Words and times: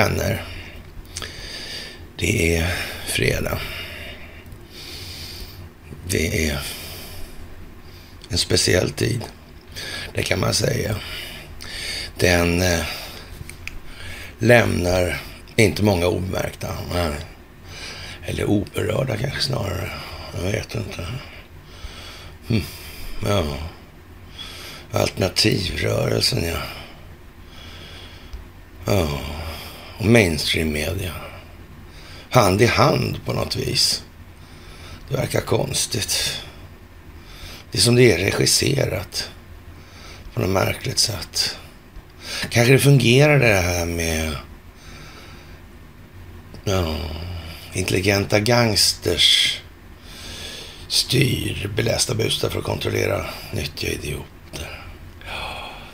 vänner. 0.00 0.44
Det 2.16 2.56
är 2.56 2.74
fredag. 3.06 3.58
Det 6.08 6.48
är 6.48 6.60
en 8.28 8.38
speciell 8.38 8.90
tid. 8.90 9.20
Det 10.14 10.22
kan 10.22 10.40
man 10.40 10.54
säga. 10.54 10.96
Den 12.18 12.62
eh, 12.62 12.84
lämnar 14.38 15.20
inte 15.56 15.82
många 15.82 16.06
obemärkta. 16.06 16.68
Nej. 16.94 17.12
Eller 18.26 18.44
oberörda 18.44 19.16
kanske 19.16 19.40
snarare. 19.40 19.90
Jag 20.34 20.42
vet 20.42 20.74
inte. 20.74 21.06
Hm. 22.48 22.62
Ja. 23.26 23.56
Alternativrörelsen, 24.92 26.44
ja. 26.44 26.62
Ja, 28.86 29.20
och 30.00 30.06
mainstream 30.06 30.72
media. 30.72 31.12
Hand 32.30 32.62
i 32.62 32.66
hand 32.66 33.24
på 33.24 33.32
något 33.32 33.56
vis. 33.56 34.04
Det 35.08 35.16
verkar 35.16 35.40
konstigt. 35.40 36.42
Det 37.72 37.78
är 37.78 37.82
som 37.82 37.94
det 37.94 38.12
är 38.12 38.18
regisserat 38.18 39.30
på 40.34 40.40
något 40.40 40.50
märkligt 40.50 40.98
sätt. 40.98 41.56
Kanske 42.50 42.72
det 42.72 42.78
fungerar 42.78 43.38
det 43.38 43.60
här 43.60 43.86
med 43.86 44.36
ja, 46.64 46.96
intelligenta 47.72 48.40
gangsters 48.40 49.60
styr 50.88 51.70
belästa 51.76 52.14
busar 52.14 52.48
för 52.48 52.58
att 52.58 52.64
kontrollera 52.64 53.26
nyttiga 53.52 53.90
idioter. 53.90 54.84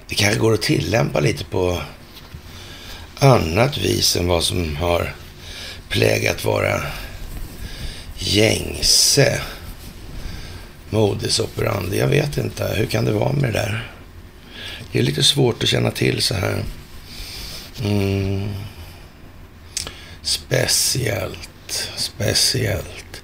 Det 0.08 0.14
kanske 0.14 0.40
går 0.40 0.54
att 0.54 0.62
tillämpa 0.62 1.20
lite 1.20 1.44
på 1.44 1.82
annat 3.18 3.78
vis 3.78 4.16
än 4.16 4.26
vad 4.26 4.44
som 4.44 4.76
har 4.76 5.14
plägat 5.88 6.44
vara 6.44 6.82
gängse 8.18 9.40
modus 10.90 11.40
operandi. 11.40 11.98
Jag 11.98 12.08
vet 12.08 12.38
inte. 12.38 12.74
Hur 12.76 12.86
kan 12.86 13.04
det 13.04 13.12
vara 13.12 13.32
med 13.32 13.52
det 13.52 13.58
där? 13.58 13.92
Det 14.92 14.98
är 14.98 15.02
lite 15.02 15.22
svårt 15.22 15.62
att 15.62 15.68
känna 15.68 15.90
till 15.90 16.22
så 16.22 16.34
här. 16.34 16.64
Mm. 17.84 18.48
Speciellt, 20.22 21.90
speciellt. 21.96 23.22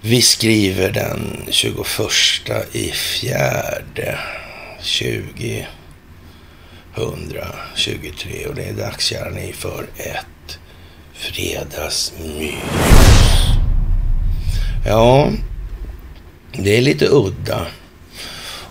Vi 0.00 0.22
skriver 0.22 0.90
den 0.90 1.46
21 1.50 1.86
i 2.72 2.90
fjärde 2.90 4.18
20 4.82 5.66
123 6.94 8.46
och 8.46 8.54
det 8.54 8.64
är 8.64 8.72
dags 8.72 9.04
kära 9.04 9.30
ni 9.30 9.52
för 9.52 9.86
ett 9.96 10.58
fredagsmys. 11.12 12.54
Ja, 14.86 15.30
det 16.52 16.76
är 16.76 16.82
lite 16.82 17.08
udda 17.10 17.66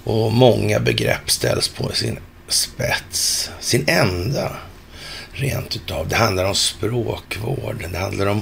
och 0.04 0.32
många 0.32 0.80
begrepp 0.80 1.32
ställs 1.32 1.68
på 1.68 1.92
sin 1.92 2.20
spets. 2.48 3.52
Sin 3.60 3.84
enda 3.88 4.52
rent 5.32 5.76
utav. 5.76 6.08
Det 6.08 6.16
handlar 6.16 6.46
om 6.46 6.56
språkvård. 6.56 7.86
Det 7.92 7.98
handlar 7.98 8.26
om 8.26 8.42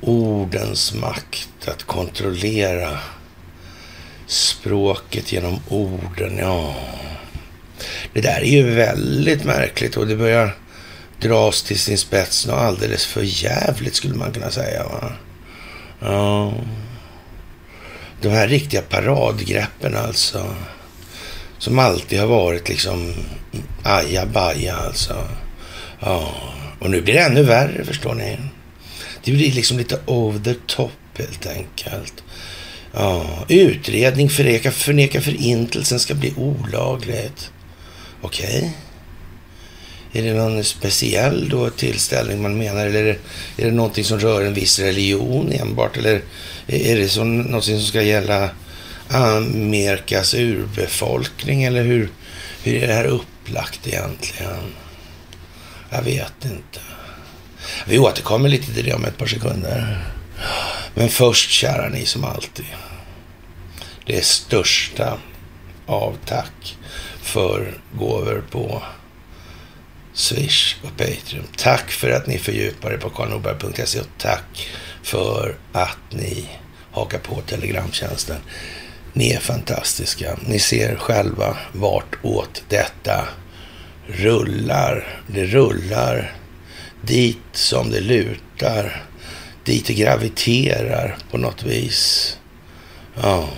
ordens 0.00 0.94
makt. 0.94 1.68
Att 1.68 1.82
kontrollera 1.82 2.98
språket 4.26 5.32
genom 5.32 5.60
orden. 5.68 6.38
Ja, 6.38 6.74
det 8.12 8.20
där 8.20 8.40
är 8.40 8.50
ju 8.50 8.74
väldigt 8.74 9.44
märkligt 9.44 9.96
och 9.96 10.06
det 10.06 10.16
börjar 10.16 10.56
dras 11.20 11.62
till 11.62 11.78
sin 11.78 11.98
spets 11.98 12.46
och 12.46 12.60
alldeles 12.60 13.06
för 13.06 13.22
jävligt 13.24 13.94
skulle 13.94 14.14
man 14.14 14.32
kunna 14.32 14.50
säga. 14.50 14.84
Va? 14.84 15.12
Ja. 16.00 16.54
De 18.22 18.28
här 18.28 18.48
riktiga 18.48 18.82
paradgreppen 18.82 19.96
alltså. 19.96 20.54
Som 21.58 21.78
alltid 21.78 22.20
har 22.20 22.26
varit 22.26 22.68
liksom 22.68 23.14
ajabaja 23.82 24.76
alltså. 24.76 25.28
Ja, 26.00 26.34
och 26.78 26.90
nu 26.90 27.02
blir 27.02 27.14
det 27.14 27.20
ännu 27.20 27.42
värre 27.42 27.84
förstår 27.84 28.14
ni. 28.14 28.38
Det 29.24 29.32
blir 29.32 29.52
liksom 29.52 29.78
lite 29.78 29.98
over 30.06 30.38
the 30.38 30.54
top 30.66 30.92
helt 31.18 31.46
enkelt. 31.46 32.22
Ja, 32.92 33.44
utredning 33.48 34.30
förneka, 34.30 34.72
förneka 34.72 35.20
förintelsen 35.20 36.00
ska 36.00 36.14
bli 36.14 36.34
olagligt. 36.36 37.50
Okej. 38.22 38.58
Okay. 38.58 38.70
Är 40.12 40.22
det 40.22 40.34
någon 40.34 40.64
speciell 40.64 41.48
då 41.48 41.70
tillställning 41.70 42.42
man 42.42 42.58
menar? 42.58 42.86
Eller 42.86 43.04
är 43.04 43.04
det, 43.04 43.18
är 43.62 43.66
det 43.66 43.72
någonting 43.72 44.04
som 44.04 44.20
rör 44.20 44.44
en 44.44 44.54
viss 44.54 44.78
religion 44.78 45.52
enbart? 45.52 45.96
Eller 45.96 46.22
är 46.66 46.96
det 46.96 47.08
så, 47.08 47.24
någonting 47.24 47.78
som 47.78 47.86
ska 47.86 48.02
gälla 48.02 48.50
Amerikas 49.08 50.34
urbefolkning? 50.34 51.64
Eller 51.64 51.82
hur, 51.82 52.10
hur 52.62 52.82
är 52.82 52.86
det 52.86 52.94
här 52.94 53.04
upplagt 53.04 53.86
egentligen? 53.86 54.74
Jag 55.90 56.02
vet 56.02 56.44
inte. 56.44 56.80
Vi 57.86 57.98
återkommer 57.98 58.48
lite 58.48 58.74
till 58.74 58.84
det 58.84 58.94
om 58.94 59.04
ett 59.04 59.18
par 59.18 59.26
sekunder. 59.26 60.04
Men 60.94 61.08
först, 61.08 61.50
kära 61.50 61.88
ni 61.88 62.06
som 62.06 62.24
alltid. 62.24 62.66
Det 64.06 64.24
största 64.24 65.18
av 65.86 66.16
tack 66.26 66.77
för 67.28 67.74
gåvor 67.98 68.44
på 68.50 68.82
Swish 70.12 70.76
och 70.82 70.96
Patreon. 70.96 71.46
Tack 71.56 71.90
för 71.90 72.10
att 72.10 72.26
ni 72.26 72.38
fördjupar 72.38 72.92
er 72.92 72.96
på 72.96 73.10
karlnorberg.se 73.10 74.00
och 74.00 74.06
tack 74.18 74.68
för 75.02 75.56
att 75.72 75.98
ni 76.10 76.48
hakar 76.92 77.18
på 77.18 77.40
Telegramtjänsten. 77.40 78.36
Ni 79.12 79.30
är 79.30 79.40
fantastiska. 79.40 80.38
Ni 80.46 80.58
ser 80.58 80.96
själva 80.96 81.56
vartåt 81.72 82.62
detta 82.68 83.28
rullar. 84.06 85.22
Det 85.26 85.44
rullar 85.44 86.34
dit 87.02 87.38
som 87.52 87.90
det 87.90 88.00
lutar. 88.00 89.04
Dit 89.64 89.86
det 89.86 89.94
graviterar 89.94 91.16
på 91.30 91.38
något 91.38 91.62
vis. 91.62 92.36
Ja, 93.22 93.48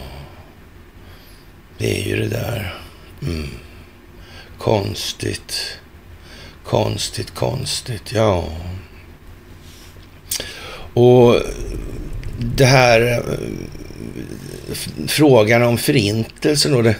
det 1.79 2.01
är 2.01 2.09
ju 2.09 2.17
det 2.17 2.29
där. 2.29 2.75
Mm. 3.23 3.60
Konstigt. 4.61 5.79
Konstigt, 6.65 7.35
konstigt. 7.35 8.13
Ja. 8.13 8.45
Och 10.95 11.37
det 12.39 12.65
här 12.65 13.13
eh, 13.13 13.19
frågan 15.07 15.63
om 15.63 15.79
förintelsen 15.79 16.75
och 16.75 16.83
det 16.83 16.97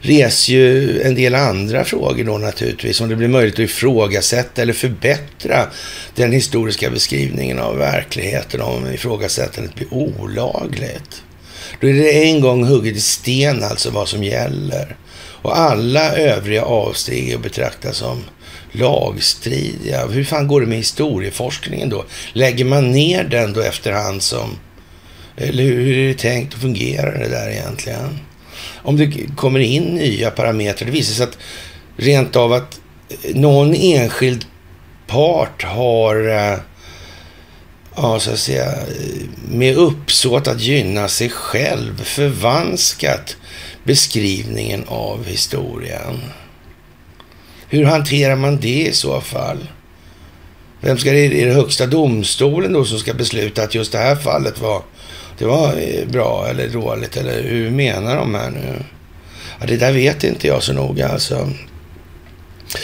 reser 0.00 0.52
ju 0.52 1.00
en 1.02 1.14
del 1.14 1.34
andra 1.34 1.84
frågor 1.84 2.24
då 2.24 2.38
naturligtvis. 2.38 3.00
Om 3.00 3.08
det 3.08 3.16
blir 3.16 3.28
möjligt 3.28 3.54
att 3.54 3.58
ifrågasätta 3.60 4.62
eller 4.62 4.72
förbättra 4.72 5.66
den 6.14 6.32
historiska 6.32 6.90
beskrivningen 6.90 7.58
av 7.58 7.78
verkligheten 7.78 8.60
om 8.60 8.92
ifrågasättandet 8.92 9.74
blir 9.74 9.94
olagligt. 9.94 11.22
Då 11.80 11.88
är 11.88 11.92
det 11.92 12.24
en 12.24 12.40
gång 12.40 12.64
hugget 12.64 12.96
i 12.96 13.00
sten 13.00 13.64
alltså 13.64 13.90
vad 13.90 14.08
som 14.08 14.24
gäller. 14.24 14.96
Och 15.42 15.58
alla 15.58 16.16
övriga 16.16 16.62
avsteg 16.62 17.30
är 17.30 17.34
att 17.34 17.42
betrakta 17.42 17.92
som 17.92 18.24
lagstridiga. 18.72 20.06
Hur 20.06 20.24
fan 20.24 20.48
går 20.48 20.60
det 20.60 20.66
med 20.66 20.78
historieforskningen 20.78 21.88
då? 21.88 22.04
Lägger 22.32 22.64
man 22.64 22.90
ner 22.90 23.24
den 23.24 23.52
då 23.52 23.60
efterhand 23.60 24.22
som... 24.22 24.58
Eller 25.36 25.62
hur, 25.62 25.84
hur 25.84 25.98
är 25.98 26.08
det 26.08 26.18
tänkt 26.18 26.54
att 26.54 26.60
fungera 26.60 27.18
det 27.18 27.28
där 27.28 27.50
egentligen? 27.50 28.18
Om 28.76 28.96
det 28.96 29.36
kommer 29.36 29.60
in 29.60 29.82
nya 29.82 30.30
parametrar, 30.30 30.86
det 30.86 30.92
visar 30.92 31.14
sig 31.14 31.24
att 31.24 31.38
rent 31.96 32.36
av 32.36 32.52
att 32.52 32.80
någon 33.34 33.74
enskild 33.74 34.44
part 35.06 35.62
har 35.62 36.28
eh, 36.28 36.58
ja, 37.96 38.20
så 38.20 38.30
att 38.30 38.38
säga, 38.38 38.72
eh, 38.72 39.26
med 39.50 39.76
uppsåt 39.76 40.48
att 40.48 40.60
gynna 40.60 41.08
sig 41.08 41.30
själv 41.30 42.04
förvanskat 42.04 43.36
beskrivningen 43.84 44.84
av 44.88 45.24
historien. 45.26 46.20
Hur 47.68 47.84
hanterar 47.84 48.36
man 48.36 48.60
det 48.60 48.86
i 48.86 48.92
så 48.92 49.20
fall? 49.20 49.68
Vem 50.80 50.98
ska 50.98 51.12
det, 51.12 51.42
är 51.42 51.46
det 51.46 51.52
högsta 51.52 51.86
domstolen 51.86 52.72
då 52.72 52.84
som 52.84 52.98
ska 52.98 53.14
besluta 53.14 53.62
att 53.62 53.74
just 53.74 53.92
det 53.92 53.98
här 53.98 54.16
fallet 54.16 54.60
var, 54.60 54.82
det 55.38 55.44
var 55.44 55.68
eh, 55.68 56.08
bra 56.08 56.46
eller 56.50 56.68
dåligt? 56.68 57.16
Eller 57.16 57.42
hur 57.42 57.70
menar 57.70 58.16
de 58.16 58.34
här 58.34 58.50
nu? 58.50 58.84
Ja, 59.60 59.66
det 59.66 59.76
där 59.76 59.92
vet 59.92 60.24
inte 60.24 60.46
jag 60.46 60.62
så 60.62 60.72
noga 60.72 61.08
alltså. 61.08 61.50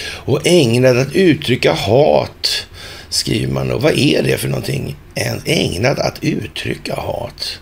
Och 0.00 0.46
ägnad 0.46 0.98
att 0.98 1.12
uttrycka 1.12 1.72
hat, 1.72 2.66
skriver 3.08 3.52
man 3.52 3.68
då. 3.68 3.78
Vad 3.78 3.98
är 3.98 4.22
det 4.22 4.38
för 4.38 4.48
någonting? 4.48 4.96
Ägnad 5.44 5.98
att 5.98 6.24
uttrycka 6.24 6.94
hat 6.94 7.60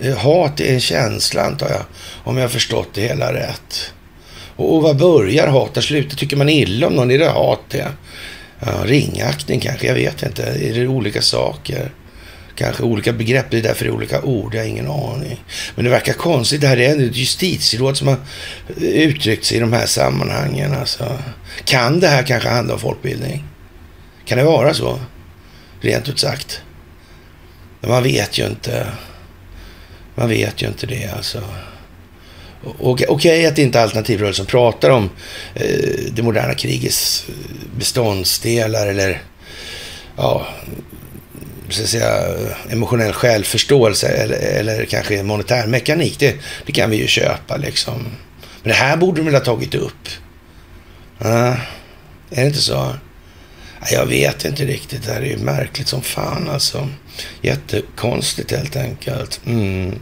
eh, 0.00 0.16
hat 0.16 0.60
är 0.60 0.74
en 0.74 0.80
känsla, 0.80 1.42
antar 1.42 1.70
jag, 1.70 1.82
om 2.24 2.36
jag 2.36 2.44
har 2.44 2.48
förstått 2.48 2.88
det 2.94 3.00
hela 3.00 3.32
rätt. 3.32 3.92
Och, 4.56 4.76
och 4.76 4.82
vad 4.82 4.96
börjar 4.96 5.46
hat? 5.46 5.74
Där 5.74 5.80
slutar 5.80 6.16
tycker 6.16 6.36
man 6.36 6.48
illa 6.48 6.86
om 6.86 6.92
någon? 6.92 7.10
Är 7.10 7.18
det 7.18 7.28
hat 7.28 7.60
det? 7.68 7.88
Ja, 8.60 8.72
ringaktning 8.84 9.60
kanske, 9.60 9.86
jag 9.86 9.94
vet 9.94 10.22
inte. 10.22 10.42
Är 10.42 10.74
det 10.74 10.88
olika 10.88 11.22
saker? 11.22 11.90
Kanske 12.54 12.82
olika 12.82 13.12
begrepp, 13.12 13.46
det 13.50 13.58
är 13.58 13.62
därför 13.62 13.84
det 13.84 13.90
är 13.90 13.94
olika 13.94 14.22
ord, 14.22 14.54
jag 14.54 14.60
har 14.60 14.68
ingen 14.68 14.90
aning. 14.90 15.44
Men 15.74 15.84
det 15.84 15.90
verkar 15.90 16.12
konstigt, 16.12 16.60
det 16.60 16.66
här 16.66 16.76
är 16.76 16.92
ändå 16.92 17.04
ett 17.04 17.16
justitieråd 17.16 17.96
som 17.96 18.08
har 18.08 18.16
uttryckt 18.80 19.44
sig 19.44 19.56
i 19.56 19.60
de 19.60 19.72
här 19.72 19.86
sammanhangen. 19.86 20.74
Alltså. 20.74 21.18
Kan 21.64 22.00
det 22.00 22.08
här 22.08 22.22
kanske 22.22 22.48
handla 22.48 22.74
om 22.74 22.80
folkbildning? 22.80 23.44
Kan 24.24 24.38
det 24.38 24.44
vara 24.44 24.74
så? 24.74 25.00
Rent 25.80 26.08
ut 26.08 26.18
sagt. 26.18 26.62
Men 27.80 27.90
man 27.90 28.02
vet 28.02 28.38
ju 28.38 28.46
inte. 28.46 28.86
Man 30.14 30.28
vet 30.28 30.62
ju 30.62 30.66
inte 30.66 30.86
det 30.86 31.10
alltså. 31.16 31.42
Okej 32.78 33.08
okay, 33.08 33.46
att 33.46 33.58
inte 33.58 33.82
alternativrörelsen 33.82 34.46
pratar 34.46 34.90
om 34.90 35.10
eh, 35.54 36.12
det 36.12 36.22
moderna 36.22 36.54
krigets 36.54 37.24
eh, 37.28 37.34
beståndsdelar 37.78 38.86
eller 38.86 39.22
ja, 40.16 40.46
så 41.68 41.82
att 41.82 41.88
säga, 41.88 42.12
emotionell 42.70 43.12
självförståelse 43.12 44.08
eller, 44.08 44.36
eller 44.36 44.84
kanske 44.84 45.22
monetär 45.22 45.66
mekanik. 45.66 46.18
Det, 46.18 46.34
det 46.66 46.72
kan 46.72 46.90
vi 46.90 46.96
ju 46.96 47.06
köpa 47.06 47.56
liksom. 47.56 48.06
Men 48.62 48.68
det 48.68 48.74
här 48.74 48.96
borde 48.96 49.20
de 49.20 49.24
väl 49.24 49.34
ha 49.34 49.40
tagit 49.40 49.74
upp? 49.74 50.08
Uh, 51.24 51.56
är 52.30 52.40
det 52.40 52.46
inte 52.46 52.58
så? 52.58 52.94
Jag 53.90 54.06
vet 54.06 54.44
inte 54.44 54.64
riktigt. 54.64 55.02
Det 55.06 55.12
här 55.12 55.20
är 55.20 55.26
ju 55.26 55.38
märkligt 55.38 55.88
som 55.88 56.02
fan 56.02 56.48
alltså. 56.48 56.88
Jättekonstigt 57.42 58.50
helt 58.50 58.76
enkelt. 58.76 59.40
Mm. 59.46 59.94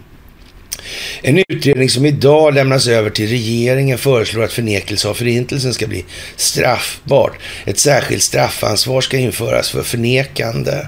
En 1.23 1.45
utredning 1.49 1.91
som 1.91 2.07
idag 2.07 2.55
lämnas 2.55 2.87
över 2.87 3.11
till 3.11 3.29
regeringen 3.29 3.99
föreslår 3.99 4.45
att 4.45 4.53
förnekelse 4.53 5.09
av 5.09 5.15
förintelsen 5.15 5.75
ska 5.75 5.87
bli 5.87 6.05
straffbart. 6.37 7.39
Ett 7.65 7.79
särskilt 7.79 8.23
straffansvar 8.23 9.01
ska 9.01 9.17
införas 9.17 9.71
för 9.71 9.83
förnekande 9.83 10.87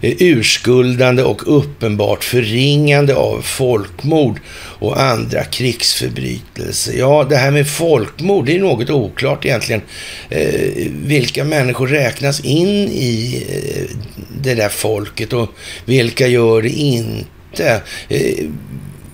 urskuldande 0.00 1.22
och 1.22 1.58
uppenbart 1.58 2.24
förringande 2.24 3.14
av 3.14 3.42
folkmord 3.42 4.40
och 4.78 5.00
andra 5.00 5.44
krigsförbrytelser. 5.44 6.98
Ja, 6.98 7.26
det 7.30 7.36
här 7.36 7.50
med 7.50 7.68
folkmord, 7.68 8.46
det 8.46 8.56
är 8.56 8.60
något 8.60 8.90
oklart 8.90 9.44
egentligen. 9.44 9.82
Eh, 10.28 10.86
vilka 10.90 11.44
människor 11.44 11.86
räknas 11.86 12.40
in 12.40 12.88
i 12.88 13.44
eh, 13.48 13.96
det 14.42 14.54
där 14.54 14.68
folket 14.68 15.32
och 15.32 15.48
vilka 15.84 16.26
gör 16.26 16.62
det 16.62 16.68
inte? 16.68 17.82
Eh, 18.08 18.44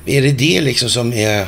är 0.06 0.22
det 0.22 0.32
det 0.32 0.60
liksom 0.60 0.88
som 0.88 1.12
är... 1.12 1.46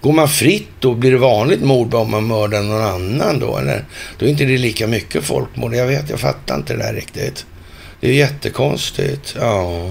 Går 0.00 0.12
man 0.12 0.28
fritt 0.28 0.68
då 0.80 0.94
blir 0.94 1.10
det 1.10 1.18
vanligt 1.18 1.60
mord 1.60 1.94
om 1.94 2.10
man 2.10 2.26
mördar 2.26 2.62
någon 2.62 2.82
annan 2.82 3.38
då? 3.38 3.58
Eller? 3.58 3.84
Då 4.18 4.26
är 4.26 4.30
inte 4.30 4.44
det 4.44 4.58
lika 4.58 4.86
mycket 4.86 5.24
folkmord. 5.24 5.74
Jag 5.74 5.86
vet, 5.86 6.10
jag 6.10 6.20
fattar 6.20 6.54
inte 6.54 6.72
det 6.72 6.82
där 6.82 6.94
riktigt. 6.94 7.46
Det 8.00 8.08
är 8.08 8.12
jättekonstigt. 8.12 9.34
Ja. 9.38 9.90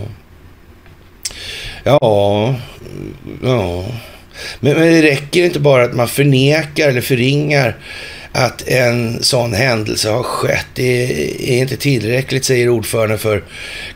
Ja. 1.84 2.56
Ja. 3.44 3.86
Men, 4.60 4.74
men 4.74 4.94
det 4.94 5.02
räcker 5.02 5.44
inte 5.44 5.60
bara 5.60 5.84
att 5.84 5.96
man 5.96 6.08
förnekar 6.08 6.90
eller 6.90 7.02
förringar 7.02 7.78
att 8.32 8.68
en 8.68 9.24
sån 9.24 9.54
händelse 9.54 10.10
har 10.10 10.24
skett. 10.24 10.68
Det 10.74 11.04
är 11.52 11.62
inte 11.62 11.78
tillräckligt, 11.78 12.46
säger 12.46 12.70
ordföranden 12.70 13.20
för 13.20 13.44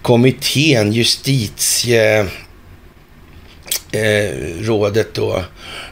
kommittén, 0.01 0.93
justitie 0.93 2.19
eh, 3.91 4.31
rådet 4.61 5.13
då. 5.13 5.43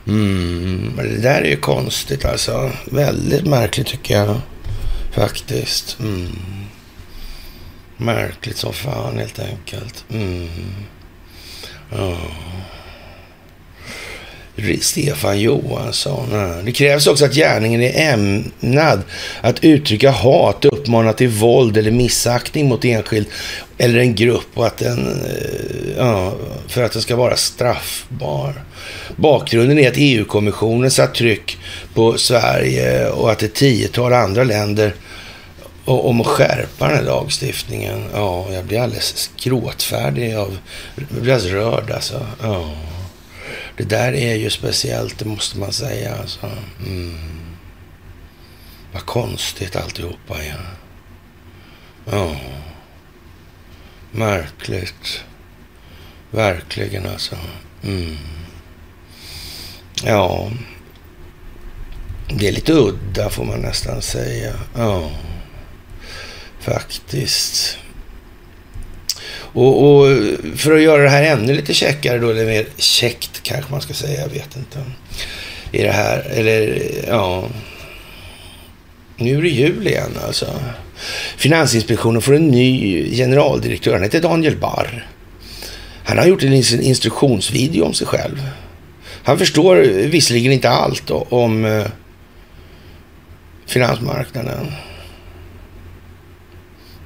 Mm, 0.08 0.91
det 0.98 1.22
där 1.22 1.41
är 1.41 1.50
ju 1.50 1.58
konstigt 1.58 2.25
alltså. 2.25 2.72
Väldigt 2.86 3.46
märkligt 3.46 3.88
tycker 3.88 4.15
jag 4.15 4.41
faktiskt. 5.12 5.98
Mm. 6.00 6.32
Märkligt 8.01 8.58
som 8.58 8.74
fan 8.74 9.18
helt 9.18 9.39
enkelt. 9.39 10.06
Mm. 10.10 10.50
Ja. 11.91 12.18
Stefan 14.82 15.39
Johansson. 15.39 16.29
Det 16.65 16.72
krävs 16.72 17.08
också 17.08 17.25
att 17.25 17.34
gärningen 17.34 17.82
är 17.82 18.13
ämnad 18.13 19.01
att 19.41 19.63
uttrycka 19.63 20.12
hat, 20.12 20.65
uppmana 20.65 21.13
till 21.13 21.27
våld 21.27 21.77
eller 21.77 21.91
missaktning 21.91 22.68
mot 22.70 22.86
enskild 22.86 23.27
eller 23.77 24.00
en 24.00 24.15
grupp 24.15 24.48
och 24.53 24.68
att 24.68 24.77
den, 24.77 25.08
eh, 25.08 25.98
ja, 25.98 26.34
för 26.68 26.84
att 26.84 26.91
den 26.91 27.01
ska 27.01 27.15
vara 27.15 27.36
straffbar. 27.36 28.53
Bakgrunden 29.15 29.79
är 29.79 29.89
att 29.89 29.98
EU-kommissionen 29.98 30.91
satt 30.91 31.15
tryck 31.15 31.58
på 31.94 32.18
Sverige 32.18 33.10
och 33.10 33.32
att 33.32 33.44
ett 33.44 33.53
tiotal 33.53 34.13
andra 34.13 34.44
länder 34.44 34.94
och 35.86 36.09
om 36.09 36.21
att 36.21 36.27
skärpa 36.27 36.88
den 36.88 36.98
här 36.98 37.03
lagstiftningen. 37.03 38.09
Ja, 38.13 38.48
jag 38.51 38.65
blir 38.65 38.79
alldeles 38.79 39.31
gråtfärdig 39.38 40.36
av... 40.36 40.57
Jag 40.95 41.21
blir 41.21 41.33
alldeles 41.33 41.53
rörd 41.53 41.91
alltså. 41.91 42.27
Ja. 42.41 42.71
Det 43.77 43.83
där 43.83 44.13
är 44.13 44.36
ju 44.36 44.50
speciellt, 44.50 45.19
det 45.19 45.25
måste 45.25 45.57
man 45.57 45.74
säga 45.74 46.15
alltså. 46.15 46.51
Mm. 46.86 47.39
Vad 48.93 49.05
konstigt 49.05 49.75
alltihopa 49.75 50.43
är. 50.43 50.65
Ja. 52.12 52.36
Märkligt. 54.12 55.24
Verkligen 56.31 57.05
alltså. 57.05 57.36
Mm. 57.83 58.17
Ja. 60.03 60.51
Det 62.27 62.48
är 62.48 62.51
lite 62.51 62.74
udda 62.74 63.29
får 63.29 63.45
man 63.45 63.59
nästan 63.59 64.01
säga. 64.01 64.53
Ja. 64.75 65.12
Faktiskt. 66.74 67.78
Och, 69.54 69.84
och, 69.84 70.08
för 70.56 70.76
att 70.76 70.82
göra 70.82 71.04
det 71.04 71.10
här 71.10 71.24
ännu 71.24 71.54
lite 71.54 71.74
käckare 71.74 72.20
då, 72.20 72.30
eller 72.30 72.46
mer 72.46 72.66
käckt 72.78 73.44
kanske 73.44 73.72
man 73.72 73.82
ska 73.82 73.94
säga, 73.94 74.22
jag 74.22 74.30
vet 74.30 74.56
inte. 74.56 74.80
I 75.72 75.84
det 75.84 75.92
här, 75.92 76.20
eller 76.20 76.82
ja. 77.08 77.48
Nu 79.18 79.38
är 79.38 79.42
det 79.42 79.50
jul 79.50 79.88
igen 79.88 80.18
alltså. 80.26 80.46
Finansinspektionen 81.38 82.22
får 82.22 82.36
en 82.36 82.48
ny 82.48 83.16
generaldirektör. 83.16 83.94
Han 83.94 84.04
heter 84.04 84.22
Daniel 84.22 84.58
Barr. 84.58 85.08
Han 86.04 86.18
har 86.18 86.26
gjort 86.26 86.44
en 86.44 86.54
instruktionsvideo 86.54 87.86
om 87.86 87.94
sig 87.94 88.08
själv. 88.08 88.50
Han 89.24 89.38
förstår 89.38 89.76
visserligen 90.08 90.52
inte 90.52 90.70
allt 90.70 91.12
om 91.12 91.66
eh, 91.66 91.86
finansmarknaden. 93.66 94.72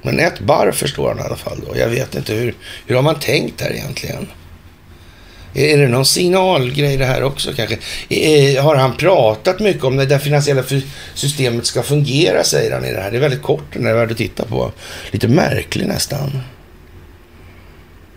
Men 0.04 0.18
ett 0.18 0.40
barr 0.40 0.72
förstår 0.72 1.08
han 1.08 1.18
i 1.18 1.22
alla 1.22 1.36
fall 1.36 1.60
då. 1.66 1.78
Jag 1.78 1.88
vet 1.88 2.14
inte 2.14 2.32
hur, 2.32 2.54
hur 2.86 2.94
har 2.94 3.02
man 3.02 3.20
tänkt 3.20 3.60
här 3.60 3.72
egentligen? 3.72 4.26
Är 5.54 5.78
det 5.78 5.88
någon 5.88 6.06
signalgrej 6.06 6.96
det 6.96 7.04
här 7.04 7.22
också 7.22 7.52
kanske? 7.52 7.78
Är, 8.08 8.60
har 8.60 8.76
han 8.76 8.96
pratat 8.96 9.60
mycket 9.60 9.84
om 9.84 9.96
det 9.96 10.06
där 10.06 10.18
finansiella 10.18 10.62
systemet 11.14 11.66
ska 11.66 11.82
fungera, 11.82 12.44
säger 12.44 12.72
han 12.72 12.84
i 12.84 12.92
det 12.92 13.00
här. 13.00 13.10
Det 13.10 13.16
är 13.16 13.20
väldigt 13.20 13.42
kort, 13.42 13.72
den 13.72 13.86
är 13.86 13.94
värd 13.94 14.10
att 14.10 14.16
titta 14.16 14.44
på. 14.44 14.72
Lite 15.10 15.28
märklig 15.28 15.86
nästan. 15.86 16.40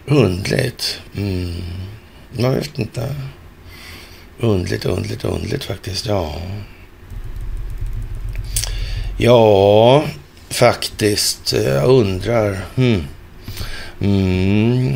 Undligt. 0.05 0.99
Mm. 1.17 1.53
Jag 2.37 2.51
vet 2.51 2.79
inte. 2.79 3.15
Undligt, 4.39 4.85
undligt, 4.85 5.25
undligt 5.25 5.63
faktiskt. 5.63 6.05
Ja. 6.05 6.35
Ja, 9.17 10.03
faktiskt. 10.49 11.53
Eh, 11.53 11.63
jag 11.63 11.89
undrar. 11.89 12.65
Mm. 12.75 13.03
Mm. 14.01 14.95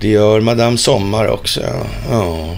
Det 0.00 0.08
gör 0.08 0.40
Madame 0.40 0.78
Sommar 0.78 1.26
också. 1.26 1.86
Ja. 2.10 2.54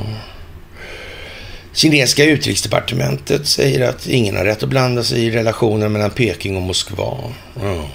Kinesiska 1.72 2.24
utrikesdepartementet 2.24 3.46
säger 3.46 3.88
att 3.88 4.06
ingen 4.06 4.36
har 4.36 4.44
rätt 4.44 4.62
att 4.62 4.68
blanda 4.68 5.02
sig 5.02 5.24
i 5.24 5.30
relationen 5.30 5.92
mellan 5.92 6.10
Peking 6.10 6.56
och 6.56 6.62
Moskva. 6.62 7.18
Ja. 7.62 7.88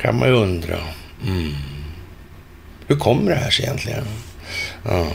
Kan 0.00 0.18
man 0.18 0.28
ju 0.28 0.34
undra. 0.34 0.78
Mm. 1.26 1.52
Hur 2.86 2.96
kommer 2.96 3.30
det 3.30 3.36
här 3.36 3.50
sig 3.50 3.64
egentligen? 3.64 4.04
Ja. 4.82 5.06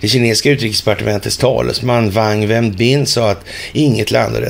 Det 0.00 0.08
kinesiska 0.08 0.50
utrikesdepartementets 0.50 1.36
talesman 1.36 2.10
Wang 2.10 2.46
Wenbin 2.46 3.06
sa 3.06 3.30
att 3.30 3.44
inget 3.72 4.10
land 4.10 4.34
har 4.34 4.42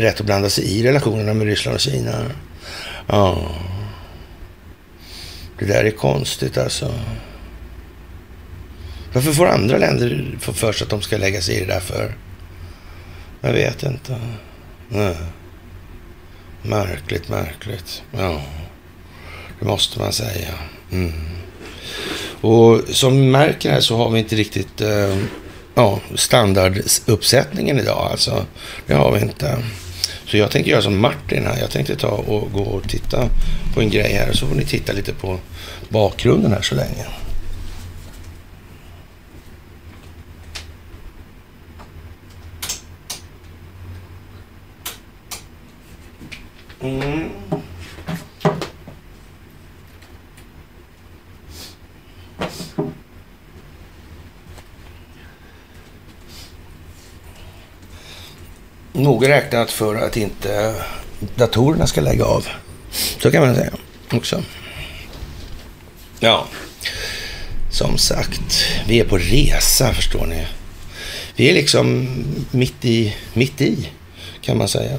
rätt 0.00 0.20
att 0.20 0.26
blanda 0.26 0.50
sig 0.50 0.64
i 0.64 0.82
relationerna 0.82 1.34
med 1.34 1.46
Ryssland 1.46 1.74
och 1.74 1.80
Kina. 1.80 2.30
Ja. 3.06 3.50
Det 5.58 5.64
där 5.64 5.84
är 5.84 5.90
konstigt 5.90 6.58
alltså. 6.58 6.94
Varför 9.12 9.32
får 9.32 9.46
andra 9.46 9.78
länder 9.78 10.38
få 10.40 10.52
för 10.52 10.72
sig 10.72 10.84
att 10.84 10.90
de 10.90 11.02
ska 11.02 11.16
lägga 11.16 11.40
sig 11.40 11.56
i 11.56 11.60
det 11.60 11.72
där 11.72 11.80
för? 11.80 12.14
Jag 13.40 13.52
vet 13.52 13.82
inte. 13.82 14.20
Nej. 14.88 15.16
Märkligt, 16.62 17.28
märkligt. 17.28 18.02
Ja, 18.12 18.42
det 19.58 19.64
måste 19.64 19.98
man 19.98 20.12
säga. 20.12 20.54
Mm. 20.92 21.12
Och 22.42 22.80
som 22.88 23.20
ni 23.20 23.26
märker 23.26 23.70
här 23.70 23.80
så 23.80 23.96
har 23.96 24.10
vi 24.10 24.18
inte 24.18 24.36
riktigt 24.36 24.80
eh, 24.80 25.16
ja, 25.74 26.00
standarduppsättningen 26.14 27.78
idag. 27.78 28.08
Alltså, 28.10 28.46
det 28.86 28.94
har 28.94 29.12
vi 29.12 29.20
inte. 29.20 29.58
Så 30.26 30.36
jag 30.36 30.50
tänkte 30.50 30.70
göra 30.70 30.82
som 30.82 31.00
Martin 31.00 31.46
här. 31.46 31.58
Jag 31.60 31.70
tänkte 31.70 31.96
ta 31.96 32.08
och 32.08 32.52
gå 32.52 32.62
och 32.62 32.88
titta 32.88 33.28
på 33.74 33.80
en 33.80 33.90
grej 33.90 34.12
här. 34.12 34.32
Så 34.32 34.46
får 34.46 34.54
ni 34.54 34.64
titta 34.64 34.92
lite 34.92 35.12
på 35.12 35.38
bakgrunden 35.88 36.52
här 36.52 36.62
så 36.62 36.74
länge. 36.74 37.04
Mm. 46.80 47.30
Noga 58.92 59.28
räknat 59.28 59.70
för 59.70 59.94
att 59.94 60.16
inte 60.16 60.74
datorerna 61.34 61.86
ska 61.86 62.00
lägga 62.00 62.24
av. 62.24 62.46
Så 62.90 63.30
kan 63.30 63.46
man 63.46 63.54
säga 63.54 63.72
också. 64.12 64.42
Ja, 66.20 66.46
som 67.70 67.98
sagt, 67.98 68.64
vi 68.86 69.00
är 69.00 69.04
på 69.04 69.18
resa 69.18 69.94
förstår 69.94 70.26
ni. 70.26 70.46
Vi 71.36 71.50
är 71.50 71.54
liksom 71.54 72.08
mitt 72.50 72.84
i, 72.84 73.16
mitt 73.34 73.60
i 73.60 73.88
kan 74.40 74.58
man 74.58 74.68
säga. 74.68 74.98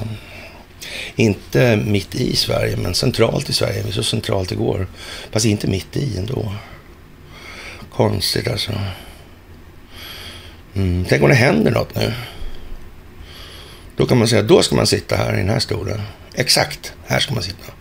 Inte 1.16 1.76
mitt 1.76 2.14
i 2.14 2.36
Sverige, 2.36 2.76
men 2.76 2.94
centralt 2.94 3.50
i 3.50 3.52
Sverige. 3.52 3.82
Vi 3.82 3.88
är 3.88 3.92
så 3.92 4.02
centralt 4.02 4.48
det 4.48 4.54
går. 4.54 4.86
Fast 5.30 5.46
inte 5.46 5.66
mitt 5.66 5.96
i 5.96 6.18
ändå. 6.18 6.54
Konstigt 7.92 8.48
alltså. 8.48 8.72
Mm. 10.74 11.04
Tänk 11.08 11.22
om 11.22 11.28
det 11.28 11.34
händer 11.34 11.70
något 11.70 11.94
nu. 11.94 12.12
Då 13.96 14.06
kan 14.06 14.18
man 14.18 14.28
säga, 14.28 14.42
då 14.42 14.62
ska 14.62 14.76
man 14.76 14.86
sitta 14.86 15.16
här 15.16 15.34
i 15.34 15.36
den 15.36 15.48
här 15.48 15.58
stolen. 15.58 16.00
Exakt, 16.34 16.92
här 17.06 17.20
ska 17.20 17.34
man 17.34 17.42
sitta. 17.42 17.72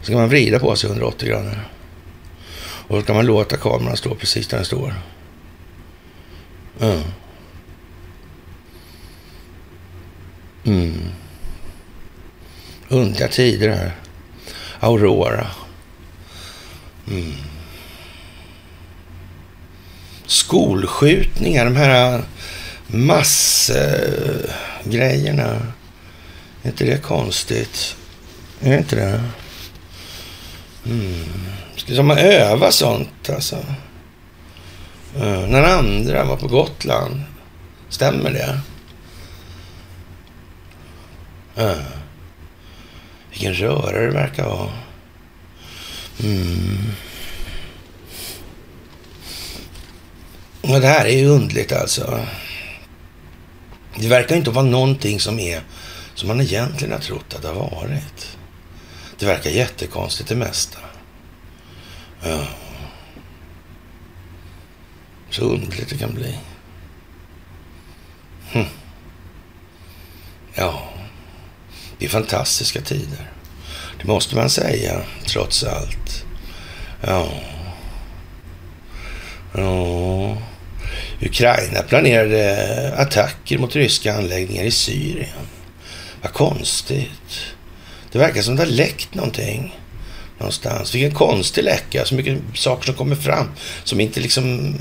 Så 0.00 0.04
ska 0.04 0.14
man 0.14 0.28
vrida 0.28 0.58
på 0.58 0.76
sig 0.76 0.90
180 0.90 1.28
grader. 1.28 1.68
Och 2.88 2.96
då 2.96 3.02
kan 3.02 3.16
man 3.16 3.26
låta 3.26 3.56
kameran 3.56 3.96
stå 3.96 4.14
precis 4.14 4.46
där 4.46 4.56
den 4.56 4.66
står. 4.66 4.94
Mm. 6.80 7.02
Mm. 10.64 11.00
Underliga 12.88 13.28
tider 13.28 13.68
här. 13.68 13.92
Aurora. 14.80 15.46
Mm. 17.10 17.32
Skolskjutningar, 20.26 21.64
de 21.64 21.76
här 21.76 22.22
massgrejerna. 22.98 25.72
Är 26.62 26.68
inte 26.68 26.84
det 26.84 27.02
konstigt? 27.02 27.96
Är 28.60 28.70
det 28.70 28.78
inte 28.78 28.96
det? 28.96 29.22
Mm. 30.86 31.24
Ska 31.76 32.02
man 32.02 32.18
öva 32.18 32.72
sånt 32.72 33.30
alltså? 33.30 33.56
Uh, 35.16 35.48
när 35.48 35.62
andra 35.62 36.24
var 36.24 36.36
på 36.36 36.48
Gotland. 36.48 37.22
Stämmer 37.88 38.30
det? 38.30 38.60
Uh. 41.62 41.82
Vilken 43.30 43.54
röra 43.54 44.00
det 44.00 44.10
verkar 44.10 44.44
vara. 44.44 44.72
Mm. 46.24 46.92
Och 50.60 50.80
det 50.80 50.86
här 50.86 51.04
är 51.04 51.18
ju 51.18 51.26
undligt 51.26 51.72
alltså. 51.72 52.20
Det 53.98 54.08
verkar 54.08 54.36
inte 54.36 54.50
vara 54.50 54.64
någonting 54.64 55.20
som 55.20 55.38
är 55.38 55.62
som 56.14 56.28
man 56.28 56.40
egentligen 56.40 56.92
har 56.92 57.00
trott 57.00 57.34
att 57.34 57.42
det 57.42 57.48
har 57.48 57.54
varit. 57.54 58.36
Det 59.18 59.26
verkar 59.26 59.50
jättekonstigt 59.50 60.28
det 60.28 60.36
mesta. 60.36 60.78
Ja. 62.22 62.46
Så 65.30 65.42
underligt 65.42 65.88
det 65.88 65.98
kan 65.98 66.14
bli. 66.14 66.38
Hm. 68.50 68.64
Ja. 70.54 70.88
Det 71.98 72.04
är 72.04 72.08
fantastiska 72.08 72.80
tider. 72.80 73.30
Det 73.98 74.06
måste 74.06 74.36
man 74.36 74.50
säga, 74.50 75.02
trots 75.26 75.64
allt. 75.64 76.24
Ja. 77.00 77.28
Ja. 79.54 80.36
Ukraina 81.20 81.82
planerade 81.82 82.94
attacker 82.96 83.58
mot 83.58 83.76
ryska 83.76 84.14
anläggningar 84.14 84.64
i 84.64 84.70
Syrien. 84.70 85.46
Vad 86.22 86.32
konstigt. 86.32 87.46
Det 88.12 88.18
verkar 88.18 88.42
som 88.42 88.56
det 88.56 88.62
har 88.62 88.70
läckt 88.70 89.14
någonting 89.14 89.76
någonstans. 90.38 90.94
Vilken 90.94 91.14
konstig 91.14 91.64
läcka. 91.64 92.04
Så 92.04 92.14
mycket 92.14 92.38
saker 92.54 92.84
som 92.86 92.94
kommer 92.94 93.16
fram 93.16 93.46
som 93.84 94.00
inte 94.00 94.20
liksom... 94.20 94.74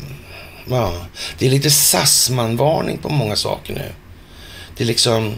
Ja, 0.70 1.06
det 1.38 1.46
är 1.46 1.50
lite 1.50 1.72
Sassman-varning 1.72 2.98
på 2.98 3.10
många 3.10 3.36
saker 3.36 3.74
nu. 3.74 3.92
Det 4.77 4.84
är 4.84 4.88
liksom 4.88 5.36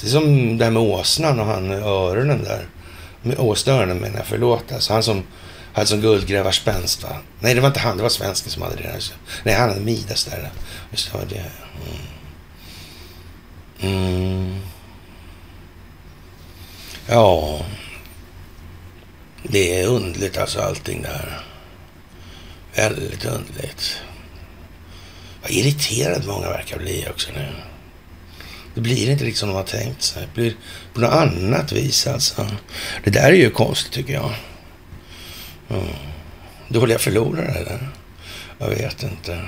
det 0.00 0.06
är 0.06 0.10
som 0.10 0.58
det 0.58 0.64
här 0.64 0.72
med 0.72 0.82
åsnan 0.82 1.40
och 1.40 1.46
han 1.46 1.72
öronen 1.72 2.44
där. 2.44 2.66
Med 3.22 3.38
åsneöronen 3.38 3.96
menar 3.96 4.16
jag, 4.16 4.26
förlåt. 4.26 4.72
Alltså 4.72 4.92
han 4.92 5.02
som 5.02 5.22
hade 5.72 5.86
som 5.86 6.00
guldgrävarspänst 6.00 7.02
va? 7.02 7.16
Nej, 7.40 7.54
det 7.54 7.60
var 7.60 7.68
inte 7.68 7.80
han, 7.80 7.96
det 7.96 8.02
var 8.02 8.10
svensken 8.10 8.50
som 8.50 8.62
hade 8.62 8.76
det. 8.76 8.82
Där. 8.82 9.02
Nej, 9.42 9.54
han 9.54 9.68
hade 9.68 9.80
Midas 9.80 10.24
där. 10.24 10.50
Just 10.90 11.12
det, 11.12 11.18
var 11.18 11.24
det. 11.26 11.44
Mm. 13.80 13.96
Mm. 13.96 14.60
Ja, 17.06 17.60
det 19.42 19.80
är 19.80 19.86
underligt 19.86 20.38
alltså 20.38 20.60
allting 20.60 21.02
där. 21.02 21.44
Väldigt 22.74 23.24
underligt. 23.24 24.00
Vad 25.42 25.50
irriterad 25.50 26.26
många 26.26 26.48
verkar 26.48 26.78
bli 26.78 27.06
också 27.10 27.30
nu. 27.34 27.48
Det 28.74 28.80
blir 28.80 29.10
inte 29.10 29.24
riktigt 29.24 29.38
som 29.38 29.48
de 29.48 29.54
har 29.54 29.62
tänkt 29.62 30.02
sig. 30.02 30.22
Det 30.22 30.40
blir 30.40 30.54
på 30.94 31.00
något 31.00 31.12
annat 31.12 31.72
vis 31.72 32.06
alltså. 32.06 32.46
Det 33.04 33.10
där 33.10 33.28
är 33.28 33.36
ju 33.36 33.50
konstigt 33.50 33.92
tycker 33.92 34.12
jag. 34.12 34.34
Mm. 35.70 35.82
Dåliga 36.68 36.98
förlorare 36.98 37.54
eller? 37.54 37.88
Jag 38.58 38.68
vet 38.68 39.02
inte. 39.02 39.38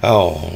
Ja, 0.00 0.50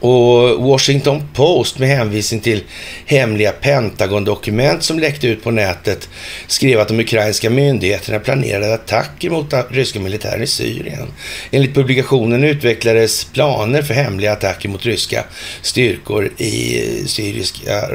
och 0.00 0.62
Washington 0.62 1.28
Post 1.34 1.78
med 1.78 1.88
hänvisning 1.88 2.40
till 2.40 2.62
hemliga 3.06 3.52
Pentagon-dokument 3.52 4.82
som 4.82 4.98
läckte 4.98 5.28
ut 5.28 5.44
på 5.44 5.50
nätet 5.50 6.08
skrev 6.46 6.80
att 6.80 6.88
de 6.88 7.00
ukrainska 7.00 7.50
myndigheterna 7.50 8.18
planerade 8.18 8.74
attacker 8.74 9.30
mot 9.30 9.54
ryska 9.70 10.00
militären 10.00 10.42
i 10.42 10.46
Syrien. 10.46 11.08
Enligt 11.50 11.74
publikationen 11.74 12.44
utvecklades 12.44 13.24
planer 13.24 13.82
för 13.82 13.94
hemliga 13.94 14.32
attacker 14.32 14.68
mot 14.68 14.86
ryska 14.86 15.24
styrkor 15.62 16.30
i 16.36 16.82
syriska 17.06 17.72
eh, 17.72 17.88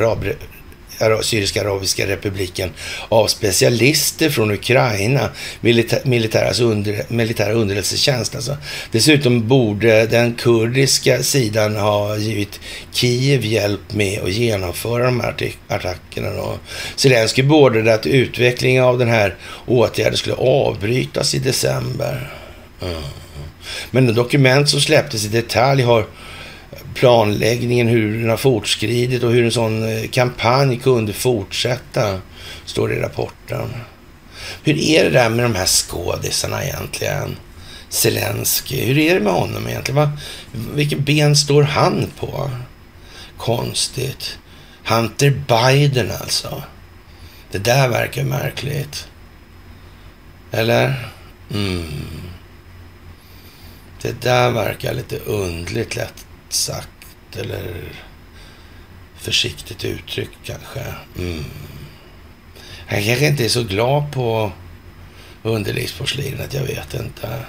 Syriska 1.21 1.61
arabiska 1.61 2.07
republiken 2.07 2.69
av 3.09 3.27
specialister 3.27 4.29
från 4.29 4.51
Ukraina, 4.51 5.29
militär, 6.03 6.45
alltså 6.45 6.63
under, 6.63 7.03
militära 7.07 7.53
underrättelsetjänst. 7.53 8.35
Alltså. 8.35 8.57
Dessutom 8.91 9.47
borde 9.47 10.05
den 10.05 10.33
kurdiska 10.33 11.23
sidan 11.23 11.75
ha 11.75 12.17
givit 12.17 12.59
Kiev 12.91 13.45
hjälp 13.45 13.93
med 13.93 14.23
att 14.23 14.31
genomföra 14.31 15.05
de 15.05 15.19
här 15.19 15.35
attackerna. 15.67 16.29
Då. 16.29 16.57
Zelenskyj 16.95 17.43
beordrade 17.43 17.93
att 17.93 18.05
utvecklingen 18.05 18.83
av 18.83 18.97
den 18.97 19.09
här 19.09 19.35
åtgärden 19.65 20.17
skulle 20.17 20.35
avbrytas 20.35 21.35
i 21.35 21.39
december. 21.39 22.33
Mm. 22.81 23.01
Men 23.91 24.05
de 24.07 24.13
dokument 24.13 24.69
som 24.69 24.81
släpptes 24.81 25.25
i 25.25 25.27
detalj 25.27 25.83
har 25.83 26.05
planläggningen, 26.93 27.87
hur 27.87 28.19
den 28.19 28.29
har 28.29 28.37
fortskridit 28.37 29.23
och 29.23 29.31
hur 29.31 29.45
en 29.45 29.51
sån 29.51 29.83
eh, 29.83 30.09
kampanj 30.09 30.79
kunde 30.79 31.13
fortsätta, 31.13 32.21
står 32.65 32.87
det 32.87 32.95
i 32.95 32.99
rapporten. 32.99 33.69
Hur 34.63 34.77
är 34.77 35.03
det 35.03 35.09
där 35.09 35.29
med 35.29 35.45
de 35.45 35.55
här 35.55 35.65
skådisarna 35.65 36.63
egentligen? 36.63 37.37
Zelensky, 37.89 38.85
hur 38.85 38.97
är 38.97 39.13
det 39.13 39.19
med 39.19 39.33
honom 39.33 39.67
egentligen? 39.67 39.95
Va? 39.95 40.11
Vilket 40.51 40.99
ben 40.99 41.35
står 41.35 41.63
han 41.63 42.11
på? 42.19 42.49
Konstigt. 43.37 44.37
Hunter 44.85 45.29
Biden 45.47 46.11
alltså. 46.21 46.63
Det 47.51 47.57
där 47.57 47.87
verkar 47.87 48.23
märkligt. 48.23 49.07
Eller? 50.51 51.09
Mm. 51.53 51.83
Det 54.01 54.21
där 54.21 54.51
verkar 54.51 54.93
lite 54.93 55.17
undligt 55.17 55.95
lätt 55.95 56.22
Exakt 56.53 56.89
Eller 57.35 57.93
försiktigt 59.15 59.85
uttryckt 59.85 60.37
kanske. 60.43 60.79
Mm. 61.17 61.43
Han 62.87 63.03
kanske 63.03 63.27
inte 63.27 63.45
är 63.45 63.49
så 63.49 63.63
glad 63.63 64.11
på 64.11 64.51
underlivsporslinet, 65.43 66.53
jag 66.53 66.63
vet 66.63 66.93
inte. 66.93 67.39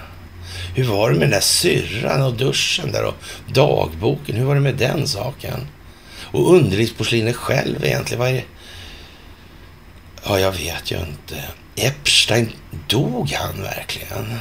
Hur 0.75 0.84
var 0.84 1.11
det 1.11 1.14
med 1.14 1.23
den 1.23 1.30
där 1.30 1.40
syrran 1.40 2.23
och 2.23 2.34
duschen 2.34 2.92
där 2.92 3.04
och 3.04 3.14
dagboken? 3.46 4.37
Hur 4.37 4.44
var 4.44 4.54
det 4.54 4.61
med 4.61 4.76
den 4.76 5.08
saken? 5.08 5.66
Och 6.20 6.54
underlivsporslinet 6.54 7.37
själv 7.37 7.84
egentligen, 7.84 8.20
vad 8.20 8.28
är 8.28 8.32
det? 8.32 8.44
Ja, 10.25 10.38
jag 10.38 10.52
vet 10.52 10.90
ju 10.90 10.99
inte. 10.99 11.44
Epstein, 11.76 12.52
dog 12.88 13.30
han 13.30 13.62
verkligen? 13.62 14.38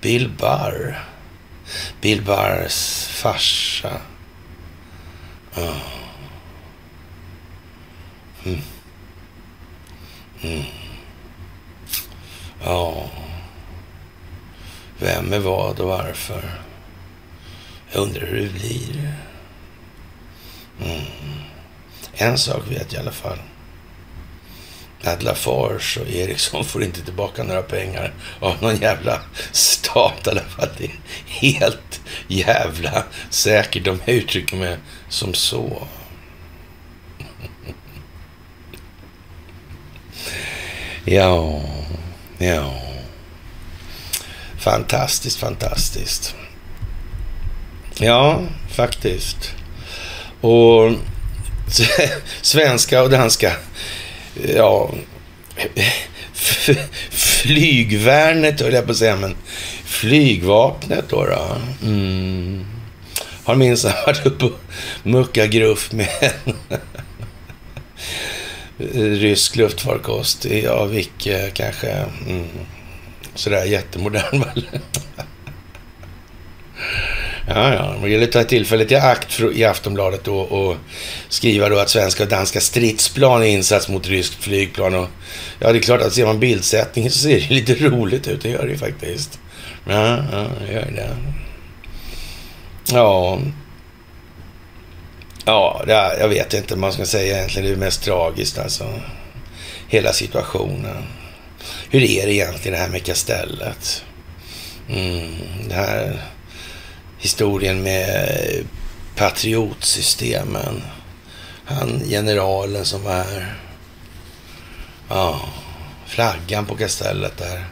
Bill 0.00 0.30
Barr. 0.38 1.04
Bill 2.00 2.22
Barrs 2.22 3.06
farsa. 3.06 4.00
Oh. 5.54 5.76
Mm. 8.44 8.60
Mm. 10.42 10.64
Ja. 12.64 13.10
Vem 14.98 15.32
är 15.32 15.38
vad 15.38 15.80
och 15.80 15.88
varför? 15.88 16.50
Jag 17.92 18.02
undrar 18.02 18.26
hur 18.26 18.40
det 18.40 18.52
blir. 18.52 19.14
Mm. 20.84 21.04
En 22.12 22.38
sak 22.38 22.62
vet 22.68 22.92
jag 22.92 23.00
i 23.00 23.02
alla 23.02 23.12
fall. 23.12 23.38
Att 25.04 25.22
Lafarge 25.22 26.00
och 26.00 26.08
Eriksson 26.08 26.64
får 26.64 26.82
inte 26.82 27.02
tillbaka 27.02 27.42
några 27.42 27.62
pengar 27.62 28.14
av 28.40 28.62
någon 28.62 28.76
jävla 28.76 29.20
stat 29.52 30.26
i 30.26 30.30
alla 30.30 30.40
fall. 30.40 30.68
Det 30.78 30.84
är 30.84 31.00
helt 31.26 32.00
jävla 32.28 33.04
säkert 33.30 33.86
om 33.86 34.00
jag 34.04 34.16
uttrycker 34.16 34.56
mig 34.56 34.76
som 35.08 35.34
så. 35.34 35.86
Ja, 41.04 41.60
ja. 42.38 42.82
Fantastiskt, 44.58 45.38
fantastiskt. 45.38 46.34
Ja, 47.98 48.42
faktiskt. 48.70 49.54
Och 50.40 50.92
svenska 52.42 53.02
och 53.02 53.10
danska, 53.10 53.52
ja, 54.56 54.90
flygvärnet 57.10 58.60
höll 58.60 58.72
jag 58.72 58.84
på 58.84 58.90
att 58.90 58.96
säga, 58.96 59.16
men 59.16 59.36
flygvapnet 59.84 61.04
då. 61.08 61.24
då. 61.24 61.56
Mm. 61.82 62.66
Har 63.44 63.54
minsann 63.54 63.92
varit 64.06 64.26
uppe 64.26 64.44
och 64.44 64.52
muckat 65.02 65.50
gruff 65.50 65.92
med 65.92 66.08
en 68.78 69.16
rysk 69.18 69.56
luftfarkost. 69.56 70.44
Ja, 70.44 70.84
Vicke 70.84 71.50
kanske. 71.54 71.90
Mm. 72.26 72.48
Sådär 73.34 73.64
jättemodern 73.64 74.40
väl. 74.54 74.66
Ja, 77.48 77.74
ja. 77.74 77.92
De 77.92 78.02
ville 78.02 78.26
ta 78.26 78.44
tillfället 78.44 78.92
i 78.92 78.96
akt 78.96 79.40
i 79.54 79.64
Aftonbladet 79.64 80.24
då 80.24 80.38
och 80.38 80.76
skriva 81.28 81.68
då 81.68 81.78
att 81.78 81.88
svenska 81.88 82.22
och 82.22 82.28
danska 82.28 82.60
stridsplan 82.60 83.42
är 83.42 83.46
insats 83.46 83.88
mot 83.88 84.06
ryskt 84.06 84.34
flygplan. 84.34 84.94
Och, 84.94 85.08
ja, 85.58 85.72
det 85.72 85.78
är 85.78 85.82
klart 85.82 86.02
att 86.02 86.12
ser 86.12 86.26
man 86.26 86.40
bildsättningen 86.40 87.10
så 87.10 87.18
ser 87.18 87.40
det 87.40 87.50
lite 87.54 87.74
roligt 87.74 88.28
ut. 88.28 88.42
Det 88.42 88.48
gör 88.48 88.64
det 88.64 88.72
ju 88.72 88.78
faktiskt. 88.78 89.38
Ja, 89.84 90.16
ja, 90.32 90.46
det 90.66 90.72
gör 90.72 90.90
det. 90.94 91.16
Ja. 92.92 93.38
Ja, 95.44 95.82
det, 95.86 95.92
jag 96.20 96.28
vet 96.28 96.54
inte 96.54 96.74
vad 96.74 96.80
man 96.80 96.92
ska 96.92 97.06
säga 97.06 97.36
egentligen. 97.36 97.68
Det 97.68 97.74
är 97.74 97.76
mest 97.76 98.02
tragiskt 98.02 98.58
alltså. 98.58 99.00
Hela 99.88 100.12
situationen. 100.12 101.04
Hur 101.90 102.02
är 102.02 102.26
det 102.26 102.32
egentligen 102.32 102.72
det 102.72 102.84
här 102.84 102.88
med 102.88 103.04
kastellet? 103.04 104.04
Mm, 104.88 105.34
det 105.68 105.74
här 105.74 106.22
historien 107.18 107.82
med 107.82 108.08
eh, 108.08 108.64
patriotsystemen. 109.16 110.82
Han 111.64 112.02
generalen 112.08 112.84
som 112.84 113.02
var 113.02 113.12
här. 113.12 113.54
Ja, 115.08 115.40
flaggan 116.06 116.66
på 116.66 116.76
kastellet 116.76 117.36
där. 117.38 117.64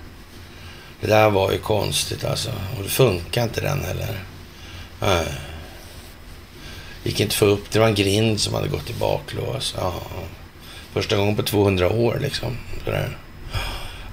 Det 1.01 1.07
där 1.07 1.31
var 1.31 1.53
ju 1.53 1.59
konstigt 1.59 2.25
alltså. 2.25 2.51
Och 2.77 2.83
det 2.83 2.89
funkar 2.89 3.43
inte 3.43 3.61
den 3.61 3.85
heller. 3.85 4.25
Nej. 5.01 5.27
Gick 7.05 7.21
inte 7.21 7.37
få 7.37 7.45
upp. 7.45 7.71
Det 7.71 7.79
var 7.79 7.87
en 7.87 7.95
grind 7.95 8.41
som 8.41 8.55
hade 8.55 8.69
gått 8.69 8.91
i 8.91 8.95
baklås. 8.95 9.75
Ja. 9.79 9.95
Första 10.93 11.17
gången 11.17 11.37
på 11.37 11.43
200 11.43 11.91
år 11.91 12.19
liksom. 12.23 12.57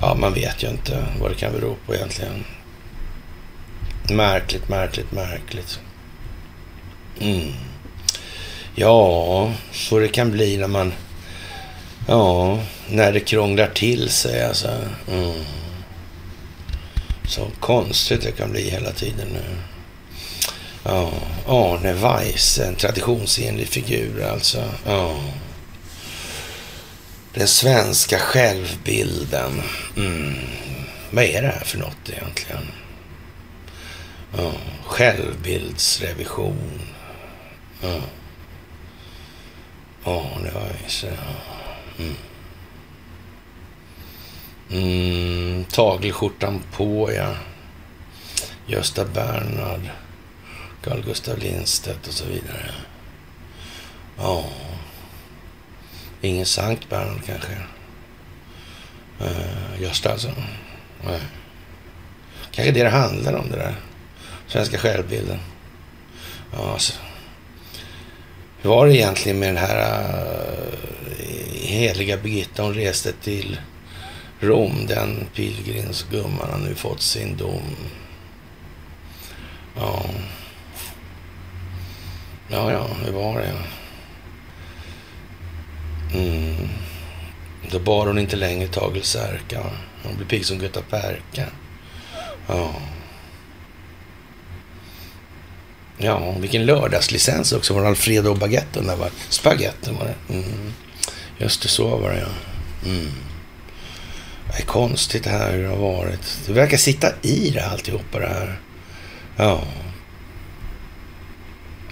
Ja, 0.01 0.15
man 0.15 0.33
vet 0.33 0.63
ju 0.63 0.69
inte 0.69 1.05
vad 1.19 1.31
det 1.31 1.35
kan 1.35 1.53
bero 1.53 1.75
på 1.85 1.95
egentligen. 1.95 2.45
Märkligt, 4.15 4.69
märkligt, 4.69 5.11
märkligt. 5.11 5.79
Mm. 7.19 7.53
Ja, 8.75 9.53
så 9.71 9.99
det 9.99 10.07
kan 10.07 10.31
bli 10.31 10.57
när 10.57 10.67
man... 10.67 10.93
Ja, 12.07 12.59
när 12.89 13.11
det 13.11 13.19
krånglar 13.19 13.67
till 13.67 14.09
sig 14.09 14.45
alltså. 14.45 14.67
Mm. 15.11 15.43
Så 17.27 17.47
konstigt 17.59 18.21
det 18.21 18.31
kan 18.31 18.51
bli 18.51 18.69
hela 18.69 18.91
tiden 18.91 19.27
nu. 19.27 19.55
Ja, 20.83 21.11
Arne 21.47 21.93
Weise, 21.93 22.65
en 22.65 22.75
traditionsenlig 22.75 23.67
figur 23.67 24.23
alltså. 24.23 24.63
Ja. 24.85 25.15
Den 27.33 27.47
svenska 27.47 28.19
självbilden. 28.19 29.61
Mm. 29.97 30.35
Vad 31.11 31.23
är 31.23 31.41
det 31.41 31.47
här 31.47 31.65
för 31.65 31.77
något 31.77 32.09
egentligen? 32.09 32.67
Ja. 34.37 34.51
Självbildsrevision. 34.85 36.81
Ja. 37.81 38.01
Arne 40.03 40.51
Weise, 40.51 41.07
ja. 41.07 42.03
Mm. 42.03 42.15
Mm, 44.71 45.65
tagelskjortan 45.65 46.63
på, 46.71 47.13
ja. 47.13 47.35
Gösta 48.67 49.05
Bernhard. 49.05 49.89
Carl 50.83 51.03
Gustav 51.03 51.37
Lindstedt 51.37 52.07
och 52.07 52.13
så 52.13 52.25
vidare. 52.25 52.71
Ja. 54.17 54.45
Ingen 56.21 56.45
Sankt 56.45 56.89
Bernhard 56.89 57.25
kanske. 57.25 57.57
Uh, 59.21 59.81
Gösta 59.81 60.11
alltså. 60.11 60.31
Nej. 61.05 61.19
Kanske 62.51 62.71
det 62.71 62.83
det 62.83 62.89
handlar 62.89 63.33
om 63.33 63.49
det 63.51 63.57
där. 63.57 63.75
Svenska 64.53 64.77
självbilden. 64.77 65.39
Ja, 66.51 66.71
alltså. 66.73 66.93
Hur 68.61 68.69
var 68.69 68.87
det 68.87 68.95
egentligen 68.95 69.39
med 69.39 69.49
den 69.49 69.57
här 69.57 70.13
uh, 70.13 70.73
heliga 71.53 72.17
Birgitta? 72.17 72.63
Hon 72.63 72.73
reste 72.73 73.11
till 73.11 73.59
Rom. 74.39 74.85
Den 74.87 75.27
pilgrimsgumman 75.35 76.51
har 76.51 76.57
nu 76.57 76.75
fått 76.75 77.01
sin 77.01 77.37
dom. 77.37 77.75
Ja. 79.75 80.05
Ja, 82.51 82.71
ja, 82.71 82.87
hur 83.05 83.11
var 83.11 83.39
det? 83.39 83.53
Mm. 86.19 86.69
Då 87.71 87.79
bar 87.79 88.07
hon 88.07 88.19
inte 88.19 88.35
längre 88.35 88.67
Tagel 88.67 89.03
Särka. 89.03 89.63
Hon 90.03 90.15
blev 90.15 90.27
pigg 90.27 90.45
som 90.45 90.59
Gutta 90.59 90.81
Perka. 90.81 91.45
Ja. 92.47 92.73
Ja, 96.03 96.35
vilken 96.39 96.65
lördagslicens 96.65 97.51
också. 97.51 97.73
Var 97.73 97.85
Alfredo 97.85 98.29
och 98.29 98.37
baguetten 98.37 98.87
där 98.87 98.95
var. 98.95 99.09
Spagetten 99.29 99.95
var 99.95 100.05
det. 100.05 100.33
Mm. 100.33 100.73
Just 101.37 101.61
det, 101.61 101.67
så 101.67 101.97
var 101.97 102.11
det 102.11 102.19
ja. 102.19 102.89
Mm. 102.89 103.11
Det 104.47 104.61
är 104.61 104.65
konstigt 104.65 105.23
det 105.23 105.29
här 105.29 105.51
hur 105.51 105.63
det 105.63 105.69
har 105.69 105.77
varit. 105.77 106.39
Det 106.45 106.53
verkar 106.53 106.77
sitta 106.77 107.07
i 107.21 107.49
det 107.49 107.65
alltihopa 107.65 108.19
det 108.19 108.27
här. 108.27 108.59
Ja. 109.35 109.63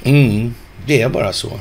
Mm, 0.03 0.55
det 0.85 1.01
är 1.01 1.09
bara 1.09 1.33
så. 1.33 1.59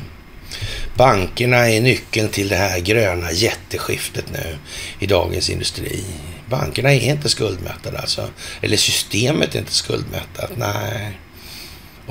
Bankerna 0.95 1.69
är 1.69 1.81
nyckeln 1.81 2.29
till 2.29 2.49
det 2.49 2.57
här 2.57 2.81
gröna 2.81 3.33
jätteskiftet 3.33 4.25
nu 4.33 4.59
i 4.99 5.07
dagens 5.07 5.51
industri. 5.51 6.05
Bankerna 6.49 6.93
är 6.93 7.01
inte 7.01 7.29
skuldmättade 7.29 7.99
alltså. 7.99 8.29
Eller 8.61 8.77
systemet 8.77 9.55
är 9.55 9.59
inte 9.59 9.75
skuldmättat. 9.75 10.51
Nej. 10.57 11.19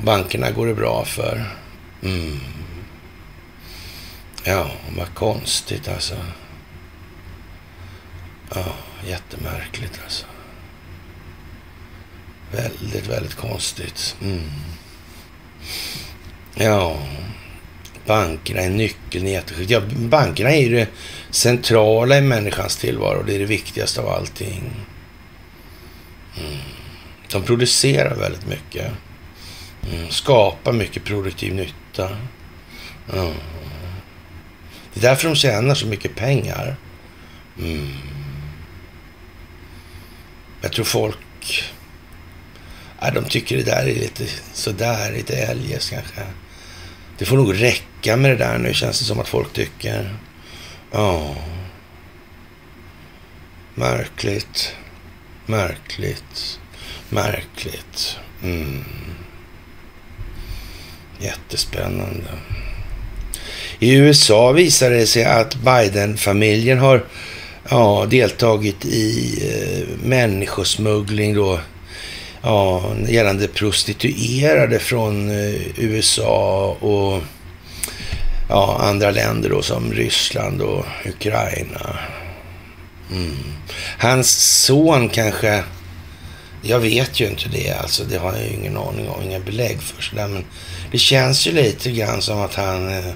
Och 0.00 0.06
bankerna 0.06 0.50
går 0.50 0.66
det 0.66 0.74
bra 0.74 1.04
för. 1.04 1.44
Mm. 2.02 2.40
Ja, 4.44 4.70
vad 4.96 5.14
konstigt 5.14 5.88
alltså. 5.88 6.14
Ja, 8.54 8.74
jättemärkligt 9.06 10.00
alltså. 10.04 10.26
Väldigt, 12.52 13.06
väldigt 13.06 13.34
konstigt. 13.34 14.16
Mm. 14.22 14.50
Ja, 16.54 16.98
bankerna 18.06 18.60
är 18.60 18.70
nyckeln 18.70 19.26
i 19.26 19.32
jätteskiftet. 19.32 19.70
Ja, 19.70 19.80
bankerna 19.96 20.50
är 20.50 20.60
ju 20.60 20.68
det 20.76 20.88
centrala 21.30 22.18
i 22.18 22.20
människans 22.20 22.76
tillvaro. 22.76 23.22
Det 23.22 23.34
är 23.34 23.38
det 23.38 23.44
viktigaste 23.44 24.00
av 24.00 24.08
allting. 24.08 24.72
Mm. 26.38 26.58
De 27.32 27.42
producerar 27.42 28.16
väldigt 28.16 28.46
mycket. 28.46 28.92
Mm. 29.88 30.10
Skapar 30.10 30.72
mycket 30.72 31.04
produktiv 31.04 31.54
nytta. 31.54 32.08
Mm. 33.12 33.34
Det 34.94 35.00
är 35.00 35.02
därför 35.02 35.28
de 35.28 35.34
tjänar 35.34 35.74
så 35.74 35.86
mycket 35.86 36.16
pengar. 36.16 36.76
Mm. 37.58 37.88
Jag 40.60 40.72
tror 40.72 40.84
folk... 40.84 41.64
Ja, 43.00 43.10
de 43.10 43.24
tycker 43.24 43.56
det 43.56 43.62
där 43.62 43.86
är 43.86 43.94
lite 43.94 44.24
sådär, 44.52 45.12
lite 45.12 45.36
eljest 45.36 45.90
kanske. 45.90 46.22
Det 47.18 47.24
får 47.24 47.36
nog 47.36 47.62
räcka 47.62 48.16
med 48.16 48.30
det 48.30 48.36
där 48.36 48.58
nu, 48.58 48.74
känns 48.74 48.98
det 48.98 49.04
som 49.04 49.20
att 49.20 49.28
folk 49.28 49.52
tycker. 49.52 50.16
Ja. 50.92 51.36
Märkligt. 53.74 54.76
Märkligt. 55.46 56.60
Märkligt. 57.08 58.18
Mm. 58.42 58.84
Jättespännande. 61.20 62.30
I 63.78 63.94
USA 63.94 64.52
visade 64.52 64.96
det 64.96 65.06
sig 65.06 65.24
att 65.24 65.54
Biden-familjen 65.54 66.78
har 66.78 67.04
ja, 67.70 68.06
deltagit 68.10 68.84
i 68.84 69.38
eh, 69.42 70.06
människosmuggling 70.06 71.34
då, 71.34 71.60
ja, 72.42 72.92
gällande 73.08 73.48
prostituerade 73.48 74.78
från 74.78 75.30
eh, 75.30 75.60
USA 75.76 76.76
och 76.80 77.22
ja, 78.48 78.78
andra 78.80 79.10
länder 79.10 79.50
då 79.50 79.62
som 79.62 79.92
Ryssland 79.92 80.62
och 80.62 80.84
Ukraina. 81.04 81.98
Mm. 83.12 83.36
Hans 83.98 84.30
son 84.64 85.08
kanske, 85.08 85.64
jag 86.62 86.80
vet 86.80 87.20
ju 87.20 87.26
inte 87.26 87.48
det 87.48 87.72
alltså, 87.72 88.04
det 88.04 88.18
har 88.18 88.32
jag 88.32 88.42
ju 88.42 88.54
ingen 88.54 88.76
aning 88.76 89.08
om, 89.08 89.22
inga 89.22 89.40
belägg 89.40 89.82
för 89.82 90.02
sådär, 90.02 90.28
men 90.28 90.44
det 90.90 90.98
känns 90.98 91.46
ju 91.46 91.52
lite 91.52 91.90
grann 91.90 92.22
som 92.22 92.40
att 92.40 92.54
han 92.54 92.88
eh, 92.88 93.12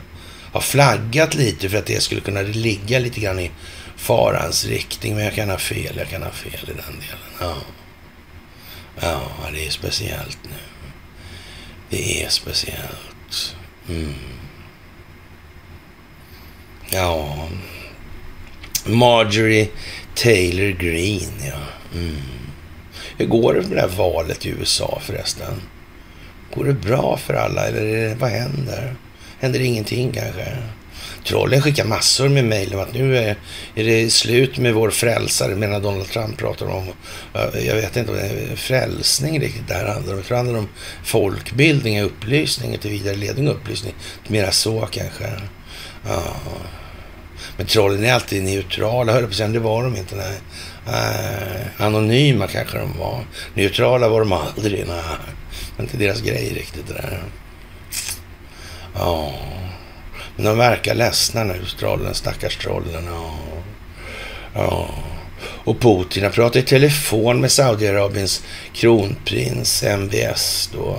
har 0.52 0.60
flaggat 0.60 1.34
lite 1.34 1.68
för 1.68 1.78
att 1.78 1.86
det 1.86 2.02
skulle 2.02 2.20
kunna 2.20 2.42
ligga 2.42 2.98
lite 2.98 3.20
grann 3.20 3.40
i 3.40 3.50
farans 3.96 4.64
riktning. 4.64 5.14
Men 5.14 5.24
jag 5.24 5.34
kan 5.34 5.50
ha 5.50 5.58
fel, 5.58 5.94
jag 5.96 6.08
kan 6.08 6.22
ha 6.22 6.30
fel 6.30 6.60
i 6.62 6.66
den 6.66 6.76
delen. 6.76 7.18
Ja, 7.40 7.56
ja 9.00 9.30
det 9.52 9.66
är 9.66 9.70
speciellt 9.70 10.38
nu. 10.42 10.56
Det 11.90 12.24
är 12.24 12.28
speciellt. 12.28 13.56
Mm. 13.88 14.14
Ja, 16.90 17.48
Marjorie 18.86 19.68
Taylor 20.14 20.70
Greene, 20.70 21.48
ja. 21.48 21.98
Mm. 21.98 22.16
Hur 23.16 23.26
går 23.26 23.54
det 23.54 23.62
med 23.62 23.76
det 23.76 23.80
här 23.80 23.88
valet 23.88 24.46
i 24.46 24.48
USA 24.48 25.00
förresten? 25.02 25.62
Går 26.54 26.64
det 26.64 26.72
bra 26.72 27.16
för 27.16 27.34
alla 27.34 27.66
eller 27.66 28.14
vad 28.14 28.30
händer? 28.30 28.94
Händer 29.40 29.60
ingenting 29.60 30.12
kanske? 30.12 30.56
Trollen 31.24 31.62
skickar 31.62 31.84
massor 31.84 32.28
med 32.28 32.44
mejl 32.44 32.74
om 32.74 32.80
att 32.80 32.94
nu 32.94 33.18
är, 33.18 33.36
är 33.74 33.84
det 33.84 34.12
slut 34.12 34.58
med 34.58 34.74
vår 34.74 34.90
frälsare, 34.90 35.54
medan 35.54 35.82
Donald 35.82 36.08
Trump 36.08 36.38
pratar 36.38 36.66
om. 36.66 36.86
Jag 37.66 37.74
vet 37.74 37.96
inte 37.96 38.10
om 38.10 38.16
det 38.16 38.22
är 38.22 38.56
frälsning 38.56 39.40
riktigt 39.40 39.68
det 39.68 39.74
här 39.74 39.86
handlar 39.86 40.12
om. 40.12 40.18
Jag 40.18 40.26
tror 40.26 40.36
det 40.36 40.42
handlar 40.42 40.58
om 40.58 40.68
folkbildning, 41.04 42.00
upplysning, 42.00 42.78
till 42.78 42.90
vidare 42.90 43.14
ledning 43.14 43.48
och 43.48 43.54
upplysning. 43.54 43.94
Mera 44.28 44.50
så 44.50 44.88
kanske. 44.90 45.24
Ja. 46.06 46.22
Men 47.56 47.66
trollen 47.66 48.04
är 48.04 48.12
alltid 48.12 48.44
neutrala, 48.44 49.12
höll 49.12 49.22
på 49.22 49.28
att 49.28 49.34
säga. 49.34 49.48
Det 49.48 49.58
var 49.58 49.82
de 49.82 49.96
inte. 49.96 50.16
Nej. 50.16 50.38
Eh, 50.86 51.84
anonyma 51.86 52.46
kanske 52.46 52.78
de 52.78 52.98
var. 52.98 53.20
Neutrala 53.54 54.08
var 54.08 54.20
de 54.20 54.32
aldrig. 54.32 54.84
Nej. 54.88 55.04
Det 55.76 55.82
inte 55.82 55.96
deras 55.96 56.20
grej 56.20 56.54
riktigt 56.54 56.86
det 56.86 56.94
där. 56.94 57.22
Ja. 58.94 59.32
Men 60.36 60.46
de 60.46 60.58
verkar 60.58 60.94
ledsna 60.94 61.44
nu, 61.44 61.64
trollen, 61.78 62.14
stackars 62.14 62.56
trollen. 62.56 63.04
Ja. 63.06 63.38
ja. 64.54 64.88
Och 65.64 65.80
Putin 65.80 66.22
har 66.24 66.30
pratat 66.30 66.56
i 66.56 66.62
telefon 66.62 67.40
med 67.40 67.52
Saudiarabiens 67.52 68.42
kronprins, 68.72 69.82
MBS 69.82 70.70
då, 70.72 70.98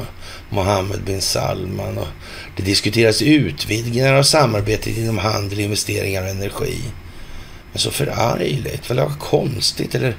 Mohammed 0.49 1.03
bin 1.03 1.21
Salman. 1.21 1.97
Och 1.97 2.07
det 2.55 2.63
diskuteras 2.63 3.21
utvidgningar 3.21 4.13
av 4.13 4.23
samarbetet 4.23 4.97
inom 4.97 5.17
handel, 5.17 5.59
investeringar 5.59 6.23
och 6.23 6.29
energi. 6.29 6.81
Men 7.71 7.79
så 7.79 7.91
förargligt, 7.91 8.89
vad 8.89 9.19
konstigt, 9.19 9.95
eller? 9.95 10.15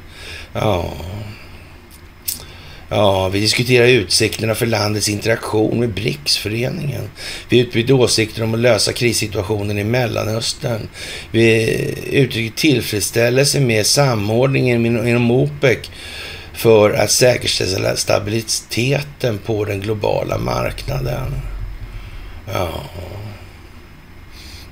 Ja, 0.52 0.92
Ja, 2.88 3.28
vi 3.28 3.40
diskuterar 3.40 3.86
utsikterna 3.86 4.54
för 4.54 4.66
landets 4.66 5.08
interaktion 5.08 5.80
med 5.80 5.88
BRICS-föreningen. 5.88 7.10
Vi 7.48 7.58
utbyter 7.58 7.94
åsikter 7.94 8.42
om 8.42 8.54
att 8.54 8.60
lösa 8.60 8.92
krissituationen 8.92 9.78
i 9.78 9.84
Mellanöstern. 9.84 10.88
Vi 11.30 11.76
uttrycker 12.10 12.56
tillfredsställelse 12.56 13.60
med 13.60 13.86
samordningen 13.86 15.06
inom 15.08 15.30
OPEC 15.30 15.78
för 16.52 16.90
att 16.90 17.10
säkerställa 17.10 17.96
stabiliteten 17.96 19.38
på 19.38 19.64
den 19.64 19.80
globala 19.80 20.38
marknaden. 20.38 21.34
Ja, 22.52 22.84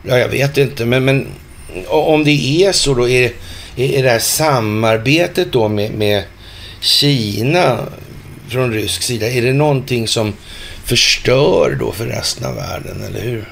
ja 0.02 0.18
jag 0.18 0.28
vet 0.28 0.58
inte, 0.58 0.84
men, 0.84 1.04
men 1.04 1.26
om 1.86 2.24
det 2.24 2.64
är 2.64 2.72
så 2.72 2.94
då, 2.94 3.08
är, 3.08 3.32
är 3.76 4.02
det 4.02 4.10
här 4.10 4.18
samarbetet 4.18 5.52
då 5.52 5.68
med, 5.68 5.90
med 5.90 6.24
Kina 6.84 7.88
från 8.48 8.72
rysk 8.72 9.02
sida, 9.02 9.30
är 9.30 9.42
det 9.42 9.52
någonting 9.52 10.08
som 10.08 10.32
förstör 10.84 11.76
då 11.80 11.92
för 11.92 12.06
resten 12.06 12.46
av 12.46 12.54
världen, 12.54 13.02
eller 13.02 13.20
hur? 13.20 13.48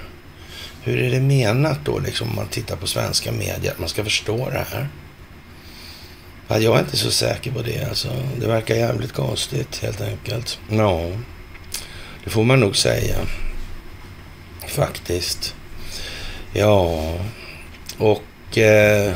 Hur 0.83 0.99
är 0.99 1.11
det 1.11 1.21
menat 1.21 1.79
då, 1.85 1.99
liksom, 1.99 2.31
om 2.31 2.37
man 2.37 2.47
tittar 2.47 2.77
på 2.77 2.87
svenska 2.87 3.33
medier, 3.33 3.73
att 3.73 3.79
man 3.79 3.89
ska 3.89 4.05
förstå 4.05 4.51
det 4.51 4.67
här? 4.71 4.89
Ja, 6.49 6.59
jag 6.59 6.77
är 6.77 6.81
inte 6.81 6.97
så 6.97 7.11
säker 7.11 7.53
på 7.53 7.63
det. 7.63 7.89
Alltså. 7.89 8.09
Det 8.41 8.47
verkar 8.47 8.75
jävligt 8.75 9.13
konstigt, 9.13 9.79
helt 9.83 10.01
enkelt. 10.01 10.59
Ja, 10.71 11.11
det 12.25 12.31
får 12.31 12.45
man 12.45 12.61
nog 12.61 12.77
säga. 12.77 13.17
Faktiskt. 14.69 15.55
Ja, 16.53 17.15
och... 17.99 18.59
Eh, 18.59 19.15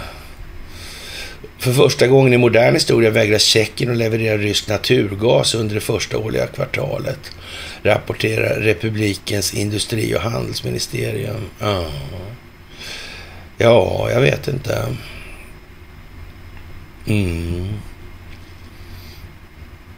för 1.59 1.73
första 1.73 2.07
gången 2.07 2.33
i 2.33 2.38
modern 2.38 2.75
historia 2.75 3.11
vägrar 3.11 3.38
Tjeckien 3.38 3.90
att 3.90 3.97
leverera 3.97 4.38
rysk 4.38 4.69
naturgas 4.69 5.55
under 5.55 5.75
det 5.75 5.81
första 5.81 6.19
årliga 6.19 6.47
kvartalet, 6.47 7.31
rapporterar 7.83 8.61
republikens 8.61 9.55
industri 9.55 10.14
och 10.16 10.21
handelsministerium. 10.21 11.51
Ja, 11.59 11.90
ja 13.59 14.11
jag 14.11 14.21
vet 14.21 14.49
inte. 14.49 14.97
Mm. 17.07 17.69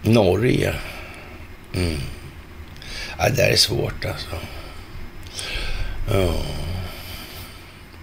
Norge. 0.02 0.74
Mm. 1.74 2.00
Ja, 3.18 3.28
det 3.28 3.36
där 3.36 3.50
är 3.50 3.56
svårt 3.56 4.04
alltså. 4.04 4.28
Ja. 6.12 6.34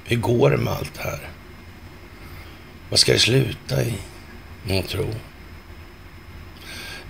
Hur 0.06 0.18
går 0.18 0.50
det 0.50 0.58
med 0.58 0.74
allt 0.74 0.94
det 0.94 1.04
här? 1.04 1.35
Vad 2.90 3.00
ska 3.00 3.14
det 3.14 3.20
sluta 3.20 3.84
i? 3.84 3.94
någon 4.68 4.84
tro? 4.84 5.06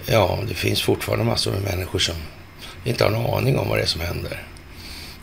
Ja, 0.06 0.40
det 0.48 0.54
finns 0.54 0.82
fortfarande 0.82 1.26
massor 1.26 1.52
med 1.52 1.62
människor 1.62 2.00
som 2.00 2.16
inte 2.84 3.04
har 3.04 3.12
en 3.12 3.26
aning 3.26 3.58
om 3.58 3.70
vad 3.70 3.78
det 3.78 3.82
är 3.82 3.88
som 3.88 4.02
händer. 4.02 4.44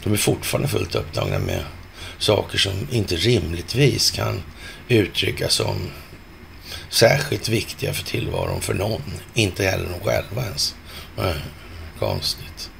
De 0.04 0.12
är 0.12 0.16
fortfarande 0.16 0.68
fullt 0.68 0.94
upptagna 0.94 1.38
med 1.38 1.64
saker 2.18 2.58
som 2.58 2.72
inte 2.90 3.16
rimligtvis 3.16 4.10
kan 4.10 4.42
uttryckas 4.88 5.54
som 5.54 5.90
särskilt 6.88 7.48
viktiga 7.48 7.92
för 7.92 8.04
tillvaron 8.04 8.60
för 8.60 8.74
någon. 8.74 9.02
Inte 9.34 9.64
heller 9.64 9.88
de 9.88 10.00
själva 10.10 10.44
ens. 10.44 10.74
Nej, 11.16 11.34
konstigt. 11.98 12.71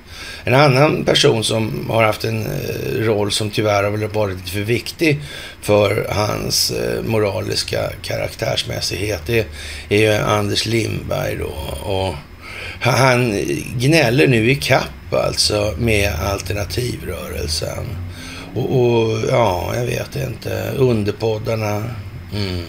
En 0.45 0.55
annan 0.55 1.05
person 1.05 1.45
som 1.45 1.91
har 1.91 2.03
haft 2.03 2.25
en 2.25 2.47
eh, 2.47 2.99
roll 2.99 3.33
som 3.33 3.51
tyvärr 3.51 3.85
har 3.85 4.09
varit 4.09 4.37
lite 4.37 4.51
för 4.51 4.61
viktig 4.61 5.21
för 5.61 6.07
hans 6.11 6.71
eh, 6.71 7.03
moraliska 7.03 7.91
karaktärsmässighet, 8.03 9.23
det 9.27 9.47
är 9.89 9.99
ju 9.99 10.13
Anders 10.13 10.67
Lindberg 10.67 11.37
då. 11.37 11.55
Och 11.93 12.15
han 12.81 13.45
gnäller 13.77 14.27
nu 14.27 14.51
i 14.51 14.55
kapp 14.55 15.13
alltså 15.13 15.75
med 15.79 16.13
alternativrörelsen. 16.13 17.87
Och, 18.55 18.81
och 18.81 19.19
ja, 19.31 19.73
jag 19.77 19.85
vet 19.85 20.17
inte, 20.17 20.73
underpoddarna. 20.77 21.85
Mm. 22.35 22.65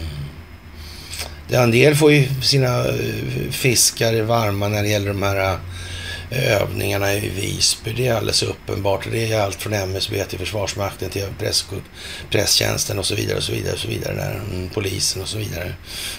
En 1.49 1.71
del 1.71 1.95
får 1.95 2.11
ju 2.11 2.27
sina 2.41 2.79
eh, 2.79 3.51
fiskar 3.51 4.21
varma 4.21 4.67
när 4.67 4.83
det 4.83 4.89
gäller 4.89 5.07
de 5.07 5.23
här 5.23 5.57
övningarna 6.33 7.13
i 7.13 7.29
Visby. 7.29 7.93
Det 7.93 8.07
är 8.07 8.13
alldeles 8.13 8.43
uppenbart. 8.43 9.07
Det 9.11 9.31
är 9.31 9.41
allt 9.41 9.61
från 9.61 9.73
MSB 9.73 10.23
till 10.23 10.39
Försvarsmakten 10.39 11.09
till 11.09 11.25
press, 11.39 11.65
presstjänsten 12.29 12.99
och 12.99 13.05
så 13.05 13.15
vidare 13.15 13.37
och 13.37 13.43
så 13.43 13.51
vidare 13.51 13.73
och 13.73 13.79
så 13.79 13.87
vidare. 13.87 14.15
Där. 14.15 14.41
Mm, 14.51 14.69
polisen 14.69 15.21
och 15.21 15.27
så 15.27 15.37
vidare. 15.37 15.73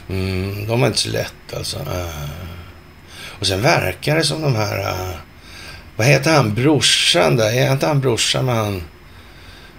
Mm, 0.08 0.66
de 0.66 0.82
är 0.82 0.86
inte 0.86 0.98
så 0.98 1.10
lätt 1.10 1.54
alltså. 1.56 1.78
Eh. 1.78 2.30
Och 3.38 3.46
sen 3.46 3.62
verkar 3.62 4.16
det 4.16 4.24
som 4.24 4.42
de 4.42 4.56
här... 4.56 4.78
Eh, 4.78 5.16
vad 5.96 6.06
heter 6.06 6.32
han? 6.32 6.54
Brorsan 6.54 7.36
där? 7.36 7.52
Är 7.52 7.72
inte 7.72 7.86
han 7.86 8.00
brorsan 8.00 8.46
med 8.46 8.54
han... 8.54 8.82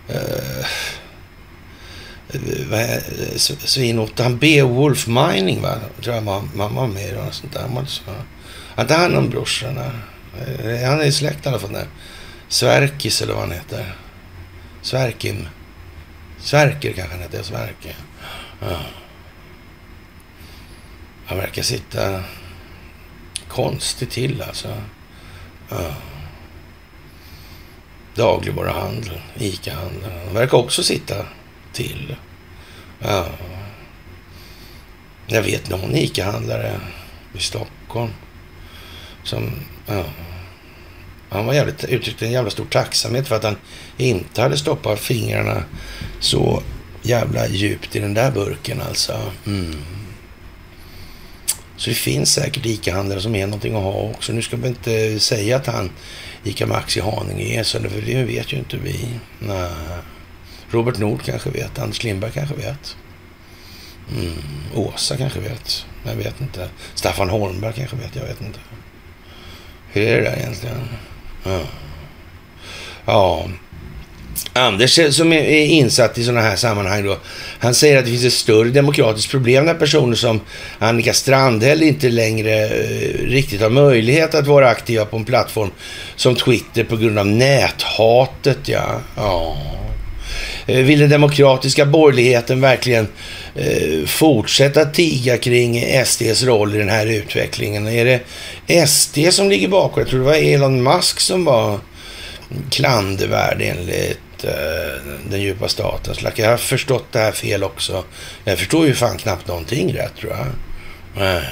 Eh, 0.07 0.65
uh, 2.35 2.97
Svinot, 3.37 4.19
han 4.19 4.37
Beowulf 4.37 5.07
Mining 5.07 5.61
va? 5.61 5.75
Tror 6.03 6.15
jag 6.15 6.23
man, 6.23 6.51
man 6.55 6.75
var 6.75 6.87
med 6.87 7.09
i 7.09 7.15
Han 7.15 7.31
sånt 7.31 7.53
där. 7.53 7.67
Man, 7.67 7.87
så. 7.87 8.01
Inte 8.79 8.93
han 8.93 9.11
någon 9.11 9.29
brorsa? 9.29 9.91
Eh, 10.39 10.89
han 10.89 11.01
är 11.01 11.11
släkt 11.11 11.45
i 11.45 11.49
alla 11.49 11.59
fall. 11.59 11.73
Där. 11.73 11.87
Sverkis 12.47 13.21
eller 13.21 13.33
vad 13.33 13.41
han 13.41 13.51
heter. 13.51 13.95
Sverkim. 14.81 15.47
Sverker 16.39 16.93
kanske 16.93 17.13
han 17.13 17.21
heter. 17.21 17.43
Sverker. 17.43 17.95
Ja. 18.59 18.79
Han 21.25 21.37
verkar 21.37 21.61
sitta 21.61 22.23
konstigt 23.47 24.11
till 24.11 24.41
alltså. 24.41 24.81
Ja. 25.69 25.93
Dagligvaruhandeln, 28.15 29.21
ICA-handeln. 29.35 30.13
Han 30.25 30.33
verkar 30.33 30.57
också 30.57 30.83
sitta 30.83 31.25
till. 31.73 32.15
Ja. 32.99 33.27
Jag 35.27 35.41
vet 35.41 35.69
någon 35.69 35.95
ICA-handlare 35.95 36.79
i 37.33 37.39
Stockholm 37.39 38.11
som... 39.23 39.51
Ja. 39.87 40.03
Han 41.35 41.45
var 41.45 41.53
jävligt, 41.53 41.83
uttryckte 41.83 42.25
en 42.25 42.31
jävla 42.31 42.49
stor 42.49 42.65
tacksamhet 42.65 43.27
för 43.27 43.35
att 43.35 43.43
han 43.43 43.55
inte 43.97 44.41
hade 44.41 44.57
stoppat 44.57 44.99
fingrarna 44.99 45.63
så 46.19 46.63
jävla 47.01 47.47
djupt 47.47 47.95
i 47.95 47.99
den 47.99 48.13
där 48.13 48.31
burken 48.31 48.81
alltså. 48.81 49.31
Mm. 49.45 49.75
Så 51.77 51.89
det 51.89 51.95
finns 51.95 52.33
säkert 52.33 52.65
ICA-handlare 52.65 53.21
som 53.21 53.35
är 53.35 53.47
någonting 53.47 53.75
att 53.75 53.83
ha 53.83 53.91
också. 53.91 54.33
Nu 54.33 54.41
ska 54.41 54.57
vi 54.57 54.67
inte 54.67 55.19
säga 55.19 55.55
att 55.55 55.67
han 55.67 55.91
ICA 56.43 56.67
Maxi 56.67 56.99
Haninge 56.99 57.59
är 57.59 57.63
så, 57.63 57.79
för 57.79 58.01
det 58.01 58.23
vet 58.23 58.53
ju 58.53 58.57
inte 58.57 58.77
vi. 58.77 59.09
Nej. 59.39 59.69
Robert 60.69 60.97
Nord 60.97 61.21
kanske 61.23 61.49
vet. 61.49 61.79
Anders 61.79 62.03
Lindberg 62.03 62.31
kanske 62.31 62.55
vet. 62.55 62.97
Mm. 64.11 64.33
Åsa 64.75 65.17
kanske 65.17 65.39
vet. 65.39 65.85
Jag 66.03 66.15
vet 66.15 66.41
inte. 66.41 66.69
Staffan 66.95 67.29
Holmberg 67.29 67.73
kanske 67.73 67.95
vet. 67.95 68.15
Jag 68.15 68.23
vet 68.23 68.41
inte. 68.41 68.59
Hur 69.91 70.07
är 70.07 70.21
det 70.21 70.29
där 70.29 70.37
egentligen? 70.37 70.87
Ja. 71.45 71.59
ja. 73.05 73.47
Anders 74.53 75.15
som 75.15 75.33
är 75.33 75.65
insatt 75.65 76.17
i 76.17 76.23
sådana 76.23 76.41
här 76.41 76.55
sammanhang 76.55 77.03
då, 77.03 77.17
han 77.59 77.73
säger 77.73 77.97
att 77.97 78.05
det 78.05 78.11
finns 78.11 78.25
ett 78.25 78.33
större 78.33 78.69
demokratiskt 78.69 79.31
problem 79.31 79.65
när 79.65 79.73
personer 79.73 80.15
som 80.15 80.41
Annika 80.79 81.13
Strandhäll 81.13 81.83
inte 81.83 82.09
längre 82.09 82.65
eh, 82.65 83.27
riktigt 83.27 83.61
har 83.61 83.69
möjlighet 83.69 84.35
att 84.35 84.47
vara 84.47 84.69
aktiva 84.69 85.05
på 85.05 85.17
en 85.17 85.25
plattform 85.25 85.71
som 86.15 86.35
Twitter 86.35 86.83
på 86.83 86.97
grund 86.97 87.19
av 87.19 87.27
näthatet. 87.27 88.59
Ja, 88.65 89.01
ja. 89.15 89.57
Eh, 90.65 90.77
vill 90.77 90.99
den 90.99 91.09
demokratiska 91.09 91.85
borgerligheten 91.85 92.61
verkligen 92.61 93.07
Eh, 93.55 94.05
fortsätta 94.05 94.85
tiga 94.85 95.37
kring 95.37 96.03
SDs 96.05 96.43
roll 96.43 96.75
i 96.75 96.77
den 96.77 96.89
här 96.89 97.05
utvecklingen? 97.05 97.87
Är 97.87 98.05
det 98.05 98.87
SD 98.87 99.17
som 99.31 99.49
ligger 99.49 99.67
bakom? 99.67 99.99
Jag 99.99 100.09
tror 100.09 100.19
det 100.19 100.25
var 100.25 100.53
Elon 100.53 100.83
Musk 100.83 101.19
som 101.19 101.45
var 101.45 101.79
klandervärd 102.69 103.61
enligt 103.61 104.43
eh, 104.43 105.01
den 105.29 105.41
djupa 105.41 105.67
staten. 105.67 106.15
lack. 106.21 106.39
jag 106.39 106.49
har 106.49 106.57
förstått 106.57 107.05
det 107.11 107.19
här 107.19 107.31
fel 107.31 107.63
också. 107.63 108.03
Jag 108.43 108.59
förstår 108.59 108.87
ju 108.87 108.93
fan 108.93 109.17
knappt 109.17 109.47
någonting 109.47 109.93
rätt 109.93 110.15
tror 110.15 110.33
jag. 110.33 110.47
Äh. 111.35 111.43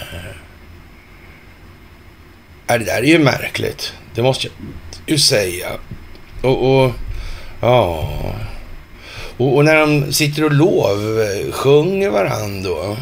Det 2.68 2.78
där 2.78 2.98
är 2.98 3.04
ju 3.04 3.20
märkligt. 3.20 3.94
Det 4.16 4.24
måste 4.24 4.48
jag 4.48 4.54
ju 5.06 5.18
säga. 5.18 5.68
Och, 6.42 6.84
och 6.86 6.92
ja... 7.62 8.10
Och, 9.44 9.56
och, 9.56 9.66
när 9.66 9.76
de 9.76 10.14
sitter 10.14 10.44
och 10.44 10.52
lovsjunger 10.52 12.10
varandra 12.10 12.70
då, 12.70 12.98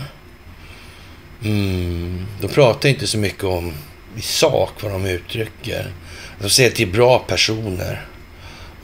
mm, 1.44 2.26
de 2.42 2.48
pratar 2.48 2.90
inte 2.90 3.08
så 3.08 3.18
mycket 3.18 3.44
om 3.44 3.74
i 4.18 4.22
sak 4.22 4.70
vad 4.84 4.92
de 4.92 5.06
uttrycker. 5.06 5.94
De 6.40 6.50
säger 6.50 6.72
till 6.72 6.92
bra 6.92 7.20
personer. 7.20 8.06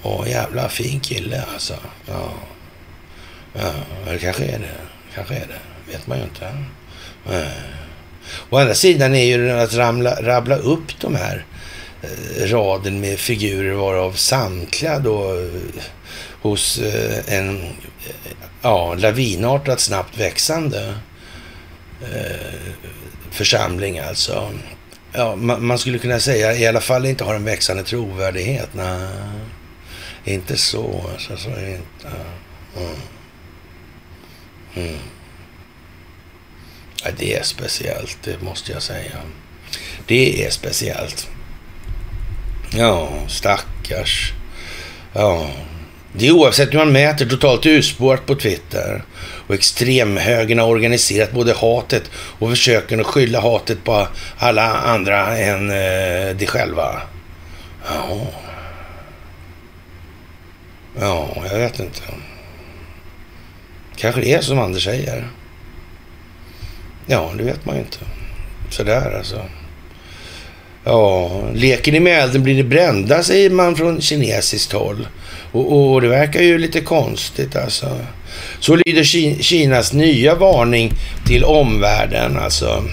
Åh, 0.03 0.29
jävla 0.29 0.69
fin 0.69 0.99
kille 0.99 1.43
alltså. 1.53 1.73
Ja, 2.05 2.33
ja 3.53 3.71
det 4.11 4.17
kanske 4.17 4.43
är 4.43 4.59
det. 4.59 4.75
Kanske 5.15 5.33
är 5.33 5.47
det. 5.47 5.91
vet 5.91 6.07
man 6.07 6.17
ju 6.17 6.23
inte. 6.23 6.45
Ja. 7.29 7.43
Å 8.49 8.57
andra 8.57 8.73
sidan 8.73 9.15
är 9.15 9.25
ju 9.25 9.51
att 9.51 9.73
ramla, 9.73 10.21
rabbla 10.21 10.55
upp 10.55 11.01
de 11.01 11.15
här 11.15 11.45
eh, 12.01 12.47
raden 12.47 12.99
med 12.99 13.19
figurer 13.19 13.73
varav 13.73 14.11
samtliga 14.11 14.99
då 14.99 15.39
eh, 15.39 15.81
hos 16.41 16.79
eh, 16.79 17.33
en 17.37 17.63
ja, 18.61 18.93
lavinartat 18.93 19.79
snabbt 19.79 20.17
växande 20.17 20.95
eh, 22.01 22.71
församling 23.31 23.99
alltså. 23.99 24.51
Ja, 25.11 25.35
man, 25.35 25.65
man, 25.65 25.79
skulle 25.79 25.97
kunna 25.97 26.19
säga 26.19 26.53
i 26.53 26.67
alla 26.67 26.81
fall 26.81 27.05
inte 27.05 27.23
har 27.23 27.35
en 27.35 27.43
växande 27.43 27.83
trovärdighet. 27.83 28.69
Nej, 28.73 29.07
inte 30.25 30.57
så. 30.57 31.09
Alltså, 31.13 31.37
så 31.37 31.49
är 31.49 31.61
det 31.61 31.71
inte. 31.71 32.17
Mm. 32.77 32.95
Mm. 34.75 34.99
Ja, 37.03 37.09
det 37.17 37.35
är 37.35 37.43
speciellt, 37.43 38.17
det 38.23 38.41
måste 38.41 38.71
jag 38.71 38.81
säga. 38.83 39.17
Det 40.07 40.45
är 40.45 40.49
speciellt. 40.49 41.29
Ja, 42.71 43.09
stackars. 43.27 44.33
Ja, 45.13 45.49
det 46.13 46.27
är 46.27 46.31
oavsett 46.31 46.73
hur 46.73 46.77
man 46.77 46.91
mäter 46.91 47.25
totalt 47.25 47.65
urspårat 47.65 48.25
på 48.25 48.35
Twitter. 48.35 49.03
Och 49.47 49.55
extremhögern 49.55 50.59
har 50.59 50.67
organiserat 50.67 51.31
både 51.31 51.53
hatet 51.53 52.03
och 52.13 52.49
försöken 52.49 52.99
att 52.99 53.05
skylla 53.05 53.41
hatet 53.41 53.83
på 53.83 54.07
alla 54.37 54.73
andra 54.77 55.37
än 55.37 55.69
eh, 55.69 56.35
de 56.35 56.45
själva. 56.45 57.01
Ja. 57.89 58.27
Ja, 60.99 61.35
jag 61.51 61.57
vet 61.57 61.79
inte. 61.79 62.01
Kanske 63.95 64.21
det 64.21 64.33
är 64.33 64.41
som 64.41 64.59
Anders 64.59 64.83
säger. 64.83 65.27
Ja, 67.05 67.31
det 67.37 67.43
vet 67.43 67.65
man 67.65 67.75
ju 67.75 67.81
inte. 67.81 67.97
Sådär 68.69 69.17
alltså. 69.17 69.41
Ja, 70.83 71.41
leker 71.53 71.91
ni 71.91 71.99
med 71.99 72.19
elden 72.19 72.43
blir 72.43 72.55
ni 72.55 72.63
brända, 72.63 73.23
säger 73.23 73.49
man 73.49 73.75
från 73.75 74.01
kinesiskt 74.01 74.71
håll. 74.71 75.07
Och, 75.57 75.93
och 75.93 76.01
det 76.01 76.07
verkar 76.07 76.41
ju 76.41 76.57
lite 76.57 76.81
konstigt 76.81 77.55
alltså. 77.55 77.99
Så 78.59 78.75
lyder 78.75 79.03
Kinas 79.43 79.93
nya 79.93 80.35
varning 80.35 80.93
till 81.25 81.43
omvärlden 81.43 82.37
alltså. 82.37 82.83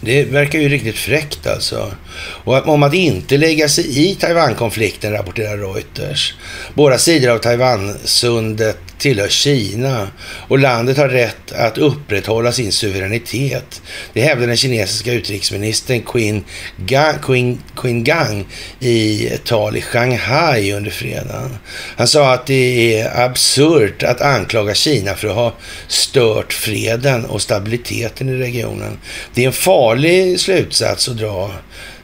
Det 0.00 0.24
verkar 0.24 0.58
ju 0.58 0.68
riktigt 0.68 0.96
fräckt 0.96 1.46
alltså. 1.46 1.94
Och 2.18 2.68
om 2.68 2.82
att 2.82 2.94
inte 2.94 3.36
lägga 3.36 3.68
sig 3.68 4.10
i 4.10 4.14
Taiwan-konflikten 4.14 5.12
rapporterar 5.12 5.56
Reuters. 5.56 6.34
Båda 6.74 6.98
sidor 6.98 7.30
av 7.30 7.38
Taiwansundet 7.38 8.83
tillhör 8.98 9.28
Kina 9.28 10.08
och 10.48 10.58
landet 10.58 10.96
har 10.96 11.08
rätt 11.08 11.52
att 11.52 11.78
upprätthålla 11.78 12.52
sin 12.52 12.72
suveränitet. 12.72 13.82
Det 14.12 14.20
hävdade 14.20 14.46
den 14.46 14.56
kinesiska 14.56 15.12
utrikesministern 15.12 16.02
Qin 16.12 16.44
Gang, 16.76 17.14
Qin, 17.26 17.58
Qin 17.82 18.04
Gang 18.04 18.46
i 18.80 19.28
ett 19.28 19.44
tal 19.44 19.76
i 19.76 19.82
Shanghai 19.82 20.72
under 20.72 20.90
fredagen. 20.90 21.56
Han 21.96 22.08
sa 22.08 22.32
att 22.32 22.46
det 22.46 22.98
är 22.98 23.24
absurt 23.24 24.02
att 24.02 24.20
anklaga 24.20 24.74
Kina 24.74 25.14
för 25.14 25.28
att 25.28 25.34
ha 25.34 25.54
stört 25.88 26.52
freden 26.52 27.24
och 27.24 27.42
stabiliteten 27.42 28.28
i 28.28 28.32
regionen. 28.32 28.98
Det 29.34 29.42
är 29.42 29.46
en 29.46 29.52
farlig 29.52 30.40
slutsats 30.40 31.08
att 31.08 31.16
dra 31.16 31.50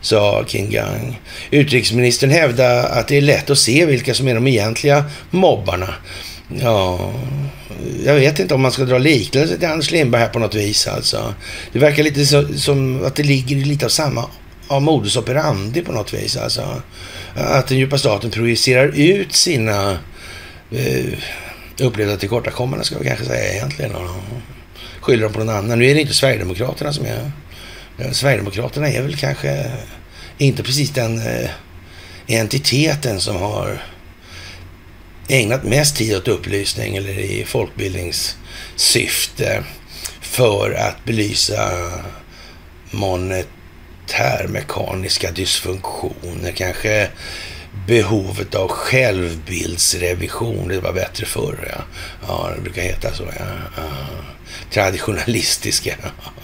sa 0.00 0.44
King 0.46 0.70
Gang. 0.70 1.20
Utrikesministern 1.50 2.30
hävdade 2.30 2.82
att 2.82 3.08
det 3.08 3.16
är 3.16 3.20
lätt 3.20 3.50
att 3.50 3.58
se 3.58 3.86
vilka 3.86 4.14
som 4.14 4.28
är 4.28 4.34
de 4.34 4.46
egentliga 4.46 5.04
mobbarna. 5.30 5.94
Ja, 6.58 7.12
jag 8.04 8.14
vet 8.14 8.38
inte 8.38 8.54
om 8.54 8.62
man 8.62 8.72
ska 8.72 8.84
dra 8.84 8.98
liknelse 8.98 9.58
till 9.58 9.68
Anders 9.68 9.90
Lindberg 9.90 10.22
här 10.22 10.28
på 10.28 10.38
något 10.38 10.54
vis 10.54 10.86
alltså. 10.86 11.34
Det 11.72 11.78
verkar 11.78 12.02
lite 12.02 12.26
så, 12.26 12.48
som 12.54 13.04
att 13.04 13.14
det 13.14 13.22
ligger 13.22 13.56
lite 13.56 13.84
av 13.84 13.90
samma 13.90 14.24
av 14.68 14.82
modus 14.82 15.16
operandi 15.16 15.82
på 15.82 15.92
något 15.92 16.14
vis 16.14 16.36
alltså. 16.36 16.82
Att 17.34 17.66
den 17.66 17.78
djupa 17.78 17.98
staten 17.98 18.30
projicerar 18.30 18.86
ut 18.86 19.32
sina 19.32 19.98
eh, 20.70 21.18
upplevda 21.80 22.16
tillkortakommanden 22.16 22.84
ska 22.84 22.98
vi 22.98 23.04
kanske 23.04 23.24
säga 23.24 23.54
egentligen. 23.54 23.94
Och 23.94 24.10
skyller 25.00 25.22
dem 25.22 25.32
på 25.32 25.38
någon 25.38 25.56
annan. 25.56 25.78
Nu 25.78 25.90
är 25.90 25.94
det 25.94 26.00
inte 26.00 26.14
Sverigedemokraterna 26.14 26.92
som 26.92 27.06
är... 27.06 27.30
Sverigedemokraterna 28.12 28.88
är 28.88 29.02
väl 29.02 29.16
kanske 29.16 29.70
inte 30.38 30.62
precis 30.62 30.90
den 30.90 31.18
eh, 31.18 31.50
entiteten 32.28 33.20
som 33.20 33.36
har 33.36 33.82
ägnat 35.30 35.64
mest 35.64 35.96
tid 35.96 36.16
åt 36.16 36.28
upplysning 36.28 36.96
eller 36.96 37.18
i 37.18 37.44
folkbildningssyfte 37.44 39.64
för 40.20 40.72
att 40.72 41.04
belysa 41.04 41.90
monetärmekaniska 42.90 45.30
dysfunktioner, 45.30 46.52
kanske 46.52 47.08
behovet 47.86 48.54
av 48.54 48.68
självbildsrevision. 48.68 50.68
Det 50.68 50.80
var 50.80 50.92
bättre 50.92 51.26
förr. 51.26 51.72
Ja, 51.72 51.82
ja 52.28 52.50
det 52.56 52.62
brukar 52.62 52.82
heta 52.82 53.14
så. 53.14 53.24
Ja. 53.38 53.44
ja. 53.76 53.82
Traditionalistiska. 54.70 55.96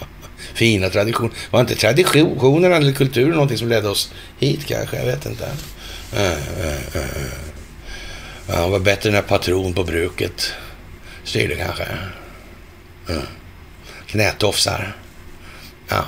Fina 0.53 0.89
traditioner. 0.89 1.33
Var 1.51 1.61
inte 1.61 1.75
traditionerna 1.75 2.75
eller 2.75 2.93
kulturen 2.93 3.31
någonting 3.31 3.57
som 3.57 3.69
ledde 3.69 3.89
oss 3.89 4.11
hit 4.39 4.65
kanske? 4.65 4.97
Jag 4.97 5.05
vet 5.05 5.25
inte. 5.25 5.45
Uh, 6.13 6.21
uh, 6.21 6.95
uh. 6.95 7.01
Ja, 8.47 8.55
han 8.55 8.71
var 8.71 8.79
bättre 8.79 9.11
när 9.11 9.21
patron 9.21 9.73
på 9.73 9.83
bruket 9.83 10.53
styrde 11.23 11.55
kanske. 11.55 11.87
Mm. 13.09 13.23
Knätofsar. 14.07 14.95
Ja, 15.89 16.05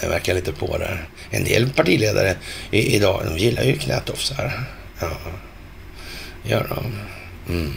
det 0.00 0.08
verkar 0.08 0.34
lite 0.34 0.52
på 0.52 0.78
där. 0.78 1.08
En 1.30 1.44
del 1.44 1.70
partiledare 1.70 2.36
i, 2.70 2.96
idag, 2.96 3.22
de 3.24 3.38
gillar 3.38 3.62
ju 3.62 3.78
knätofsar. 3.78 4.64
Ja, 5.00 5.18
gör 6.42 6.66
de. 6.68 6.92
Mm. 7.54 7.72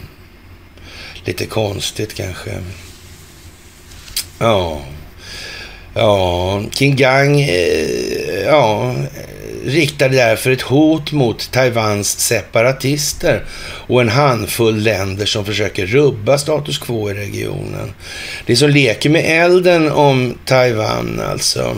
Lite 1.24 1.46
konstigt 1.46 2.14
kanske. 2.14 2.62
Ja. 4.38 4.82
Ja, 6.00 6.62
King 6.72 6.96
Gang, 6.96 7.40
eh, 7.40 8.42
ja, 8.46 8.94
riktade 9.64 10.16
därför 10.16 10.50
ett 10.50 10.62
hot 10.62 11.12
mot 11.12 11.50
Taiwans 11.50 12.18
separatister 12.18 13.44
och 13.86 14.00
en 14.00 14.08
handfull 14.08 14.82
länder 14.82 15.26
som 15.26 15.44
försöker 15.44 15.86
rubba 15.86 16.38
status 16.38 16.78
quo 16.78 17.10
i 17.10 17.14
regionen. 17.14 17.92
Det 18.46 18.56
som 18.56 18.70
leker 18.70 19.10
med 19.10 19.44
elden 19.44 19.90
om 19.92 20.38
Taiwan 20.44 21.20
alltså 21.30 21.76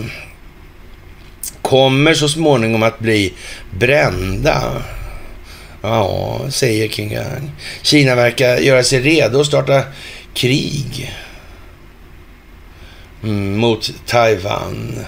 kommer 1.63 2.15
så 2.15 2.29
småningom 2.29 2.83
att 2.83 2.99
bli 2.99 3.33
brända. 3.79 4.83
Ja, 5.83 6.41
säger 6.51 6.89
King 6.89 7.09
Gang. 7.09 7.51
Kina 7.83 8.15
verkar 8.15 8.57
göra 8.57 8.83
sig 8.83 9.01
redo 9.01 9.41
att 9.41 9.47
starta 9.47 9.83
krig 10.35 11.13
mm, 13.23 13.59
mot 13.59 13.91
Taiwan 14.07 15.05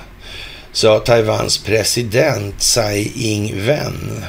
sa 0.73 0.99
Taiwans 0.99 1.59
president 1.59 2.59
Tsai 2.59 3.13
Ing-wen. 3.15 4.25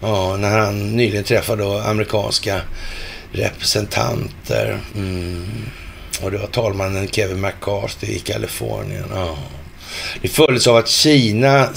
Ja, 0.00 0.36
när 0.36 0.58
han 0.58 0.96
nyligen 0.96 1.24
träffade 1.24 1.82
amerikanska 1.82 2.60
representanter. 3.32 4.80
Mm. 4.94 5.46
Och 6.22 6.30
det 6.30 6.38
var 6.38 6.46
talmannen 6.46 7.08
Kevin 7.08 7.40
McCarthy 7.40 8.06
i 8.06 8.18
Kalifornien. 8.18 9.04
Ja. 9.14 9.38
Det 10.22 10.28
följdes 10.28 10.66
av 10.66 10.76
att 10.76 10.88
Kina 10.88 11.68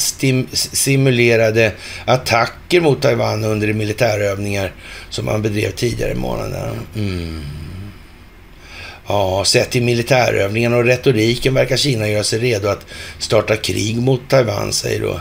simulerade 0.53 1.71
attacker 2.05 2.81
mot 2.81 3.01
Taiwan 3.01 3.43
under 3.43 3.67
de 3.67 3.73
militärövningar 3.73 4.73
som 5.09 5.25
man 5.25 5.41
bedrev 5.41 5.71
tidigare 5.71 6.11
i 6.11 6.15
månaden. 6.15 6.75
Mm. 6.95 7.41
Ja, 9.07 9.45
sett 9.45 9.71
till 9.71 9.83
militärövningen 9.83 10.73
och 10.73 10.85
retoriken 10.85 11.53
verkar 11.53 11.77
Kina 11.77 12.07
göra 12.07 12.23
sig 12.23 12.39
redo 12.39 12.67
att 12.67 12.85
starta 13.19 13.55
krig 13.55 13.97
mot 13.97 14.29
Taiwan, 14.29 14.73
säger 14.73 14.99
då 15.01 15.19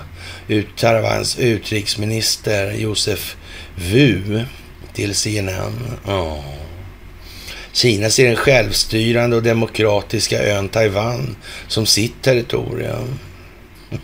ut, 0.48 0.76
Taiwans 0.76 1.38
utrikesminister 1.38 2.72
Josef 2.72 3.36
Wu 3.76 4.44
till 4.94 5.14
CNN. 5.14 5.98
Ja. 6.06 6.44
Kina 7.72 8.10
ser 8.10 8.26
den 8.26 8.36
självstyrande 8.36 9.36
och 9.36 9.42
demokratiska 9.42 10.42
ön 10.42 10.68
Taiwan 10.68 11.36
som 11.68 11.86
sitt 11.86 12.22
territorium. 12.22 13.18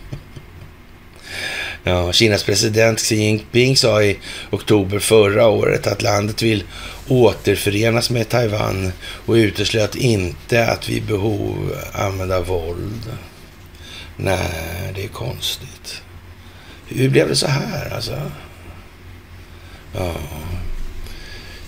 Ja, 1.83 2.11
Kinas 2.11 2.43
president 2.43 2.99
Xi 2.99 3.15
Jinping 3.15 3.77
sa 3.77 4.03
i 4.03 4.17
oktober 4.49 4.99
förra 4.99 5.47
året 5.47 5.87
att 5.87 6.01
landet 6.01 6.41
vill 6.41 6.63
återförenas 7.09 8.09
med 8.09 8.29
Taiwan 8.29 8.91
och 9.01 9.33
uteslöt 9.33 9.95
inte 9.95 10.67
att 10.67 10.89
vid 10.89 11.03
behov 11.03 11.75
använda 11.93 12.41
våld. 12.41 13.17
Nej, 14.17 14.91
det 14.95 15.03
är 15.03 15.07
konstigt. 15.07 16.01
Hur 16.87 17.09
blev 17.09 17.27
det 17.27 17.35
så 17.35 17.47
här 17.47 17.93
alltså? 17.95 18.31
Ja, 19.95 20.15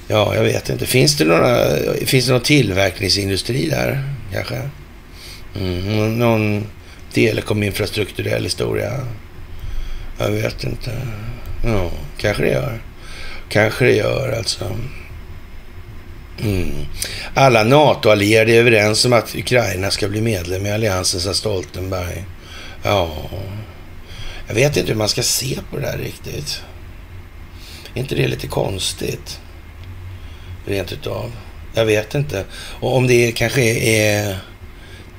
ja 0.08 0.36
jag 0.36 0.44
vet 0.44 0.70
inte. 0.70 0.86
Finns 0.86 1.18
det, 1.18 1.26
några, 1.26 1.78
finns 2.06 2.26
det 2.26 2.32
någon 2.32 2.42
tillverkningsindustri 2.42 3.70
där 3.70 4.04
kanske? 4.34 4.70
Mm, 5.56 6.20
någon 6.20 6.66
telekominfrastrukturell 7.14 8.44
historia? 8.44 9.08
Jag 10.18 10.32
vet 10.32 10.64
inte. 10.64 10.92
Ja, 11.66 11.92
kanske 12.18 12.44
det 12.44 12.50
gör. 12.50 12.82
Kanske 13.50 13.86
det 13.86 13.96
gör 13.96 14.32
alltså. 14.38 14.78
Mm. 16.40 16.86
Alla 17.34 17.64
NATO-allierade 17.64 18.52
är 18.52 18.60
överens 18.60 19.06
om 19.06 19.14
att 19.14 19.36
Ukraina 19.36 19.92
ska 19.92 20.08
bli 20.08 20.22
medlem 20.22 20.66
i 20.66 20.72
alliansen, 20.72 21.22
sa 21.22 21.34
Stoltenberg. 21.34 22.26
Ja, 22.84 23.16
jag 24.48 24.56
vet 24.56 24.78
inte 24.78 24.90
hur 24.90 24.98
man 24.98 25.10
ska 25.10 25.24
se 25.24 25.58
på 25.72 25.78
det 25.78 25.88
här 25.88 25.98
riktigt. 25.98 26.62
Är 27.94 28.00
inte 28.00 28.16
det 28.16 28.28
lite 28.28 28.48
konstigt? 28.48 29.40
Rent 30.66 30.92
utav. 30.92 31.32
Jag 31.74 31.86
vet 31.86 32.16
inte. 32.16 32.46
Och 32.54 32.96
om 32.96 33.08
det 33.08 33.32
kanske 33.32 33.62
är 33.80 34.38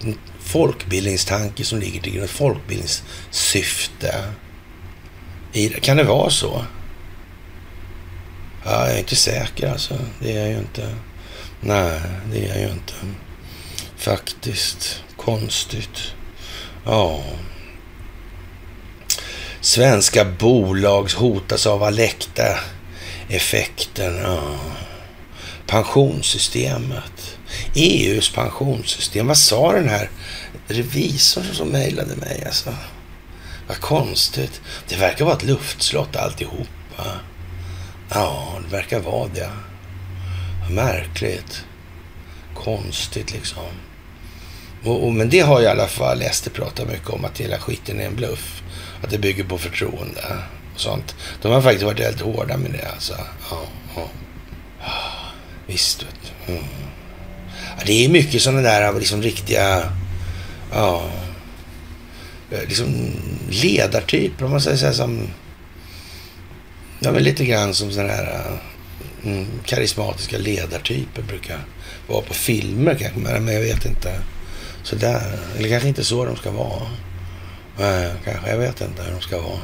en 0.05 0.19
folkbildningstanke 0.41 1.65
som 1.65 1.81
ligger 1.81 2.01
till 2.01 2.13
grund, 2.13 2.31
folkbildningssyfte. 2.31 4.15
Kan 5.81 5.97
det 5.97 6.05
vara 6.05 6.31
så? 6.31 6.65
Ja, 8.65 8.87
jag 8.87 8.95
är 8.95 8.99
inte 8.99 9.17
säker 9.17 9.73
alltså. 9.73 9.99
Det 10.21 10.37
är 10.37 10.41
jag 10.41 10.49
ju 10.49 10.59
inte. 10.59 10.95
Nej, 11.61 12.01
det 12.33 12.45
är 12.45 12.49
jag 12.49 12.59
ju 12.59 12.71
inte. 12.73 12.93
Faktiskt. 13.97 15.03
Konstigt. 15.17 16.15
Ja. 16.85 17.23
Svenska 19.61 20.25
bolag 20.25 21.11
hotas 21.17 21.67
av 21.67 21.83
Alecta-effekten. 21.83 24.17
Ja. 24.17 24.59
Pensionssystemet. 25.67 27.37
EUs 27.75 28.31
pensionssystem. 28.31 29.27
Vad 29.27 29.39
sa 29.39 29.73
den 29.73 29.89
här 29.89 30.11
revisorn 30.69 31.45
som 31.53 31.69
mejlade 31.69 32.17
mig? 32.17 32.43
Alltså? 32.47 32.75
Vad 33.69 33.81
konstigt. 33.81 34.61
Det 34.89 34.97
verkar 34.97 35.25
vara 35.25 35.37
ett 35.37 35.43
luftslott 35.43 36.17
alltihopa. 36.17 37.21
Ja, 38.15 38.59
det 38.65 38.77
verkar 38.77 39.01
vara 39.01 39.29
det. 39.35 39.51
Märkligt. 40.71 41.65
Konstigt 42.55 43.33
liksom. 43.33 43.63
Och, 44.85 45.05
och, 45.07 45.13
men 45.13 45.31
det 45.31 45.41
har 45.41 45.63
i 45.63 45.67
alla 45.67 45.87
fall 45.87 46.23
Ester 46.23 46.51
pratat 46.51 46.89
mycket 46.89 47.11
om, 47.11 47.25
att 47.25 47.41
hela 47.41 47.59
skiten 47.59 48.01
är 48.01 48.07
en 48.07 48.17
bluff. 48.17 48.63
Att 49.03 49.11
det 49.11 49.19
bygger 49.19 49.45
på 49.45 49.59
förtroende 49.59 50.23
och 50.75 50.81
sånt. 50.81 51.15
De 51.43 51.53
har 51.53 51.63
faktiskt 51.63 51.85
varit 51.85 52.01
väldigt 52.01 52.21
hårda 52.21 52.57
med 52.57 52.71
det 52.71 52.89
alltså. 52.95 53.15
Ja, 53.51 53.63
ja. 53.97 54.09
Visst, 55.67 56.03
vet 56.03 56.33
du. 56.47 56.53
Mm. 56.53 56.65
Ja, 57.79 57.83
det 57.87 58.05
är 58.05 58.09
mycket 58.09 58.43
sådana 58.43 58.61
där 58.61 58.93
liksom 58.93 59.23
riktiga, 59.23 59.93
ja, 60.73 61.03
eh, 62.51 62.61
liksom 62.69 63.13
ledartyper 63.51 64.45
om 64.45 64.51
man 64.51 64.61
säger 64.61 64.77
så 64.77 64.87
här 64.87 64.93
som, 64.93 65.29
ja 67.03 67.13
men 67.13 67.23
lite 67.23 67.45
grann 67.45 67.75
som 67.75 67.93
sådana 67.93 68.13
här 68.13 68.59
äh, 69.25 69.31
mm, 69.31 69.47
karismatiska 69.65 70.39
ledartyper 70.39 71.23
brukar 71.23 71.59
vara 72.09 72.23
på 72.23 72.35
filmer 72.35 72.95
kanske, 72.95 73.19
men 73.19 73.55
jag 73.55 73.61
vet 73.61 73.87
inte. 73.87 74.13
Sådär. 74.83 75.39
Eller 75.59 75.69
kanske 75.69 75.89
inte 75.89 76.05
så 76.05 76.25
de 76.25 76.37
ska 76.37 76.51
vara. 76.51 76.83
Nej, 77.79 78.11
kanske. 78.25 78.51
Jag 78.51 78.59
vet 78.59 78.81
inte 78.81 79.03
hur 79.03 79.13
de 79.13 79.21
ska 79.21 79.41
vara. 79.41 79.59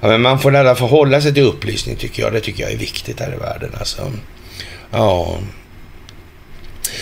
Ja, 0.00 0.08
men 0.08 0.22
man 0.22 0.38
får 0.38 0.54
i 0.54 0.58
alla 0.58 0.74
fall 0.74 0.88
hålla 0.88 1.20
sig 1.20 1.34
till 1.34 1.42
upplysning 1.42 1.96
tycker 1.96 2.22
jag. 2.22 2.32
Det 2.32 2.40
tycker 2.40 2.62
jag 2.62 2.72
är 2.72 2.76
viktigt 2.76 3.20
här 3.20 3.34
i 3.34 3.36
världen. 3.36 3.70
Alltså. 3.78 4.12
Ja. 4.90 5.38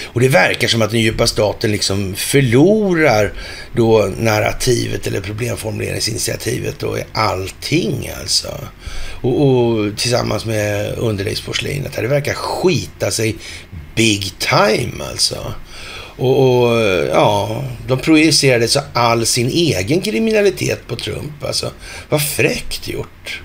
Och 0.04 0.20
det 0.20 0.28
verkar 0.28 0.68
som 0.68 0.82
att 0.82 0.90
den 0.90 1.00
djupa 1.00 1.26
staten 1.26 1.72
liksom 1.72 2.14
förlorar 2.14 3.32
då 3.72 4.10
narrativet 4.18 5.06
eller 5.06 5.20
problemformuleringsinitiativet 5.20 6.82
och 6.82 6.98
allting 7.12 8.10
alltså. 8.20 8.58
Och, 9.20 9.46
och 9.46 9.96
tillsammans 9.96 10.44
med 10.44 10.98
underläggsporslinet. 10.98 11.92
Det 11.96 12.06
verkar 12.06 12.34
skita 12.34 13.10
sig 13.10 13.36
big 13.94 14.32
time 14.38 15.04
alltså. 15.10 15.54
Och, 16.18 16.62
och, 16.62 16.82
ja, 17.12 17.64
de 17.86 17.98
projicerade 17.98 18.68
så 18.68 18.80
all 18.92 19.26
sin 19.26 19.48
egen 19.48 20.00
kriminalitet 20.00 20.86
på 20.86 20.96
Trump. 20.96 21.44
Alltså, 21.44 21.72
vad 22.08 22.28
fräckt 22.28 22.88
gjort. 22.88 23.42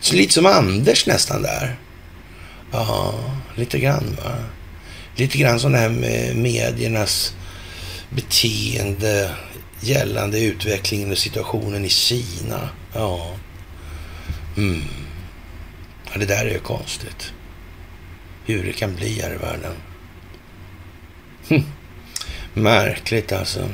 Så 0.00 0.16
lite 0.16 0.32
som 0.32 0.46
Anders 0.46 1.06
nästan 1.06 1.42
där. 1.42 1.76
Ja, 2.72 3.14
lite 3.54 3.78
grann 3.78 4.16
va. 4.24 4.32
Lite 5.16 5.38
grann 5.38 5.60
som 5.60 5.72
det 5.72 5.78
här 5.78 5.88
med 5.88 6.36
mediernas 6.36 7.34
beteende 8.10 9.30
gällande 9.80 10.40
utvecklingen 10.40 11.10
och 11.10 11.18
situationen 11.18 11.84
i 11.84 11.88
Kina. 11.88 12.68
Ja. 12.92 13.34
Mm. 14.56 14.82
ja 16.12 16.18
det 16.18 16.26
där 16.26 16.46
är 16.46 16.50
ju 16.50 16.58
konstigt. 16.58 17.32
Hur 18.44 18.64
det 18.64 18.72
kan 18.72 18.94
bli 18.94 19.20
här 19.20 19.34
i 19.34 19.36
världen. 19.36 19.72
Hm. 21.48 21.62
Märkligt 22.54 23.32
alltså. 23.32 23.68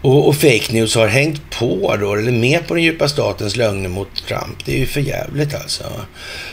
Och, 0.00 0.28
och, 0.28 0.36
fake 0.36 0.72
news 0.72 0.94
har 0.94 1.06
hängt 1.06 1.50
på 1.50 1.96
då, 2.00 2.14
eller 2.14 2.32
med 2.32 2.66
på 2.66 2.74
den 2.74 2.82
djupa 2.82 3.08
statens 3.08 3.56
lögner 3.56 3.88
mot 3.88 4.26
Trump. 4.26 4.64
Det 4.64 4.74
är 4.74 4.78
ju 4.78 4.86
för 4.86 5.00
jävligt 5.00 5.54
alltså. 5.54 5.84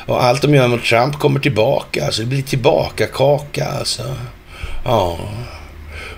Och 0.05 0.23
allt 0.23 0.41
de 0.41 0.55
gör 0.55 0.67
mot 0.67 0.83
Trump 0.83 1.19
kommer 1.19 1.39
tillbaka. 1.39 2.05
Alltså 2.05 2.21
det 2.21 2.27
blir 2.27 2.41
tillbaka 2.41 3.07
kaka 3.07 3.65
alltså. 3.65 4.15
Ja. 4.85 5.19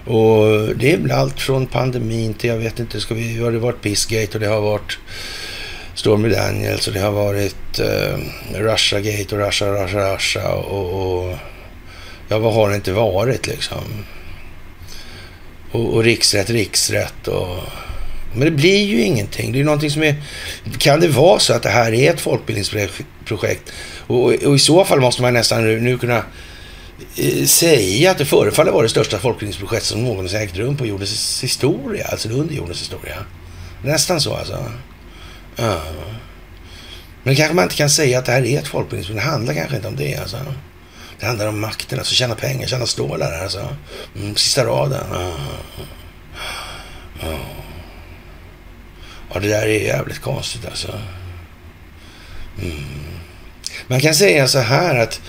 Och 0.06 0.76
det 0.76 0.94
är 0.94 0.98
väl 0.98 1.12
allt 1.12 1.42
från 1.42 1.68
pandemin 1.68 2.34
till, 2.34 2.50
jag 2.50 2.58
vet 2.58 2.80
inte, 2.80 3.02
ska 3.02 3.14
vi, 3.16 3.40
har 3.40 3.52
det 3.52 3.60
varit 3.60 3.82
Pissgate 3.82 4.34
och 4.34 4.40
det 4.40 4.48
har 4.48 4.62
varit 4.62 4.98
Stormy 5.94 6.30
Daniels 6.30 6.88
och 6.88 6.94
det 6.94 7.00
har 7.00 7.12
varit 7.12 7.80
uh, 7.80 8.18
Russiagate 8.54 9.36
och 9.36 9.42
Russia, 9.46 9.68
Russia, 9.68 10.16
Russia 10.16 10.50
och, 10.50 11.20
och 11.24 11.38
ja, 12.28 12.40
vad 12.40 12.54
har 12.54 12.70
det 12.70 12.76
inte 12.76 12.92
varit 12.92 13.48
liksom? 13.48 14.06
Och, 15.72 15.94
och 15.94 16.04
riksrätt, 16.04 16.50
riksrätt 16.50 17.28
och... 17.28 17.60
Men 18.34 18.46
det 18.46 18.52
blir 18.52 18.86
ju 18.86 19.02
ingenting. 19.02 19.52
Det 19.52 19.60
är 19.60 19.64
någonting 19.64 19.92
som 19.92 20.04
är... 20.04 20.16
Kan 20.78 21.00
det 21.00 21.08
vara 21.08 21.40
så 21.40 21.54
att 21.54 21.64
det 21.64 21.70
här 21.70 21.94
är 21.94 22.14
ett 22.14 22.20
folkbildningsprojekt? 22.20 23.74
Och, 24.08 24.24
och 24.26 24.56
i 24.56 24.60
så 24.60 24.86
fall 24.86 25.00
måste 25.00 25.22
man 25.22 25.34
nästan 25.34 25.64
nu, 25.64 25.80
nu 25.80 25.98
kunna 25.98 26.24
eh, 27.18 27.46
säga 27.46 28.12
att 28.12 28.18
det 28.18 28.26
förefaller 28.26 28.72
vara 28.72 28.84
det 28.84 28.90
största 28.90 29.20
folkbildningsprojekt 29.20 29.86
som 29.86 30.04
någonsin 30.04 30.42
ägt 30.42 30.58
rum 30.58 30.78
på 30.78 30.86
jordens 30.86 31.44
historia, 31.44 32.08
alltså 32.08 32.30
under 32.30 32.56
jordens 32.56 32.82
historia. 32.82 33.16
Nästan 33.84 34.22
så 34.22 34.36
alltså. 34.36 34.72
Ja. 35.56 35.82
Men 37.24 37.36
kanske 37.36 37.56
man 37.56 37.64
inte 37.64 37.76
kan 37.76 37.90
säga 37.90 38.20
att 38.20 38.26
det 38.26 38.32
här 38.32 38.46
är 38.46 38.60
ett 38.60 38.68
folkbildningsprojekt. 38.68 39.26
Det 39.26 39.32
handlar 39.32 39.54
kanske 39.54 39.76
inte 39.76 39.88
om 39.88 39.96
det 39.96 40.16
alltså. 40.16 40.38
Det 41.20 41.26
handlar 41.26 41.48
om 41.48 41.60
makten, 41.60 42.00
alltså 42.00 42.16
tjäna 42.16 42.36
pengar, 42.36 42.68
tjäna 42.68 42.86
stålar. 42.86 43.44
Alltså. 43.44 43.76
Mm, 44.16 44.36
sista 44.36 44.66
raden. 44.66 45.04
Ja. 45.12 45.34
Ja. 47.22 47.40
ja, 49.34 49.40
det 49.40 49.48
där 49.48 49.62
är 49.62 49.86
jävligt 49.86 50.22
konstigt 50.22 50.66
alltså. 50.66 51.00
Mm. 52.62 52.84
Man 53.88 54.00
kan 54.00 54.16
säga 54.16 54.48
så 54.48 54.60
här 54.60 54.96
att 54.96 55.22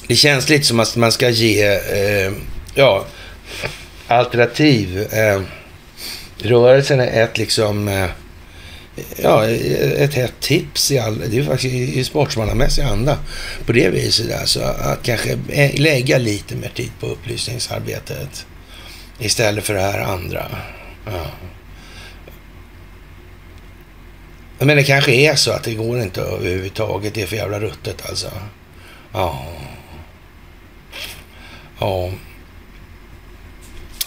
det 0.08 0.16
känns 0.16 0.50
lite 0.50 0.66
som 0.66 0.80
att 0.80 0.96
man 0.96 1.12
ska 1.12 1.30
ge 1.30 1.64
eh, 1.76 2.32
ja, 2.76 3.06
alternativ. 4.08 5.14
Eh, 5.14 5.42
rörelsen 6.38 7.00
är 7.00 7.24
ett 7.24 7.38
liksom 7.38 7.88
eh, 7.88 8.10
ja, 9.16 9.46
ett 9.48 10.14
hett 10.14 10.40
tips 10.40 10.92
i 10.92 11.00
all, 11.00 11.20
det 11.30 11.38
är 11.38 11.44
faktiskt 11.44 11.74
i 11.74 12.04
sportsmannamässig 12.04 12.82
anda 12.82 13.18
på 13.66 13.72
det 13.72 13.90
viset. 13.90 14.40
Alltså 14.42 14.62
att 14.62 15.04
kanske 15.04 15.38
lägga 15.78 16.18
lite 16.18 16.56
mer 16.56 16.72
tid 16.76 16.92
på 17.00 17.08
upplysningsarbetet 17.08 18.46
istället 19.20 19.64
för 19.64 19.74
det 19.74 19.82
här 19.82 20.00
andra. 20.00 20.46
Ja. 21.06 21.26
Men 24.60 24.78
det 24.78 24.84
kanske 24.84 25.12
är 25.12 25.36
så 25.36 25.52
att 25.52 25.64
det 25.64 25.74
går 25.74 26.02
inte 26.02 26.22
överhuvudtaget. 26.22 27.14
Det 27.14 27.22
är 27.22 27.28
för 27.28 27.36
jävla 27.36 27.60
ruttet 27.60 28.10
alltså. 28.10 28.32
Ja. 29.14 29.46
Ja. 31.80 32.12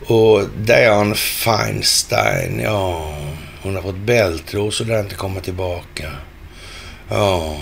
Och 0.07 0.49
Diane 0.57 1.15
Feinstein, 1.15 2.61
ja. 2.61 3.17
Hon 3.63 3.75
har 3.75 3.83
fått 3.83 3.97
bältros 3.97 4.81
och 4.81 4.87
lär 4.87 5.01
inte 5.01 5.15
komma 5.15 5.41
tillbaka. 5.41 6.13
Ja. 7.15 7.57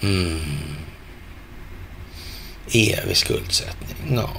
Mm. 0.00 0.40
Evig 2.72 3.16
skuldsättning, 3.16 4.16
ja. 4.16 4.30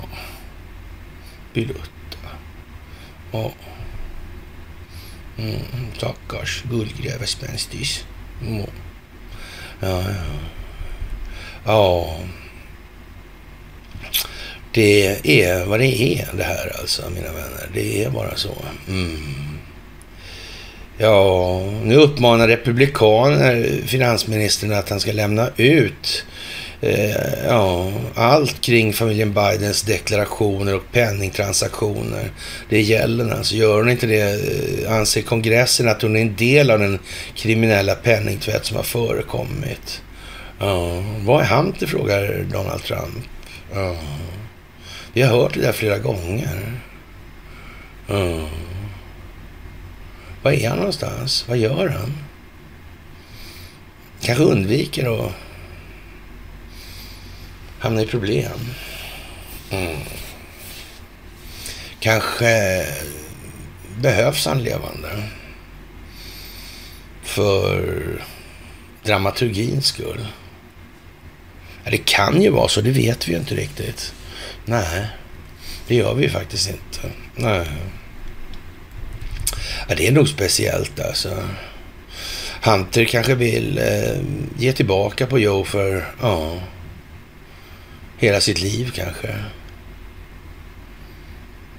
Bilutta. 1.53 2.29
Ja. 3.31 3.51
Mm, 5.37 5.61
stackars 5.97 6.63
guldgrävarspänstis. 6.69 8.05
Mm. 8.41 8.69
Ja, 9.79 10.01
ja. 10.01 10.13
Ja. 11.65 12.15
Det 14.71 15.19
är 15.41 15.65
vad 15.65 15.79
det 15.79 16.01
är 16.01 16.27
det 16.37 16.43
här 16.43 16.75
alltså, 16.79 17.09
mina 17.09 17.27
vänner. 17.27 17.69
Det 17.73 18.03
är 18.03 18.09
bara 18.09 18.35
så. 18.35 18.55
Mm. 18.87 19.59
Ja, 20.97 21.59
nu 21.83 21.95
uppmanar 21.95 22.47
republikaner 22.47 23.81
finansministern 23.85 24.73
att 24.73 24.89
han 24.89 24.99
ska 24.99 25.11
lämna 25.11 25.49
ut 25.57 26.25
eh, 26.81 27.45
ja, 27.47 27.91
allt 28.15 28.61
kring 28.61 28.93
familjen 28.93 29.33
Bidens 29.33 29.81
deklarationer 29.81 30.75
och 30.75 30.91
penningtransaktioner. 30.91 32.31
Det 32.69 32.81
gäller 32.81 33.35
alltså. 33.35 33.55
Gör 33.55 33.77
hon 33.77 33.89
inte 33.89 34.07
det 34.07 34.21
eh, 34.21 34.93
anser 34.93 35.21
kongressen 35.21 35.87
att 35.87 36.01
hon 36.01 36.15
är 36.15 36.21
en 36.21 36.35
del 36.35 36.71
av 36.71 36.79
den 36.79 36.99
kriminella 37.35 37.95
penningtvätt 37.95 38.65
som 38.65 38.77
har 38.77 38.83
förekommit. 38.83 40.01
Ja, 40.59 41.03
vad 41.25 41.41
är 41.41 41.45
Hunter? 41.45 41.87
frågar 41.87 42.45
Donald 42.51 42.83
Trump. 42.83 43.25
Ja. 43.73 43.95
Vi 45.13 45.21
har 45.21 45.37
hört 45.37 45.53
det 45.53 45.61
där 45.61 45.71
flera 45.71 45.97
gånger. 45.97 46.81
Ja. 48.07 48.49
Var 50.41 50.51
är 50.51 50.69
han 50.69 50.77
någonstans? 50.77 51.45
Vad 51.47 51.57
gör 51.57 51.87
han? 51.87 52.13
Kanske 54.21 54.43
undviker 54.43 55.25
att 55.25 55.31
hamna 57.79 58.01
i 58.01 58.05
problem. 58.05 58.59
Mm. 59.71 59.97
Kanske 61.99 62.85
behövs 63.97 64.45
han 64.45 64.63
levande. 64.63 65.23
För 67.23 68.23
dramaturgins 69.03 69.85
skull. 69.85 70.27
Det 71.83 71.97
kan 71.97 72.41
ju 72.41 72.49
vara 72.49 72.67
så, 72.67 72.81
det 72.81 72.91
vet 72.91 73.27
vi 73.27 73.31
ju 73.31 73.37
inte 73.37 73.55
riktigt. 73.55 74.13
Nej, 74.65 75.07
det 75.87 75.95
gör 75.95 76.13
vi 76.13 76.23
ju 76.23 76.29
faktiskt 76.29 76.69
inte. 76.69 77.15
Nej. 77.35 77.67
Ja, 79.87 79.95
det 79.95 80.07
är 80.07 80.11
nog 80.11 80.29
speciellt 80.29 80.99
alltså. 80.99 81.43
Hunter 82.63 83.05
kanske 83.05 83.35
vill 83.35 83.77
eh, 83.77 84.21
ge 84.57 84.73
tillbaka 84.73 85.27
på 85.27 85.39
Joe 85.39 85.63
för, 85.63 86.13
ja, 86.21 86.61
hela 88.19 88.41
sitt 88.41 88.61
liv 88.61 88.91
kanske. 88.95 89.27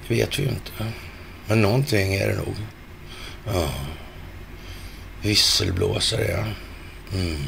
Det 0.09 0.15
vet 0.15 0.39
vi 0.39 0.43
ju 0.43 0.49
inte. 0.49 0.71
Men 1.47 1.63
någonting 1.63 2.15
är 2.15 2.29
det 2.29 2.35
nog. 2.35 2.55
Ja. 3.47 3.71
Visselblåsare, 5.23 6.31
ja. 6.31 6.45
Mm. 7.19 7.45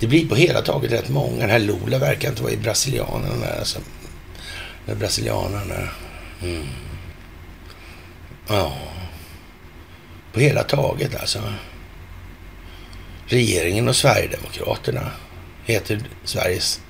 Det 0.00 0.06
blir 0.06 0.28
på 0.28 0.34
hela 0.34 0.62
taget 0.62 0.92
rätt 0.92 1.08
många. 1.08 1.40
Den 1.40 1.50
här 1.50 1.58
Lola 1.58 1.98
verkar 1.98 2.28
inte 2.28 2.42
vara 2.42 2.52
i 2.52 2.56
brasilianen. 2.56 3.44
Alltså. 3.58 3.78
Den 4.86 4.98
brasilianaren. 4.98 5.88
Mm. 6.42 6.66
Ja. 8.48 8.78
På 10.32 10.40
hela 10.40 10.62
taget 10.62 11.20
alltså. 11.20 11.52
Regeringen 13.26 13.88
och 13.88 13.96
Sverigedemokraterna 13.96 15.10
heter 15.64 16.00
Sveriges 16.24 16.80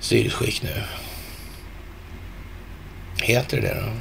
styrelseskick 0.00 0.62
nu. 0.62 0.82
Heter 3.22 3.60
det 3.60 3.74
då? 3.74 3.92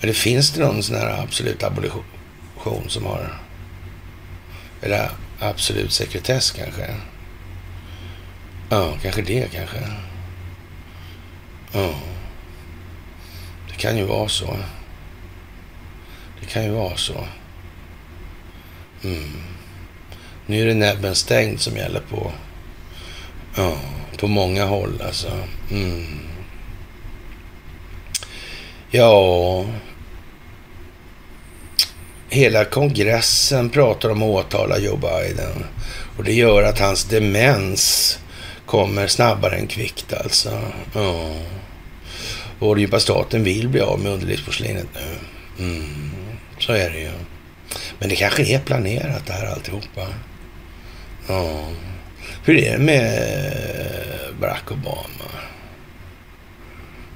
Eller 0.00 0.12
finns 0.12 0.50
det 0.50 0.60
någon 0.60 0.82
sån 0.82 0.96
här 0.96 1.22
absolut 1.22 1.62
abolition 1.62 2.04
som 2.88 3.06
har... 3.06 3.38
Eller 4.82 5.10
absolut 5.38 5.92
sekretess 5.92 6.50
kanske? 6.50 6.94
Ja, 8.70 8.98
kanske 9.02 9.22
det 9.22 9.52
kanske. 9.52 9.78
Ja. 11.72 11.94
Det 13.68 13.74
kan 13.76 13.96
ju 13.96 14.04
vara 14.04 14.28
så. 14.28 14.56
Det 16.40 16.46
kan 16.46 16.64
ju 16.64 16.70
vara 16.70 16.96
så. 16.96 17.26
Mm. 19.04 19.42
Nu 20.46 20.62
är 20.62 20.66
det 20.66 20.74
näbben 20.74 21.14
stängd 21.14 21.60
som 21.60 21.76
gäller 21.76 22.00
på, 22.00 22.32
ja, 23.56 23.76
på 24.18 24.28
många 24.28 24.64
håll 24.64 25.02
alltså. 25.06 25.30
Mm. 25.70 26.18
Ja, 28.90 29.64
hela 32.28 32.64
kongressen 32.64 33.70
pratar 33.70 34.10
om 34.10 34.22
att 34.22 34.28
åtala 34.28 34.78
Joe 34.78 34.96
Biden. 34.96 35.64
Och 36.16 36.24
det 36.24 36.32
gör 36.32 36.62
att 36.62 36.78
hans 36.78 37.04
demens 37.04 38.18
kommer 38.66 39.06
snabbare 39.06 39.56
än 39.56 39.66
kvickt 39.66 40.12
alltså. 40.12 40.60
Ja. 40.94 41.36
Och 42.58 42.78
djupa 42.78 43.00
staten 43.00 43.44
vill 43.44 43.68
bli 43.68 43.80
av 43.80 44.00
med 44.00 44.12
underlivsporslinet 44.12 44.86
nu. 44.94 45.18
Mm. 45.64 46.10
Så 46.58 46.72
är 46.72 46.90
det 46.90 46.98
ju. 47.00 47.10
Men 47.98 48.08
det 48.08 48.16
kanske 48.16 48.42
är 48.42 48.58
planerat 48.58 49.26
det 49.26 49.32
här 49.32 49.46
alltihopa. 49.46 50.06
Ja. 51.28 51.68
Hur 52.44 52.56
är 52.56 52.72
det 52.72 52.78
med 52.78 53.22
eh, 53.22 54.40
Barack 54.40 54.70
Obama? 54.70 55.32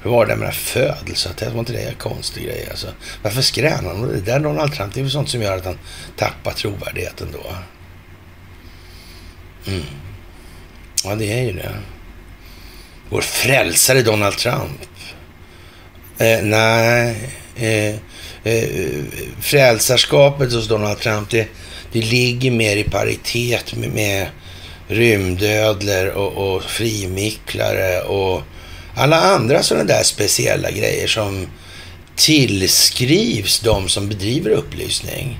Hur 0.03 0.11
var 0.11 0.27
det 0.27 0.37
med 0.37 0.55
födelseattest? 0.55 1.53
Var 1.53 1.61
inte 1.61 1.73
det 1.73 1.89
en 1.89 1.95
konstig 1.95 2.45
grej? 2.45 2.67
Alltså, 2.71 2.87
varför 3.23 3.43
skränar 3.43 3.95
han? 3.95 4.09
Det 4.09 4.21
där 4.21 4.41
Donald 4.41 4.75
Trump, 4.75 4.95
det 4.95 5.01
är 5.01 5.03
väl 5.03 5.11
sånt 5.11 5.29
som 5.29 5.43
gör 5.43 5.57
att 5.57 5.65
han 5.65 5.79
tappar 6.17 6.53
trovärdigheten 6.53 7.29
då. 7.33 7.57
Mm. 9.71 9.85
Ja, 11.05 11.15
det 11.15 11.33
är 11.33 11.43
ju 11.43 11.53
det. 11.53 11.77
Vår 13.09 13.21
frälsare 13.21 14.03
Donald 14.03 14.37
Trump. 14.37 14.81
Eh, 16.19 16.43
nej, 16.43 17.31
eh, 17.57 17.95
eh, 18.53 19.05
frälsarskapet 19.41 20.53
hos 20.53 20.69
Donald 20.69 20.99
Trump, 20.99 21.31
det, 21.31 21.49
det 21.93 22.01
ligger 22.01 22.51
mer 22.51 22.77
i 22.77 22.85
paritet 22.85 23.77
med, 23.77 23.91
med 23.91 24.29
rymdödlor 24.89 26.07
och, 26.09 26.55
och 26.55 26.63
frimicklare 26.63 28.01
och 28.01 28.43
alla 28.97 29.21
andra 29.21 29.63
sådana 29.63 29.85
där 29.85 30.03
speciella 30.03 30.71
grejer 30.71 31.07
som 31.07 31.47
tillskrivs 32.17 33.61
de 33.61 33.89
som 33.89 34.09
bedriver 34.09 34.51
upplysning 34.51 35.39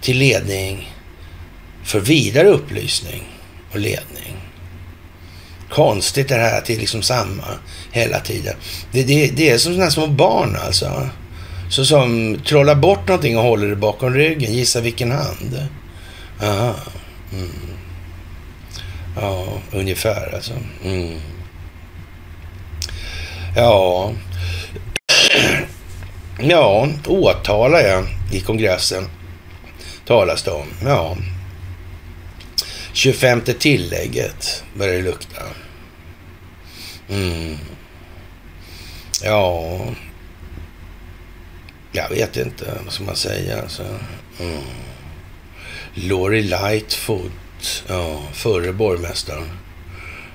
till 0.00 0.18
ledning 0.18 0.92
för 1.84 2.00
vidare 2.00 2.48
upplysning 2.48 3.22
och 3.72 3.78
ledning. 3.78 4.36
Konstigt 5.70 6.28
det 6.28 6.34
här 6.34 6.58
att 6.58 6.64
det 6.64 6.74
är 6.74 6.78
liksom 6.78 7.02
samma 7.02 7.44
hela 7.92 8.20
tiden. 8.20 8.54
Det, 8.92 9.02
det, 9.02 9.28
det 9.28 9.50
är 9.50 9.58
som 9.58 9.74
sådana 9.74 9.90
små 9.90 10.06
barn 10.06 10.56
alltså. 10.66 11.08
Så 11.70 11.84
som 11.84 12.40
trollar 12.46 12.74
bort 12.74 13.08
någonting 13.08 13.36
och 13.38 13.42
håller 13.42 13.68
det 13.68 13.76
bakom 13.76 14.14
ryggen. 14.14 14.52
Gissa 14.52 14.80
vilken 14.80 15.10
hand? 15.10 15.68
Aha. 16.42 16.74
Mm. 17.32 17.71
Ja, 19.16 19.46
ungefär 19.72 20.34
alltså. 20.34 20.52
Mm. 20.84 21.20
Ja. 23.56 24.12
Ja, 26.40 26.88
åtala, 27.06 27.82
jag 27.82 28.04
i 28.32 28.40
kongressen 28.40 29.08
talas 30.06 30.42
det 30.42 30.50
om. 30.50 30.68
Ja. 30.84 31.16
25 32.92 33.40
tillägget 33.58 34.64
börjar 34.74 34.94
det 34.94 35.02
lukta. 35.02 35.42
Mm. 37.08 37.58
Ja, 39.24 39.78
jag 41.92 42.08
vet 42.08 42.36
inte. 42.36 42.78
Vad 42.84 42.92
ska 42.92 43.04
man 43.04 43.16
säga? 43.16 43.62
Alltså. 43.62 43.82
Mm. 44.40 44.62
Lori 45.94 46.42
Lightfoot, 46.42 47.32
ja, 47.88 48.22
förre 48.32 48.72
borgmästaren. 48.72 49.48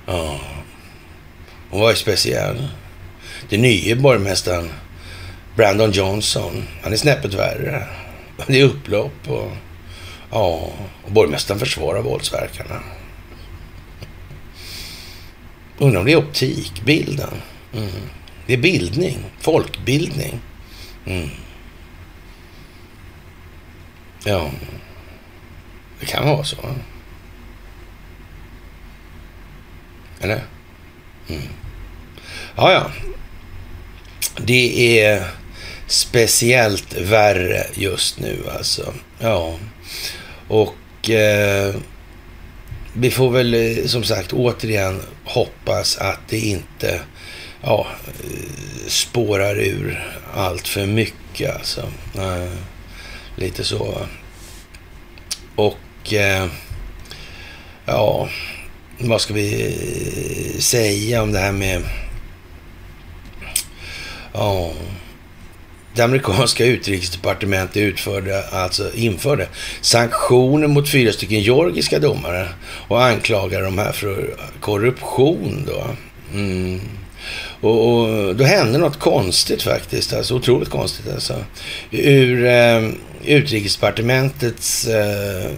Ja. 0.06 0.40
Hon 1.70 1.82
var 1.82 1.90
ju 1.90 1.96
speciell. 1.96 2.68
Den 3.50 3.62
nya 3.62 3.96
borgmästaren, 3.96 4.70
Brandon 5.56 5.92
Johnson, 5.92 6.64
han 6.84 6.94
är 6.94 6.98
snäppet 6.98 7.34
värre. 7.34 7.88
Det 8.48 8.60
är 8.60 8.66
upplopp 8.66 9.28
och 9.28 9.52
ja, 10.32 10.72
och 11.04 11.12
borgmästaren 11.12 11.60
försvarar 11.60 12.02
våldsverkarna. 12.02 12.80
Undrar 15.78 16.00
om 16.00 16.06
det 16.06 16.12
är 16.12 16.18
optik, 16.18 16.82
bilden. 16.86 17.42
Mm. 17.74 17.90
Det 18.48 18.54
är 18.54 18.58
bildning, 18.58 19.18
folkbildning. 19.40 20.40
Mm. 21.06 21.30
Ja, 24.26 24.52
det 26.00 26.06
kan 26.06 26.28
vara 26.28 26.44
så. 26.44 26.58
Eller? 30.22 30.44
Mm. 31.30 31.42
Ja, 32.56 32.72
ja. 32.72 32.92
Det 34.38 35.00
är 35.00 35.24
speciellt 35.88 36.98
värre 36.98 37.66
just 37.74 38.20
nu 38.20 38.44
alltså. 38.58 38.94
Ja, 39.20 39.56
och 40.48 41.10
eh, 41.10 41.76
vi 42.94 43.12
får 43.12 43.30
väl 43.32 43.54
eh, 43.54 43.86
som 43.86 44.04
sagt 44.04 44.34
återigen 44.34 45.02
hoppas 45.24 45.98
att 45.98 46.20
det 46.30 46.40
inte 46.40 47.02
ja, 47.62 47.88
eh, 48.08 48.88
spårar 48.88 49.56
ur 49.56 50.14
allt 50.34 50.68
för 50.68 50.86
mycket 50.86 51.56
alltså. 51.56 51.82
Eh, 52.16 52.54
lite 53.36 53.64
så. 53.64 54.08
Och 55.56 56.14
eh, 56.14 56.48
ja, 57.86 58.30
vad 59.00 59.22
ska 59.22 59.34
vi 59.34 59.76
säga 60.60 61.22
om 61.22 61.32
det 61.32 61.40
här 61.40 61.52
med 61.52 61.82
ja, 64.34 64.72
det 65.98 66.04
amerikanska 66.04 66.66
utrikesdepartementet 66.66 67.78
utförde, 67.78 68.44
alltså 68.48 68.94
införde 68.94 69.48
sanktioner 69.82 70.68
mot 70.68 70.90
fyra 70.90 71.14
stycken 71.14 71.42
georgiska 71.42 72.00
domare 72.00 72.50
och 72.88 73.04
anklagade 73.04 73.66
de 73.66 73.78
här 73.78 73.92
för 73.92 74.36
korruption. 74.62 75.64
Då. 75.68 75.86
Mm. 76.34 76.82
Och, 77.62 77.94
och, 77.94 78.36
då 78.36 78.44
hände 78.44 78.78
något 78.78 79.00
konstigt 79.00 79.64
faktiskt, 79.64 80.14
alltså 80.14 80.36
otroligt 80.36 80.70
konstigt 80.70 81.14
alltså. 81.14 81.44
Ur 81.92 82.46
eh, 82.46 82.90
utrikesdepartementets 83.26 84.88
eh, 84.88 85.52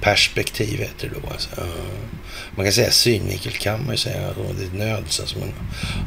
perspektiv 0.00 0.78
heter 0.78 1.08
det 1.08 1.20
då. 1.22 1.32
Alltså. 1.32 1.50
Man 2.58 2.66
kan 2.66 2.72
säga 2.72 2.90
synvinkel 2.90 3.52
kan 3.52 3.84
man 3.84 3.90
ju 3.90 3.96
säga. 3.96 4.28
Och 4.28 4.54
det 4.54 4.84
är 4.84 4.86
nöds 4.86 5.20
alltså. 5.20 5.38
Men, 5.38 5.52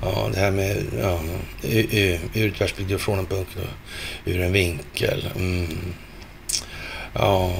ja, 0.02 0.30
det 0.34 0.40
här 0.40 0.52
med 0.52 0.78
ja, 1.02 1.20
ur 2.34 2.48
ett 2.48 2.60
perspektiv 2.60 2.98
från 2.98 3.20
en 3.20 3.26
punkt 3.26 3.50
och 3.56 4.30
ur 4.32 4.42
en 4.42 4.52
vinkel. 4.52 5.28
Mm. 5.36 5.78
Ja. 7.14 7.52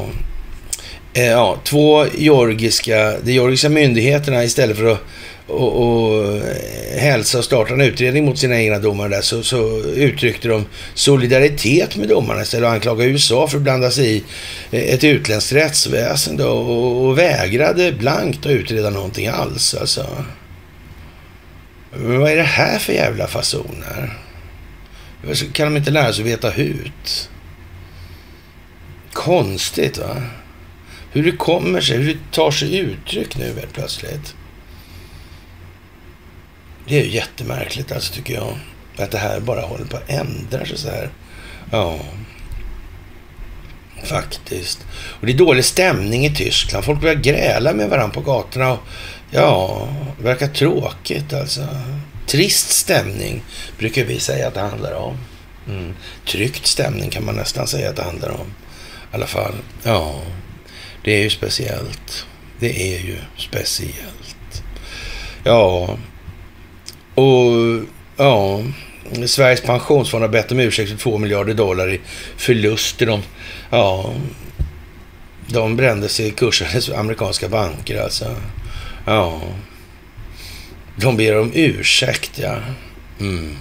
Eh, 1.14 1.26
ja, 1.26 1.60
två 1.64 2.06
georgiska, 2.18 3.20
de 3.24 3.34
georgiska 3.34 3.70
myndigheterna 3.70 4.44
istället 4.44 4.78
för 4.78 4.86
att 4.86 5.04
och, 5.52 5.82
och 5.82 6.38
eh, 6.38 7.00
hälsa 7.00 7.38
och 7.38 7.44
starta 7.44 7.74
en 7.74 7.82
utredning 7.82 8.26
mot 8.26 8.40
sina 8.40 8.62
egna 8.62 8.80
domare 8.80 9.10
där 9.10 9.22
så, 9.22 9.44
så 9.44 9.80
uttryckte 9.84 10.48
de 10.48 10.66
solidaritet 10.94 11.96
med 11.96 12.10
domarna 12.10 12.42
istället 12.42 12.68
och 12.68 12.74
anklagade 12.74 13.10
USA 13.10 13.48
för 13.48 13.58
att 13.58 13.64
blanda 13.64 13.92
sig 13.92 14.16
i 14.16 14.24
eh, 14.72 14.94
ett 14.94 15.04
utländskt 15.04 15.54
rättsväsende 15.54 16.46
och, 16.46 17.06
och 17.06 17.18
vägrade 17.18 17.92
blankt 17.92 18.46
att 18.46 18.52
utreda 18.52 18.90
någonting 18.90 19.28
alls. 19.28 19.76
Alltså. 19.76 20.08
Men 21.92 22.20
vad 22.20 22.32
är 22.32 22.36
det 22.36 22.44
här 22.44 22.80
för 22.80 22.94
jävla 22.94 23.28
fasoner? 23.28 24.18
Kan 25.54 25.68
de 25.68 25.78
inte 25.78 25.92
lära 25.92 26.14
sig 26.14 26.22
att 26.22 26.30
veta 26.30 26.50
hut? 26.50 27.30
Konstigt 29.14 29.98
va? 29.98 30.22
Hur 31.12 31.24
det 31.24 31.32
kommer 31.32 31.82
sig, 31.82 31.98
hur 31.98 32.14
det 32.14 32.20
tar 32.32 32.52
sig 32.52 32.78
uttryck 32.78 33.38
nu 33.38 33.54
helt 33.60 33.74
plötsligt. 33.74 34.36
Det 36.88 37.00
är 37.00 37.04
ju 37.04 37.10
jättemärkligt 37.10 37.92
alltså 37.92 38.14
tycker 38.14 38.34
jag. 38.34 38.58
Att 38.98 39.12
det 39.12 39.18
här 39.18 39.40
bara 39.40 39.62
håller 39.62 39.86
på 39.86 39.98
att 39.98 40.10
ändra 40.10 40.66
sig 40.66 40.78
så 40.78 40.90
här. 40.90 41.10
Ja, 41.72 42.00
faktiskt. 44.04 44.86
Och 44.94 45.26
det 45.26 45.32
är 45.32 45.38
dålig 45.38 45.66
stämning 45.66 46.26
i 46.26 46.36
Tyskland. 46.36 46.86
Folk 46.86 47.02
börjar 47.02 47.16
gräla 47.16 47.74
med 47.74 47.90
varandra 47.90 48.14
på 48.14 48.22
gatorna. 48.22 48.72
Och, 48.72 48.80
ja, 49.32 49.88
det 50.18 50.24
verkar 50.24 50.48
tråkigt 50.48 51.34
alltså. 51.34 51.68
Trist 52.28 52.70
stämning 52.70 53.44
brukar 53.78 54.04
vi 54.04 54.20
säga 54.20 54.48
att 54.48 54.54
det 54.54 54.60
handlar 54.60 54.94
om. 54.94 55.18
Mm. 55.68 55.94
Tryckt 56.26 56.66
stämning 56.66 57.10
kan 57.10 57.26
man 57.26 57.36
nästan 57.36 57.68
säga 57.68 57.90
att 57.90 57.96
det 57.96 58.04
handlar 58.04 58.30
om. 58.30 58.48
I 59.12 59.16
alla 59.16 59.28
fall, 59.28 59.54
ja. 59.84 60.22
Det 61.04 61.12
är 61.12 61.24
ju 61.24 61.30
speciellt. 61.30 62.26
Det 62.60 62.96
är 62.96 63.00
ju 63.00 63.18
speciellt. 63.38 64.64
Ja, 65.44 65.98
och 67.16 67.84
ja, 68.18 68.64
Sveriges 69.26 69.62
pensionsfond 69.62 70.24
har 70.24 70.30
bett 70.30 70.52
om 70.52 70.60
ursäkt 70.60 70.92
för 70.92 70.98
2 70.98 71.18
miljarder 71.18 71.54
dollar 71.54 71.94
i 71.94 72.02
förluster. 72.38 73.06
De, 73.06 73.22
ja, 73.70 74.14
de 75.48 75.76
brändes 75.76 76.20
i 76.20 76.32
kursades 76.32 76.90
amerikanska 76.90 77.50
banker 77.50 78.02
alltså. 78.02 78.36
Ja. 79.06 79.42
De 80.96 81.18
ber 81.18 81.40
om 81.40 81.52
ursäkt, 81.54 82.40
ja. 82.40 82.58
Mm. 83.20 83.58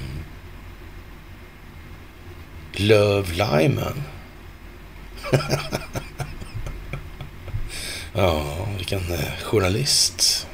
Love 2.72 3.32
Lyman. 3.32 4.02
ja, 8.12 8.66
vilken 8.76 9.12
eh, 9.12 9.42
journalist. 9.42 10.46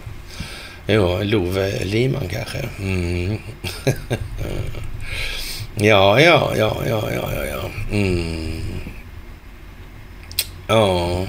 Jo, 0.88 1.18
Love 1.22 1.84
Liman 1.84 2.28
kanske. 2.28 2.68
Mm. 2.78 3.38
ja, 5.74 6.20
ja, 6.20 6.52
ja, 6.56 6.76
ja, 6.86 7.10
ja, 7.12 7.32
ja, 7.34 7.44
ja. 7.44 7.70
Mm. 7.90 8.60
Ja. 10.66 11.26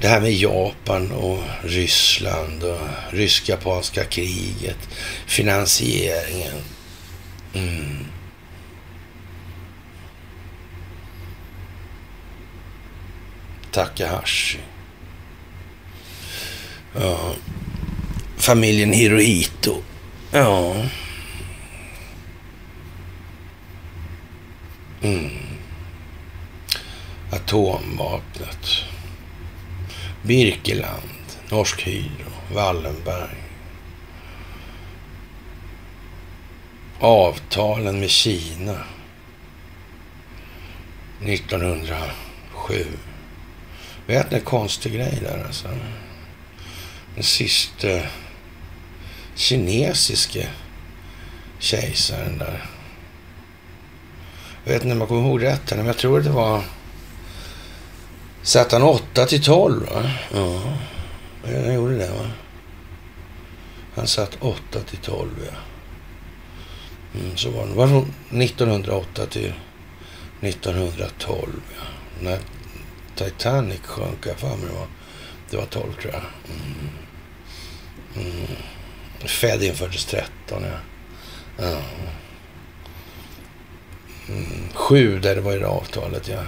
Det 0.00 0.08
här 0.08 0.20
med 0.20 0.32
Japan 0.32 1.12
och 1.12 1.38
Ryssland 1.62 2.62
och 2.62 2.80
rysk-japanska 3.10 4.04
kriget. 4.04 4.88
Finansieringen. 5.26 6.62
Mm. 7.54 8.04
Takahashi. 13.70 14.58
Ja. 17.00 17.34
Familjen 18.36 18.92
Hirohito. 18.92 19.82
Ja. 20.32 20.74
Mm. 25.02 25.30
Atomvapnet. 27.30 28.84
Birkeland. 30.22 31.02
Norsk 31.50 31.86
Hydro. 31.86 32.30
Wallenberg. 32.52 33.36
Avtalen 37.00 38.00
med 38.00 38.10
Kina. 38.10 38.78
1907. 41.22 42.86
Vet 44.06 44.30
ni, 44.30 44.40
konstig 44.40 44.92
grej 44.92 45.18
där 45.22 45.44
alltså 45.46 45.68
den 47.14 47.24
sista 47.24 47.88
kinesiske 49.34 50.48
kejsaren 51.58 52.38
där. 52.38 52.66
Jag 54.64 54.72
vet 54.72 54.82
inte 54.82 54.94
om 54.94 55.00
jag 55.00 55.08
kommer 55.08 55.28
ihåg 55.28 55.42
rätt, 55.42 55.76
men 55.76 55.86
jag 55.86 55.96
tror 55.96 56.18
att 56.18 56.24
det 56.24 56.30
var... 56.30 56.62
Satt 58.42 58.72
han 58.72 58.82
8 58.82 59.26
till 59.26 59.42
12? 59.42 59.86
Va? 59.94 60.10
Ja, 60.34 60.62
han 61.44 61.74
gjorde 61.74 61.98
det. 61.98 62.10
va? 62.10 62.30
Han 63.94 64.06
satt 64.06 64.36
8 64.40 64.80
till 64.80 64.98
12, 64.98 65.30
ja. 65.46 65.58
Mm, 67.20 67.36
så 67.36 67.50
var 67.50 67.66
det. 67.66 67.72
Var 67.72 67.88
från 67.88 68.12
1908 68.42 69.26
till 69.26 69.52
1912, 70.40 71.52
ja. 71.76 71.84
När 72.20 72.38
Titanic 73.14 73.80
sjönk, 73.82 74.26
jag 74.26 74.36
för 74.36 74.48
mig 74.48 74.66
det 74.66 74.74
var. 74.74 74.86
Det 75.50 75.56
var 75.56 75.66
12, 75.66 75.92
tror 75.92 76.12
jag. 76.12 76.22
Mm. 76.50 77.03
Mm. 78.16 78.46
Fed 79.24 79.62
infördes 79.62 80.04
13, 80.04 80.28
ja. 80.48 80.78
ja. 81.64 81.78
Mm. 84.28 84.68
Sju, 84.74 85.18
där 85.18 85.34
det 85.34 85.40
var 85.40 85.56
i 85.56 85.58
det 85.58 85.66
avtalet, 85.66 86.28
ja. 86.28 86.42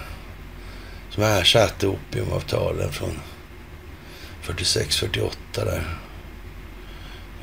Som 1.10 1.22
ersatte 1.22 1.86
opiumavtalen 1.86 2.92
från 2.92 3.20
46, 4.42 4.96
48 4.96 5.36
där. 5.54 5.98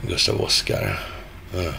Gustav 0.07 0.41
Oskar. 0.41 0.99
Mm. 1.53 1.73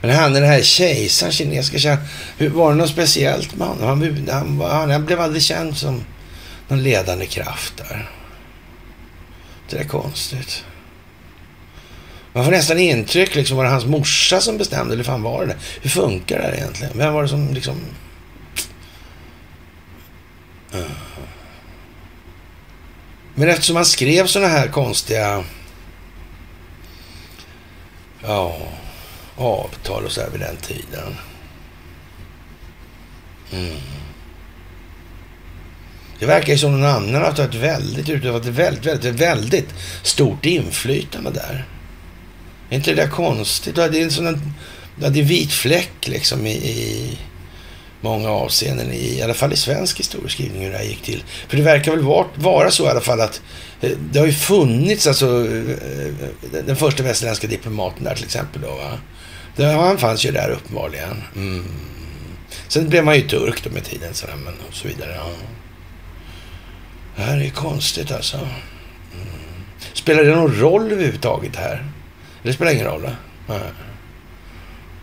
Men 0.00 0.10
han 0.10 0.32
den 0.32 0.44
här 0.44 0.62
kejsaren, 0.62 1.32
kinesiska 1.32 1.78
kejsaren, 1.78 2.54
var 2.54 2.70
det 2.70 2.76
något 2.76 2.90
speciellt 2.90 3.54
med 3.54 3.68
honom? 3.68 3.88
Han, 3.88 4.28
han, 4.30 4.60
han, 4.60 4.90
han 4.90 5.06
blev 5.06 5.20
aldrig 5.20 5.42
känd 5.42 5.76
som 5.76 6.04
någon 6.68 6.82
ledande 6.82 7.26
kraft 7.26 7.76
där. 7.76 8.10
Det 9.70 9.78
är 9.78 9.84
konstigt. 9.84 10.64
Man 12.36 12.44
får 12.44 12.52
nästan 12.52 12.78
intryck, 12.78 13.34
liksom, 13.34 13.56
var 13.56 13.64
det 13.64 13.70
hans 13.70 13.86
morsa 13.86 14.40
som 14.40 14.58
bestämde? 14.58 14.94
Eller 14.94 15.04
fan 15.04 15.22
var 15.22 15.46
det 15.46 15.56
Hur 15.82 15.90
funkar 15.90 16.38
det 16.38 16.44
här 16.44 16.54
egentligen? 16.54 16.98
Vem 16.98 17.14
var 17.14 17.22
det 17.22 17.28
som 17.28 17.54
liksom... 17.54 17.80
Uh-huh. 20.72 20.90
Men 23.34 23.48
eftersom 23.48 23.76
han 23.76 23.84
skrev 23.84 24.26
sådana 24.26 24.48
här 24.48 24.68
konstiga 24.68 25.44
ja, 28.22 28.56
avtal 29.36 30.04
och 30.04 30.12
så 30.12 30.20
här 30.20 30.30
vid 30.30 30.40
den 30.40 30.56
tiden. 30.56 31.16
Mm. 33.52 33.80
Det 36.18 36.26
verkar 36.26 36.52
ju 36.52 36.58
som 36.58 36.80
någon 36.80 36.90
annan 36.90 37.22
har 37.22 37.32
tagit 37.32 37.54
väldigt, 37.54 38.08
utövat 38.08 38.42
ett 38.42 38.48
väldigt, 38.48 38.86
väldigt, 38.86 39.14
väldigt 39.20 39.74
stort 40.02 40.46
inflytande 40.46 41.30
där. 41.30 41.64
Är 42.70 42.76
inte 42.76 42.90
det 42.90 43.02
där 43.02 43.08
konstigt? 43.08 43.74
Det 43.74 43.82
är 43.82 44.02
en 44.02 44.10
sån 44.10 44.40
det 44.96 45.20
är 45.20 45.22
vit 45.22 45.52
fläck 45.52 46.08
liksom 46.08 46.46
i, 46.46 46.52
i 46.52 47.18
många 48.00 48.30
avseenden, 48.30 48.92
i, 48.92 49.18
i 49.18 49.22
alla 49.22 49.34
fall 49.34 49.52
i 49.52 49.56
svensk 49.56 49.98
historieskrivning 49.98 50.62
hur 50.62 50.70
det 50.70 50.78
här 50.78 50.84
gick 50.84 51.02
till. 51.02 51.24
För 51.48 51.56
det 51.56 51.62
verkar 51.62 51.92
väl 51.92 52.00
vara, 52.00 52.26
vara 52.34 52.70
så 52.70 52.86
i 52.86 52.88
alla 52.88 53.00
fall 53.00 53.20
att 53.20 53.42
eh, 53.80 53.90
det 54.12 54.18
har 54.18 54.26
ju 54.26 54.32
funnits 54.32 55.06
alltså 55.06 55.26
eh, 55.26 55.70
eh, 55.70 56.64
den 56.66 56.76
första 56.76 57.02
västerländska 57.02 57.46
diplomaten 57.46 58.04
där 58.04 58.14
till 58.14 58.24
exempel 58.24 58.62
då 58.62 58.68
va. 58.68 58.98
Det, 59.56 59.64
han 59.66 59.98
fanns 59.98 60.26
ju 60.26 60.30
där 60.30 60.50
uppenbarligen. 60.50 61.22
Mm. 61.36 61.64
Sen 62.68 62.88
blev 62.88 63.04
man 63.04 63.16
ju 63.16 63.28
turk 63.28 63.64
då 63.64 63.70
med 63.70 63.84
tiden 63.84 64.14
sådär, 64.14 64.36
men 64.44 64.54
och 64.68 64.74
så 64.74 64.88
vidare. 64.88 65.14
Ja. 65.16 65.30
Det 67.16 67.22
här 67.22 67.40
är 67.40 67.50
konstigt 67.50 68.12
alltså. 68.12 68.36
Mm. 68.36 68.48
Spelar 69.92 70.24
det 70.24 70.36
någon 70.36 70.60
roll 70.60 70.92
överhuvudtaget 70.92 71.56
här? 71.56 71.84
Det 72.46 72.52
spelar 72.52 72.72
ingen 72.72 72.86
roll? 72.86 73.10
Nej. 73.46 73.60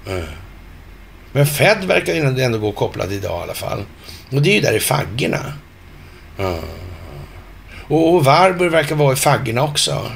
Nej. 0.06 0.24
Men 1.32 1.48
Fed 1.48 1.84
verkar 1.84 2.14
ju 2.14 2.44
ändå 2.44 2.58
gå 2.58 2.72
kopplad 2.72 3.14
idag 3.14 3.40
i 3.40 3.44
alla 3.44 3.54
fall. 3.54 3.84
Och 4.32 4.42
det 4.42 4.50
är 4.50 4.56
ju 4.56 4.62
där 4.62 4.74
i 4.74 4.80
faggorna. 4.80 5.54
Mm. 6.40 6.60
Och, 7.88 8.14
och 8.14 8.26
Warburg 8.26 8.72
verkar 8.72 8.96
vara 8.96 9.14
i 9.14 9.16
faggorna 9.16 9.64
också. 9.64 10.12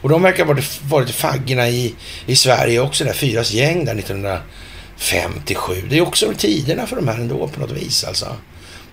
Och 0.00 0.08
de 0.08 0.22
verkar 0.22 0.44
ha 0.44 0.54
varit, 0.54 0.80
varit 0.82 1.10
i 1.10 1.12
faggorna 1.12 1.68
i, 1.68 1.94
i 2.26 2.36
Sverige 2.36 2.80
också, 2.80 3.04
där 3.04 3.12
Fyras 3.12 3.52
gäng 3.52 3.84
där 3.84 3.98
1957. 3.98 5.82
Det 5.90 5.98
är 5.98 6.02
också 6.02 6.32
tiderna 6.36 6.86
för 6.86 6.96
de 6.96 7.08
här 7.08 7.14
ändå 7.14 7.48
på 7.48 7.60
något 7.60 7.72
vis 7.72 8.04
alltså. 8.04 8.36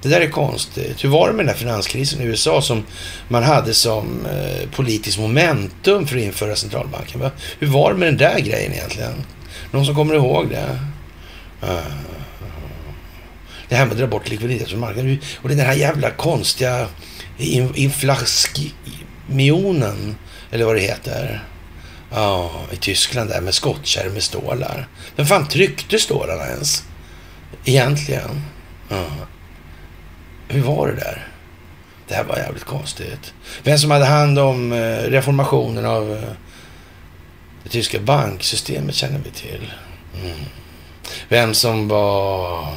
Det 0.04 0.10
där 0.10 0.22
är 0.22 0.30
konstigt. 0.30 1.04
Hur 1.04 1.10
var 1.10 1.28
det 1.28 1.34
med 1.34 1.46
den 1.46 1.54
där 1.54 1.60
finanskrisen 1.60 2.22
i 2.22 2.26
USA 2.26 2.62
som 2.62 2.84
man 3.28 3.44
hade 3.44 3.74
som 3.74 4.26
eh, 4.26 4.70
politiskt 4.70 5.20
momentum 5.20 6.08
för 6.08 6.18
att 6.18 6.24
införa 6.24 6.56
centralbanken? 6.56 7.22
Va? 7.22 7.32
Hur 7.60 7.68
var 7.68 7.94
det 7.94 8.00
med 8.00 8.08
den 8.08 8.18
där 8.18 8.40
grejen 8.40 8.74
egentligen? 8.74 9.24
Någon 9.72 9.86
som 9.86 9.96
kommer 9.96 10.16
ihåg 10.16 10.50
det? 10.50 10.80
Uh, 11.64 11.80
det 13.70 13.76
här 13.76 13.86
med 13.86 13.92
att 13.92 14.00
dra 14.00 14.08
bort 14.08 14.30
likviditet 14.30 14.70
från 14.70 14.80
marknaden. 14.80 15.20
Och 15.42 15.50
den 15.50 15.60
här 15.60 15.74
jävla 15.74 16.12
konstiga 16.12 16.88
inflationen, 17.76 20.16
eller 20.52 20.66
vad 20.66 20.76
det 20.76 20.82
heter. 20.82 21.44
Ja, 22.12 22.52
i 22.72 22.76
Tyskland 22.76 23.30
där 23.30 23.42
med 23.42 23.54
skottkärr 23.54 24.10
med 24.10 24.24
stålar. 24.24 24.88
Vem 25.16 25.26
fan 25.26 25.48
tryckte 25.48 26.00
stålarna 26.00 26.48
ens? 26.48 26.84
Egentligen. 27.66 28.42
Ja. 28.90 29.06
Hur 30.48 30.62
var 30.62 30.88
det 30.88 30.96
där? 30.96 31.28
Det 32.08 32.16
här 32.16 32.24
var 32.24 32.38
jävligt 32.38 32.64
konstigt. 32.64 33.34
Vem 33.64 33.78
som 33.78 33.92
hade 33.92 34.06
hand 34.06 34.40
om 34.40 34.72
eh, 34.72 34.98
reformationen 34.98 35.86
av 35.86 36.12
eh, 36.12 36.30
det 37.64 37.70
tyska 37.70 38.00
banksystemet 38.00 38.96
känner 38.96 39.20
vi 39.20 39.32
till. 39.32 39.74
Mm. 40.24 40.40
Vem 41.30 41.54
som 41.54 41.88
var 41.88 42.68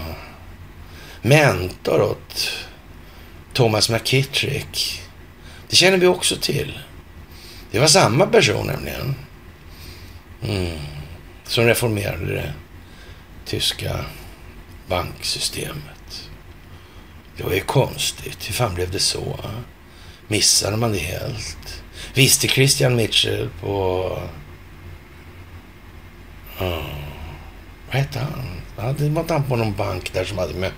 mentor 1.23 2.03
åt 2.03 2.51
Thomas 3.53 3.91
McKittrick. 3.91 5.03
Det 5.69 5.77
känner 5.77 5.99
vi 5.99 6.07
också 6.07 6.37
till. 6.37 6.79
Det 7.71 7.79
var 7.79 7.87
samma 7.87 8.27
person 8.27 8.67
nämligen. 8.67 9.15
Mm. 10.43 10.79
Som 11.45 11.65
reformerade 11.65 12.27
det 12.27 12.53
tyska 13.45 14.05
banksystemet. 14.89 15.96
Det 17.37 17.43
var 17.45 17.53
ju 17.53 17.61
konstigt. 17.61 18.49
Hur 18.49 18.55
fan 18.55 18.75
blev 18.75 18.91
det 18.91 18.99
så? 18.99 19.39
Missade 20.29 20.77
man 20.77 20.93
det 20.93 20.99
helt? 20.99 21.83
Visste 22.15 22.49
Christian 22.49 22.97
Mitchell 22.97 23.49
på... 23.61 24.03
Oh. 26.61 26.87
Vad 27.87 27.97
hette 27.97 28.19
han? 28.19 28.97
Det 28.97 29.09
var 29.09 29.21
inte 29.21 29.33
han 29.33 29.45
på 29.45 29.57
någon 29.57 29.77
bank 29.77 30.13
där 30.13 30.25
som 30.25 30.39
hade 30.39 30.55
med 30.55 30.73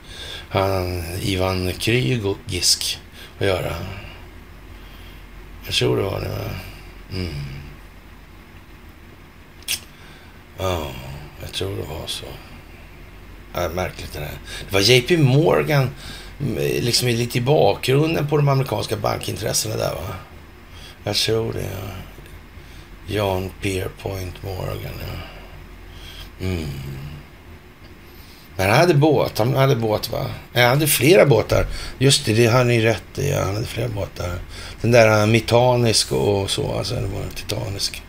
han, 0.48 1.04
Ivan 1.20 1.72
Krygisk 1.72 2.98
att 3.38 3.46
göra. 3.46 3.74
Jag 5.64 5.74
tror 5.74 5.96
det 5.96 6.02
var 6.02 6.20
det. 6.20 6.50
Mm. 7.16 7.34
Ja, 10.58 10.90
jag 11.40 11.52
tror 11.52 11.76
det 11.76 11.82
var 11.82 12.06
så. 12.06 12.26
Ja, 13.54 13.68
märkligt 13.68 14.12
det 14.12 14.20
där. 14.20 14.38
Det 14.68 14.72
var 14.72 14.80
JP 14.80 15.16
Morgan 15.16 15.90
Mm, 16.40 16.54
liksom 16.56 17.08
är 17.08 17.12
lite 17.12 17.38
i 17.38 17.40
bakgrunden 17.40 18.28
på 18.28 18.36
de 18.36 18.48
amerikanska 18.48 18.96
bankintressena 18.96 19.76
där 19.76 19.94
va? 19.94 20.14
Jag 21.04 21.16
tror 21.16 21.52
det. 21.52 21.62
Ja. 21.62 21.92
John 23.06 23.50
Pierpoint 23.62 24.42
Morgan. 24.42 24.92
Ja. 25.00 26.46
Mm. 26.46 26.68
Men 28.56 28.70
han 28.70 28.78
hade 28.78 28.94
båt. 28.94 29.38
Han 29.38 29.54
hade 29.54 29.76
båt 29.76 30.10
va? 30.10 30.26
Nej, 30.52 30.64
Han 30.64 30.74
hade 30.74 30.86
flera 30.86 31.26
båtar. 31.26 31.66
Just 31.98 32.24
det, 32.26 32.32
det 32.32 32.46
har 32.46 32.64
ni 32.64 32.80
rätt 32.80 33.18
i. 33.18 33.30
Ja. 33.30 33.44
Han 33.44 33.54
hade 33.54 33.66
flera 33.66 33.88
båtar. 33.88 34.38
Den 34.80 34.90
där 34.90 35.20
eh, 35.20 35.26
Mitanisk 35.26 36.12
och 36.12 36.50
så. 36.50 36.72
Alltså, 36.72 36.94
det 36.94 37.06
var 37.06 37.22
en 37.22 37.30
Titanisk. 37.30 38.02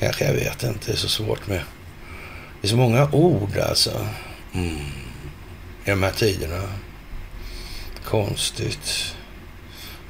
Kanske, 0.00 0.24
jag 0.24 0.32
vet 0.34 0.62
inte. 0.62 0.86
Det 0.86 0.92
är 0.92 0.96
så 0.96 1.08
svårt 1.08 1.46
med... 1.46 1.60
Det 2.60 2.66
är 2.66 2.70
så 2.70 2.76
många 2.76 3.08
ord 3.12 3.58
alltså. 3.58 4.06
Mm. 4.54 4.76
I 5.84 5.90
de 5.90 6.02
här 6.02 6.10
tiderna. 6.12 6.62
Konstigt. 8.04 9.14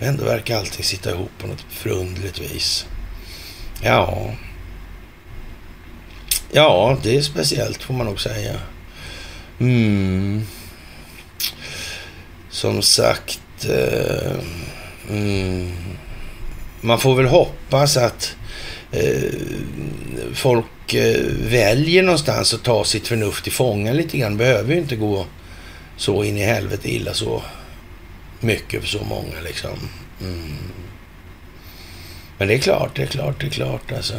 Ändå 0.01 0.25
verkar 0.25 0.59
allting 0.59 0.85
sitta 0.85 1.11
ihop 1.11 1.31
på 1.39 1.47
något 1.47 1.65
förundligt 1.71 2.41
vis. 2.41 2.87
Ja. 3.83 4.35
Ja, 6.53 6.99
det 7.03 7.17
är 7.17 7.23
speciellt 7.23 7.83
får 7.83 7.95
man 7.95 8.07
nog 8.07 8.21
säga. 8.21 8.55
Mm. 9.61 10.43
Som 12.51 12.83
sagt. 12.83 13.65
Eh, 13.65 14.33
mm. 15.11 15.73
Man 16.81 17.01
får 17.01 17.15
väl 17.15 17.27
hoppas 17.27 17.97
att 17.97 18.37
eh, 18.93 19.33
folk 20.35 20.95
eh, 20.95 21.25
väljer 21.31 22.03
någonstans 22.03 22.55
att 22.55 22.63
ta 22.63 22.85
sitt 22.85 23.09
förnuft 23.09 23.47
i 23.47 23.51
fånga 23.51 23.93
lite 23.93 24.19
grann. 24.19 24.37
Behöver 24.37 24.73
ju 24.73 24.81
inte 24.81 24.97
gå 24.97 25.27
så 25.97 26.25
in 26.25 26.37
i 26.37 26.45
helvete 26.45 26.91
illa 26.95 27.15
så 27.15 27.43
mycket 28.45 28.81
för 28.81 28.89
så 28.89 29.05
många 29.05 29.41
liksom. 29.45 29.89
Mm. 30.21 30.57
Men 32.39 32.49
det 32.49 32.55
är 32.55 32.59
klart, 32.59 32.97
det 32.97 33.03
är 33.03 33.07
klart, 33.07 33.41
det 33.41 33.47
är 33.47 33.51
klart 33.51 33.93
alltså. 33.93 34.15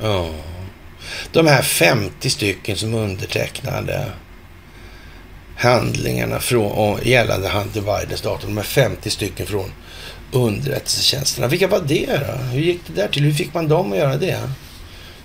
Ja. 0.00 0.30
De 1.32 1.46
här 1.46 1.62
50 1.62 2.30
stycken 2.30 2.76
som 2.76 2.94
undertecknade 2.94 4.12
handlingarna 5.56 6.40
från, 6.40 7.00
gällande 7.02 7.48
Hunter 7.48 7.80
Bidens 7.80 8.20
dator, 8.20 8.48
de 8.48 8.56
här 8.56 8.64
50 8.64 9.10
stycken 9.10 9.46
från 9.46 9.72
underrättelsetjänsterna. 10.32 11.48
Vilka 11.48 11.68
var 11.68 11.80
det 11.80 12.06
då? 12.06 12.32
Hur 12.42 12.60
gick 12.60 12.80
det 12.86 12.92
där 12.92 13.08
till? 13.08 13.22
Hur 13.22 13.32
fick 13.32 13.54
man 13.54 13.68
dem 13.68 13.92
att 13.92 13.98
göra 13.98 14.16
det? 14.16 14.50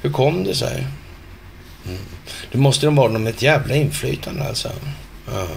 Hur 0.02 0.12
kom 0.12 0.44
det 0.44 0.56
sig? 0.56 0.88
Mm. 1.86 2.00
Det 2.52 2.58
måste 2.58 2.86
de 2.86 2.96
vara 2.96 3.12
med 3.12 3.34
ett 3.34 3.42
jävla 3.42 3.76
inflytande 3.76 4.48
alltså. 4.48 4.72
Ja. 5.34 5.48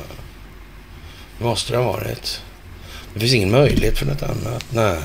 Det 1.39 1.45
måste 1.45 1.73
det 1.73 1.79
ha 1.79 1.93
varit. 1.93 2.43
Det 3.15 3.21
finns 3.21 3.35
ingen 3.35 3.51
möjlighet 3.51 3.99
för 3.99 4.07
något 4.07 4.23
annat. 4.23 4.65
Nej. 4.71 4.99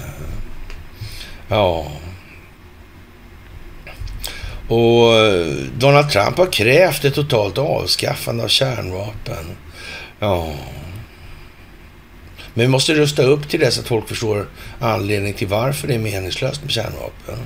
Ja. 1.48 1.92
Och 4.68 5.16
eh, 5.18 5.56
Donald 5.78 6.10
Trump 6.10 6.38
har 6.38 6.52
krävt 6.52 7.06
ett 7.06 7.16
totalt 7.16 7.58
avskaffande 7.58 8.44
av 8.44 8.48
kärnvapen. 8.48 9.46
Ja. 10.20 10.54
Men 12.54 12.66
vi 12.66 12.68
måste 12.68 12.94
rusta 12.94 13.24
upp 13.24 13.50
till 13.50 13.60
dess 13.60 13.80
att 13.80 13.88
folk 13.88 14.08
förstår 14.08 14.48
anledningen 14.80 15.38
till 15.38 15.48
varför 15.48 15.88
det 15.88 15.94
är 15.94 16.00
meningslöst 16.00 16.62
med 16.64 16.72
kärnvapen. 16.72 17.38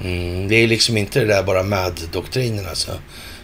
Mm, 0.00 0.48
det 0.48 0.54
är 0.54 0.66
liksom 0.66 0.96
inte 0.96 1.20
det 1.20 1.26
där 1.26 1.42
bara 1.42 1.62
MAD-doktrinen 1.62 2.68
alltså. 2.68 2.92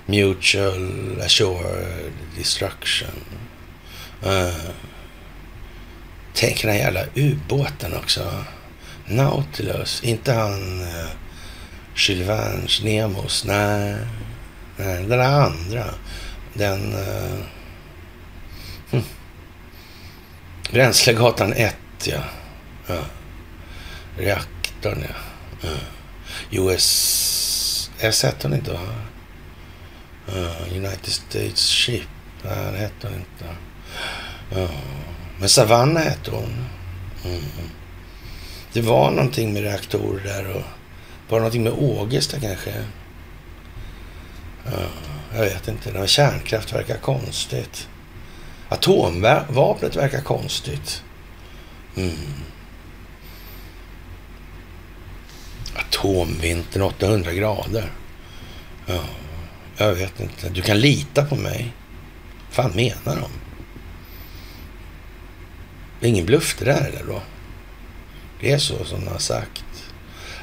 Mutual 0.07 1.21
Assured 1.25 2.13
Destruction. 2.37 3.09
Uh. 4.27 4.71
Tänk 6.35 6.63
den 6.63 6.71
här 6.71 6.79
jävla 6.79 7.05
ubåten 7.15 7.97
också. 7.97 8.45
Nautilus, 9.07 10.03
inte 10.03 10.33
han... 10.33 10.81
Eh, 10.81 10.87
uh, 10.87 11.11
Jules 11.95 12.29
Verne's 12.29 12.85
Nemos. 12.85 13.45
Nej, 13.45 13.97
nej, 14.77 15.05
den 15.05 15.21
andra. 15.21 15.85
Den... 16.55 16.95
Uh, 16.95 17.41
hm. 18.91 19.03
Bränslegatan 20.73 21.53
1, 21.53 21.77
ja. 22.05 22.23
ja. 22.87 23.05
Reaktorn, 24.17 25.05
ja. 25.09 25.15
ja. 26.51 26.63
US... 26.63 27.91
S 27.99 28.23
hette 28.23 28.49
hon 28.49 28.55
inte, 28.55 28.73
va? 28.73 28.81
Ja, 30.27 30.77
United 30.77 31.13
States 31.13 31.69
Ship. 31.69 32.09
Nej, 32.43 32.73
det 32.73 32.79
hette 32.79 33.09
hon 33.09 33.17
inte. 33.17 33.57
Ja. 34.51 34.69
Men 35.41 35.49
Savanna 35.49 36.01
hette 36.01 36.31
hon. 36.31 36.67
Mm. 37.25 37.43
Det 38.73 38.81
var 38.81 39.11
någonting 39.11 39.53
med 39.53 39.63
reaktorer 39.63 40.25
där 40.25 40.47
och 40.51 40.63
var 41.29 41.39
det 41.39 41.41
någonting 41.41 41.63
med 41.63 41.73
Ågesta 41.73 42.41
kanske? 42.41 42.75
Ja, 44.65 44.71
jag 45.35 45.41
vet 45.41 45.69
inte. 45.69 46.07
Kärnkraft 46.07 46.73
verkar 46.73 46.97
konstigt. 46.97 47.89
Atomvapnet 48.69 49.97
verkar 49.97 50.21
konstigt. 50.21 51.03
Mm. 51.97 52.13
Atomvintern 55.75 56.83
800 56.83 57.33
grader. 57.33 57.93
Ja, 58.87 59.05
jag 59.77 59.95
vet 59.95 60.21
inte. 60.21 60.49
Du 60.49 60.63
kan 60.63 60.81
lita 60.81 61.25
på 61.25 61.37
mig. 61.37 61.73
fan 62.51 62.71
menar 62.71 63.21
de? 63.21 63.31
Det 66.01 66.07
är 66.07 66.11
ingen 66.11 66.27
bluff 66.27 66.57
det 66.59 66.65
där 66.65 66.89
eller 66.89 67.13
då? 67.13 67.23
Det 68.41 68.53
är 68.53 68.59
så 68.59 68.85
som 68.85 69.05
de 69.05 69.11
har 69.11 69.19
sagt. 69.19 69.65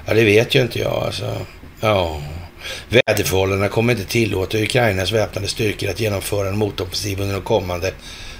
Ja, 0.05 0.13
det 0.13 0.23
vet 0.23 0.55
ju 0.55 0.61
inte 0.61 0.79
jag 0.79 1.03
alltså. 1.03 1.37
Ja. 1.79 2.21
Väderförhållandena 2.89 3.69
kommer 3.69 3.93
inte 3.93 4.05
tillåta 4.05 4.57
Ukrainas 4.57 5.11
väpnade 5.11 5.47
styrkor 5.47 5.89
att 5.89 5.99
genomföra 5.99 6.49
en 6.49 6.57
motoffensiv 6.57 7.21
under 7.21 7.33
de 7.35 7.41
kommande 7.41 7.93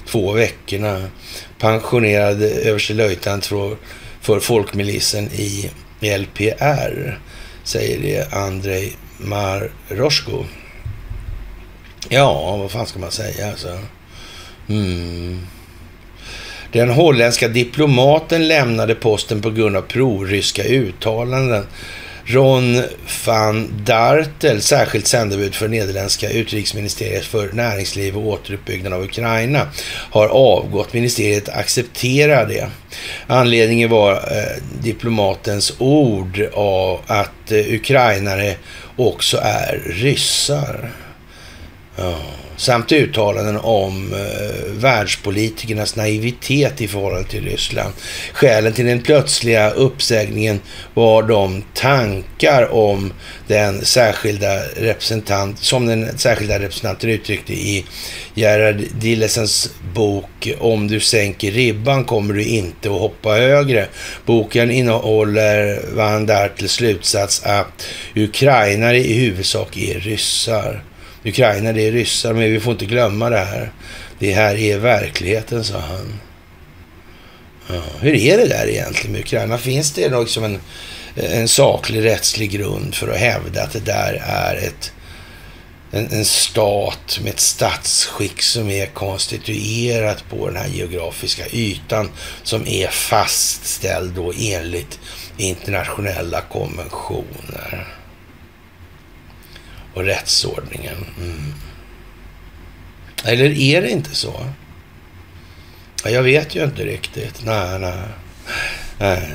två 0.06 0.32
veckorna. 0.32 1.10
Pensionerad 1.60 2.42
överstelöjtnant 2.42 3.46
för, 3.46 3.78
för 4.22 4.40
folkmilisen 4.40 5.30
i 5.32 5.72
LPR, 6.02 7.20
säger 7.64 8.02
det 8.02 8.34
Andrei 8.34 8.94
Maroshko. 9.18 10.46
Ja, 12.10 12.58
vad 12.58 12.72
fan 12.72 12.86
ska 12.86 13.00
man 13.00 13.12
säga 13.12 13.50
alltså? 13.50 13.80
Mm. 14.70 15.48
Den 16.72 16.90
holländska 16.90 17.48
diplomaten 17.48 18.48
lämnade 18.48 18.96
posten 18.96 19.42
på 19.42 19.52
grund 19.52 19.78
av 19.78 19.82
proryska 19.82 20.64
uttalanden 20.64 21.66
Ron 22.30 22.84
van 23.26 23.84
Dartel, 23.86 24.62
särskilt 24.62 25.08
sändebud 25.08 25.56
för 25.56 25.68
Nederländska 25.68 26.30
utrikesministeriet 26.30 27.26
för 27.26 27.52
näringsliv 27.54 28.18
och 28.18 28.28
återuppbyggnad 28.28 28.94
av 28.94 29.04
Ukraina, 29.04 29.68
har 30.12 30.28
avgått. 30.28 30.94
Ministeriet 30.94 31.50
accepterar 31.50 32.46
det. 32.46 32.68
Anledningen 33.28 33.90
var 33.90 34.14
eh, 34.14 34.64
diplomatens 34.84 35.74
ord 35.78 36.48
av 36.54 37.00
att 37.08 37.52
eh, 37.52 37.74
ukrainare 37.74 38.56
också 38.96 39.38
är 39.38 39.82
ryssar. 39.86 40.92
Ja 41.98 42.16
samt 42.58 42.92
uttalanden 42.92 43.58
om 43.58 44.14
eh, 44.14 44.72
världspolitikernas 44.72 45.96
naivitet 45.96 46.82
i 46.82 46.88
förhållande 46.88 47.30
till 47.30 47.46
Ryssland. 47.46 47.94
Skälen 48.34 48.74
till 48.74 48.86
den 48.86 49.02
plötsliga 49.02 49.70
uppsägningen 49.70 50.60
var 50.94 51.24
de 51.24 51.64
tankar 51.74 52.74
om 52.74 53.14
den 53.48 53.86
särskilda 53.86 54.60
representant, 54.76 55.60
som 55.60 55.86
den 55.86 56.18
särskilda 56.18 56.60
representanten 56.60 57.10
uttryckte 57.10 57.54
i 57.54 57.86
Gerhard 58.34 58.82
Dillesens 59.00 59.70
bok 59.94 60.50
Om 60.60 60.88
du 60.88 61.00
sänker 61.00 61.52
ribban 61.52 62.04
kommer 62.04 62.34
du 62.34 62.44
inte 62.44 62.90
att 62.90 63.00
hoppa 63.00 63.30
högre. 63.30 63.88
Boken 64.26 64.72
innehåller 64.72 65.80
Van 65.96 66.26
Dartels 66.26 66.72
slutsats 66.72 67.44
att 67.44 67.88
ukrainare 68.16 68.98
i 68.98 69.14
huvudsak 69.14 69.78
är 69.78 70.00
ryssar. 70.00 70.84
Ukraina, 71.28 71.74
det 71.74 71.88
är 71.88 71.92
ryssar, 71.92 72.34
men 72.34 72.52
vi 72.52 72.60
får 72.60 72.74
inte 72.74 72.86
glömma 72.86 73.30
det 73.30 73.38
här. 73.38 73.72
Det 74.20 74.34
här 74.34 74.56
är 74.56 74.78
verkligheten, 74.78 75.64
sa 75.64 75.80
han. 75.80 76.20
Ja, 77.68 77.82
hur 78.00 78.16
är 78.16 78.38
det 78.38 78.48
där 78.48 78.68
egentligen 78.68 79.12
med 79.12 79.22
Ukraina? 79.22 79.58
Finns 79.58 79.92
det 79.92 80.20
liksom 80.20 80.44
en, 80.44 80.60
en 81.16 81.48
saklig 81.48 82.06
rättslig 82.06 82.52
grund 82.52 82.96
för 82.96 83.08
att 83.08 83.18
hävda 83.18 83.64
att 83.64 83.74
det 83.74 83.86
där 83.86 84.24
är 84.28 84.56
ett, 84.56 84.92
en, 85.92 86.08
en 86.12 86.26
stat 86.26 87.20
med 87.24 87.34
ett 87.34 87.40
statsskick 87.40 88.42
som 88.42 88.70
är 88.70 88.86
konstituerat 88.86 90.30
på 90.30 90.48
den 90.48 90.56
här 90.56 90.68
geografiska 90.68 91.44
ytan 91.52 92.10
som 92.44 92.68
är 92.68 92.88
fastställd 92.88 94.14
då 94.16 94.34
enligt 94.38 95.00
internationella 95.38 96.42
konventioner? 96.42 97.97
Och 99.98 100.04
rättsordningen. 100.04 101.06
Mm. 101.20 101.54
Eller 103.26 103.60
är 103.60 103.82
det 103.82 103.90
inte 103.90 104.16
så? 104.16 104.46
Jag 106.06 106.24
vet 106.24 106.56
ju 106.56 106.64
inte 106.64 106.86
riktigt. 106.86 107.46
Nej, 107.46 107.80
nej. 107.80 107.98
nej. 108.98 109.30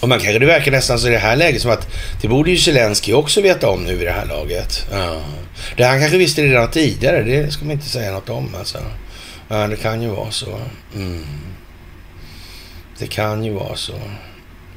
Och 0.00 0.08
man 0.08 0.18
kanske, 0.18 0.38
det 0.38 0.46
verkar 0.46 0.70
nästan 0.70 0.98
så 0.98 1.08
i 1.08 1.10
det 1.10 1.18
här 1.18 1.36
läget 1.36 1.62
som 1.62 1.70
att 1.70 1.88
det 2.22 2.28
borde 2.28 2.50
ju 2.50 2.56
Zelensky 2.56 3.12
också 3.12 3.40
veta 3.40 3.68
om 3.68 3.84
nu 3.84 4.02
i 4.02 4.04
det 4.04 4.10
här 4.10 4.26
laget. 4.26 4.86
Ja. 4.92 5.22
Det 5.76 5.84
han 5.84 6.00
kanske 6.00 6.18
visste 6.18 6.42
redan 6.42 6.70
tidigare, 6.70 7.22
det 7.22 7.52
ska 7.52 7.64
man 7.64 7.72
inte 7.72 7.88
säga 7.88 8.12
något 8.12 8.28
om 8.28 8.54
alltså. 8.58 8.78
Ja, 9.48 9.66
det 9.66 9.76
kan 9.76 10.02
ju 10.02 10.08
vara 10.08 10.30
så. 10.30 10.60
Mm. 10.94 11.24
Det 12.98 13.06
kan 13.06 13.44
ju 13.44 13.52
vara 13.52 13.76
så. 13.76 14.00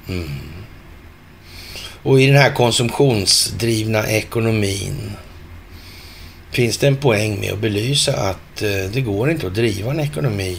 Mm. 0.10 0.53
Och 2.04 2.22
i 2.22 2.28
den 2.28 2.38
här 2.38 2.54
konsumtionsdrivna 2.54 4.08
ekonomin 4.08 5.12
finns 6.52 6.78
det 6.78 6.88
en 6.88 6.98
poäng 6.98 7.40
med 7.40 7.54
att 7.54 7.60
belysa 7.60 8.18
att 8.18 8.62
eh, 8.62 8.92
det 8.94 9.02
går 9.02 9.32
inte 9.32 9.48
att 9.48 9.56
driva 9.56 9.92
en 9.92 10.00
ekonomi 10.00 10.58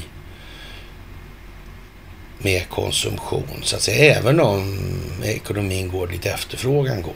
med 2.39 2.69
konsumtion, 2.69 3.61
så 3.63 3.77
att 3.77 3.83
säga. 3.83 4.15
Även 4.15 4.41
om 4.41 4.79
ekonomin 5.25 5.89
går 5.89 6.07
dit 6.07 6.27
efterfrågan 6.27 7.03
går. 7.03 7.15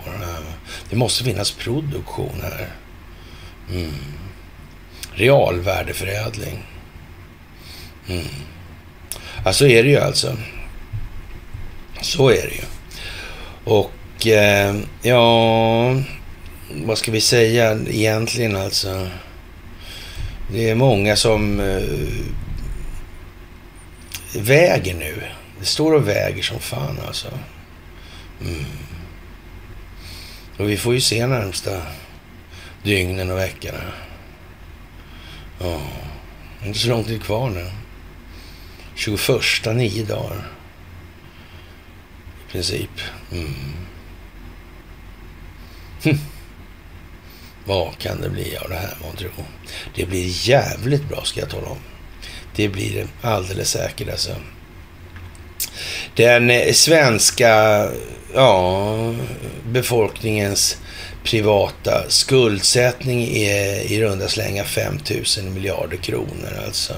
Det 0.90 0.96
måste 0.96 1.24
finnas 1.24 1.50
produktion 1.50 2.42
här. 2.42 2.68
Mm. 3.72 3.94
Realvärdeförädling. 5.12 6.66
Mm. 8.08 8.24
Ja, 9.44 9.52
så 9.52 9.66
är 9.66 9.82
det 9.82 9.88
ju 9.88 9.98
alltså. 9.98 10.36
Så 12.00 12.28
är 12.28 12.42
det 12.42 12.54
ju. 12.54 12.64
Och 13.64 13.92
och 14.18 14.26
eh, 14.26 14.76
ja, 15.02 16.02
vad 16.84 16.98
ska 16.98 17.12
vi 17.12 17.20
säga 17.20 17.78
egentligen 17.88 18.56
alltså? 18.56 19.08
Det 20.52 20.70
är 20.70 20.74
många 20.74 21.16
som 21.16 21.60
eh, 21.60 21.82
väger 24.40 24.94
nu. 24.94 25.22
Det 25.60 25.64
står 25.64 25.94
och 25.94 26.08
väger 26.08 26.42
som 26.42 26.58
fan 26.58 26.98
alltså. 27.06 27.28
Mm. 28.40 28.64
Och 30.56 30.70
vi 30.70 30.76
får 30.76 30.94
ju 30.94 31.00
se 31.00 31.26
närmsta 31.26 31.82
dygnen 32.82 33.30
och 33.30 33.38
veckorna. 33.38 33.82
Ja, 35.60 35.80
inte 36.64 36.78
så 36.78 36.88
lång 36.88 37.04
tid 37.04 37.22
kvar 37.22 37.50
nu. 37.50 37.70
21, 38.94 39.40
nio 39.74 40.04
dagar. 40.04 40.48
I 42.48 42.52
princip. 42.52 42.90
Mm. 43.32 43.87
Vad 47.64 47.98
kan 47.98 48.20
det 48.20 48.30
bli 48.30 48.56
av 48.56 48.68
det 48.68 48.76
här 48.76 48.96
månntro? 49.02 49.28
Det 49.94 50.06
blir 50.06 50.48
jävligt 50.48 51.08
bra 51.08 51.24
ska 51.24 51.40
jag 51.40 51.50
tala 51.50 51.66
om. 51.66 51.78
Det 52.56 52.68
blir 52.68 52.94
det 52.94 53.28
alldeles 53.28 53.70
säkert 53.70 54.08
alltså. 54.08 54.34
Den 56.14 56.50
eh, 56.50 56.72
svenska 56.72 57.84
ja, 58.34 59.14
befolkningens 59.66 60.76
privata 61.24 62.04
skuldsättning 62.08 63.36
är 63.36 63.92
i 63.92 64.02
runda 64.02 64.28
slänga 64.28 64.64
5 64.64 64.98
000 65.38 65.52
miljarder 65.52 65.96
kronor 65.96 66.62
alltså. 66.66 66.94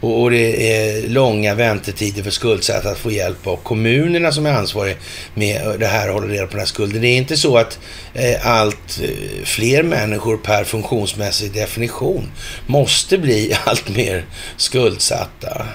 Och, 0.00 0.22
och, 0.22 0.30
det 0.30 0.76
är 0.76 1.08
långa 1.08 1.54
väntetider 1.54 2.22
för 2.22 2.30
skuldsatta 2.30 2.90
att 2.90 2.98
få 2.98 3.10
hjälp 3.10 3.46
av 3.46 3.56
kommunerna 3.56 4.32
som 4.32 4.46
är 4.46 4.52
ansvariga 4.52 4.96
med 5.34 5.80
det 5.80 5.86
här 5.86 6.08
och 6.08 6.14
håller 6.14 6.28
reda 6.28 6.46
på 6.46 6.50
den 6.50 6.58
här 6.58 6.66
skulden. 6.66 7.02
Det 7.02 7.08
är 7.08 7.16
inte 7.16 7.36
så 7.36 7.56
att 7.56 7.78
eh, 8.14 8.46
allt 8.46 9.00
eh, 9.02 9.44
fler 9.44 9.82
människor 9.82 10.36
per 10.36 10.64
funktionsmässig 10.64 11.52
definition 11.52 12.30
måste 12.66 13.18
bli 13.18 13.56
allt 13.64 13.88
mer 13.88 14.24
skuldsatta 14.56 15.66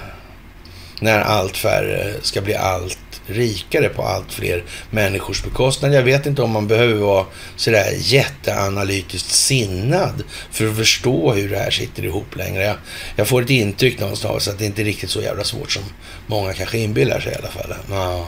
när 1.04 1.20
allt 1.20 1.58
färre 1.58 2.14
ska 2.22 2.42
bli 2.42 2.56
allt 2.56 2.98
rikare 3.26 3.90
på 3.90 4.04
allt 4.04 4.34
fler 4.34 4.64
människors 4.90 5.44
bekostnad. 5.44 5.94
Jag 5.94 6.04
vet 6.04 6.26
inte 6.26 6.42
om 6.42 6.52
man 6.52 6.68
behöver 6.68 6.94
vara 6.94 7.26
sådär 7.56 7.94
jätteanalytiskt 7.98 9.32
sinnad 9.32 10.24
för 10.52 10.68
att 10.68 10.78
förstå 10.78 11.34
hur 11.34 11.50
det 11.50 11.58
här 11.58 11.72
sitter 11.72 12.06
ihop 12.06 12.36
längre. 12.36 12.64
Jag, 12.64 12.76
jag 13.16 13.28
får 13.28 13.42
ett 13.42 13.50
intryck 13.50 14.00
någonstans 14.00 14.48
att 14.48 14.60
det 14.60 14.66
inte 14.66 14.82
är 14.82 14.86
riktigt 14.86 15.10
så 15.10 15.22
jävla 15.22 15.44
svårt 15.44 15.72
som 15.72 15.84
många 16.28 16.54
kanske 16.54 16.78
inbillar 16.78 17.20
sig 17.20 17.32
i 17.32 17.36
alla 17.36 17.52
fall. 17.52 17.76
Ja. 17.90 18.28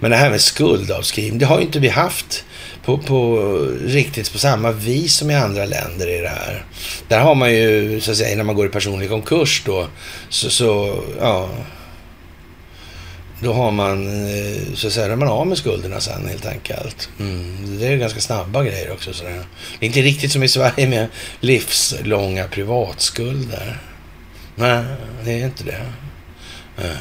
Men 0.00 0.10
det 0.10 0.16
här 0.16 0.30
med 0.30 0.40
skuldavskrivning, 0.40 1.38
det 1.38 1.46
har 1.46 1.58
ju 1.58 1.64
inte 1.64 1.78
vi 1.78 1.88
haft 1.88 2.44
på, 2.84 2.98
på, 2.98 3.38
riktigt 3.84 4.32
på 4.32 4.38
samma 4.38 4.72
vis 4.72 5.14
som 5.14 5.30
i 5.30 5.34
andra 5.34 5.64
länder 5.64 6.08
i 6.08 6.20
det 6.20 6.28
här. 6.28 6.64
Där 7.08 7.20
har 7.20 7.34
man 7.34 7.54
ju, 7.54 8.00
så 8.00 8.10
att 8.10 8.16
säga, 8.16 8.36
när 8.36 8.44
man 8.44 8.56
går 8.56 8.66
i 8.66 8.68
personlig 8.68 9.08
konkurs 9.08 9.62
då, 9.66 9.86
så, 10.28 10.50
så 10.50 11.02
ja, 11.20 11.48
då 13.40 13.52
har 13.52 13.70
man, 13.70 14.06
eh, 14.06 14.74
så 14.74 14.86
att 14.86 14.92
säga, 14.92 15.12
är 15.12 15.16
man 15.16 15.28
av 15.28 15.46
med 15.46 15.58
skulderna 15.58 16.00
sen 16.00 16.28
helt 16.28 16.46
enkelt. 16.46 17.08
Mm. 17.20 17.78
Det 17.78 17.86
är 17.86 17.96
ganska 17.96 18.20
snabba 18.20 18.64
grejer 18.64 18.92
också. 18.92 19.12
Sådär. 19.12 19.44
Det 19.78 19.86
är 19.86 19.88
inte 19.88 20.02
riktigt 20.02 20.32
som 20.32 20.42
i 20.42 20.48
Sverige 20.48 20.88
med 20.88 21.08
livslånga 21.40 22.48
privatskulder. 22.48 23.78
Nej, 24.56 24.84
det 25.24 25.32
är 25.32 25.44
inte 25.44 25.64
det. 25.64 25.86
Nej. 26.76 26.96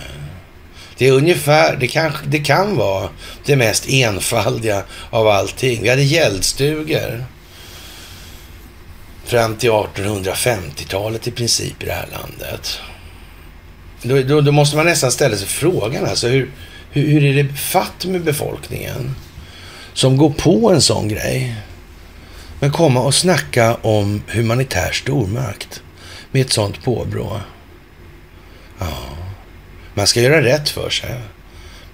Det 1.03 1.07
är 1.07 1.13
ungefär, 1.13 1.75
det 1.75 1.87
kan, 1.87 2.11
det 2.25 2.39
kan 2.39 2.77
vara 2.77 3.09
det 3.45 3.55
mest 3.55 3.89
enfaldiga 3.89 4.83
av 5.09 5.27
allting. 5.27 5.83
Vi 5.83 5.89
hade 5.89 6.03
gäldstugor 6.03 7.25
fram 9.25 9.55
till 9.55 9.69
1850-talet 9.69 11.27
i 11.27 11.31
princip 11.31 11.83
i 11.83 11.85
det 11.85 11.91
här 11.91 12.07
landet. 12.11 12.79
Då, 14.01 14.21
då, 14.21 14.41
då, 14.41 14.51
måste 14.51 14.75
man 14.77 14.85
nästan 14.85 15.11
ställa 15.11 15.37
sig 15.37 15.47
frågan 15.47 16.05
alltså, 16.05 16.27
hur, 16.27 16.51
hur, 16.91 17.07
hur 17.07 17.25
är 17.25 17.43
det 17.43 17.53
fatt 17.53 18.05
med 18.05 18.23
befolkningen 18.23 19.15
som 19.93 20.17
går 20.17 20.29
på 20.29 20.71
en 20.71 20.81
sån 20.81 21.07
grej? 21.07 21.55
Men 22.59 22.71
komma 22.71 22.99
och 22.99 23.15
snacka 23.15 23.75
om 23.81 24.23
humanitär 24.27 24.91
stormakt 24.91 25.81
med 26.31 26.41
ett 26.41 26.53
sånt 26.53 26.83
påbrå. 26.83 27.41
Ja. 28.79 29.22
Man 29.93 30.07
ska 30.07 30.21
göra 30.21 30.43
rätt 30.43 30.69
för 30.69 30.89
sig. 30.89 31.19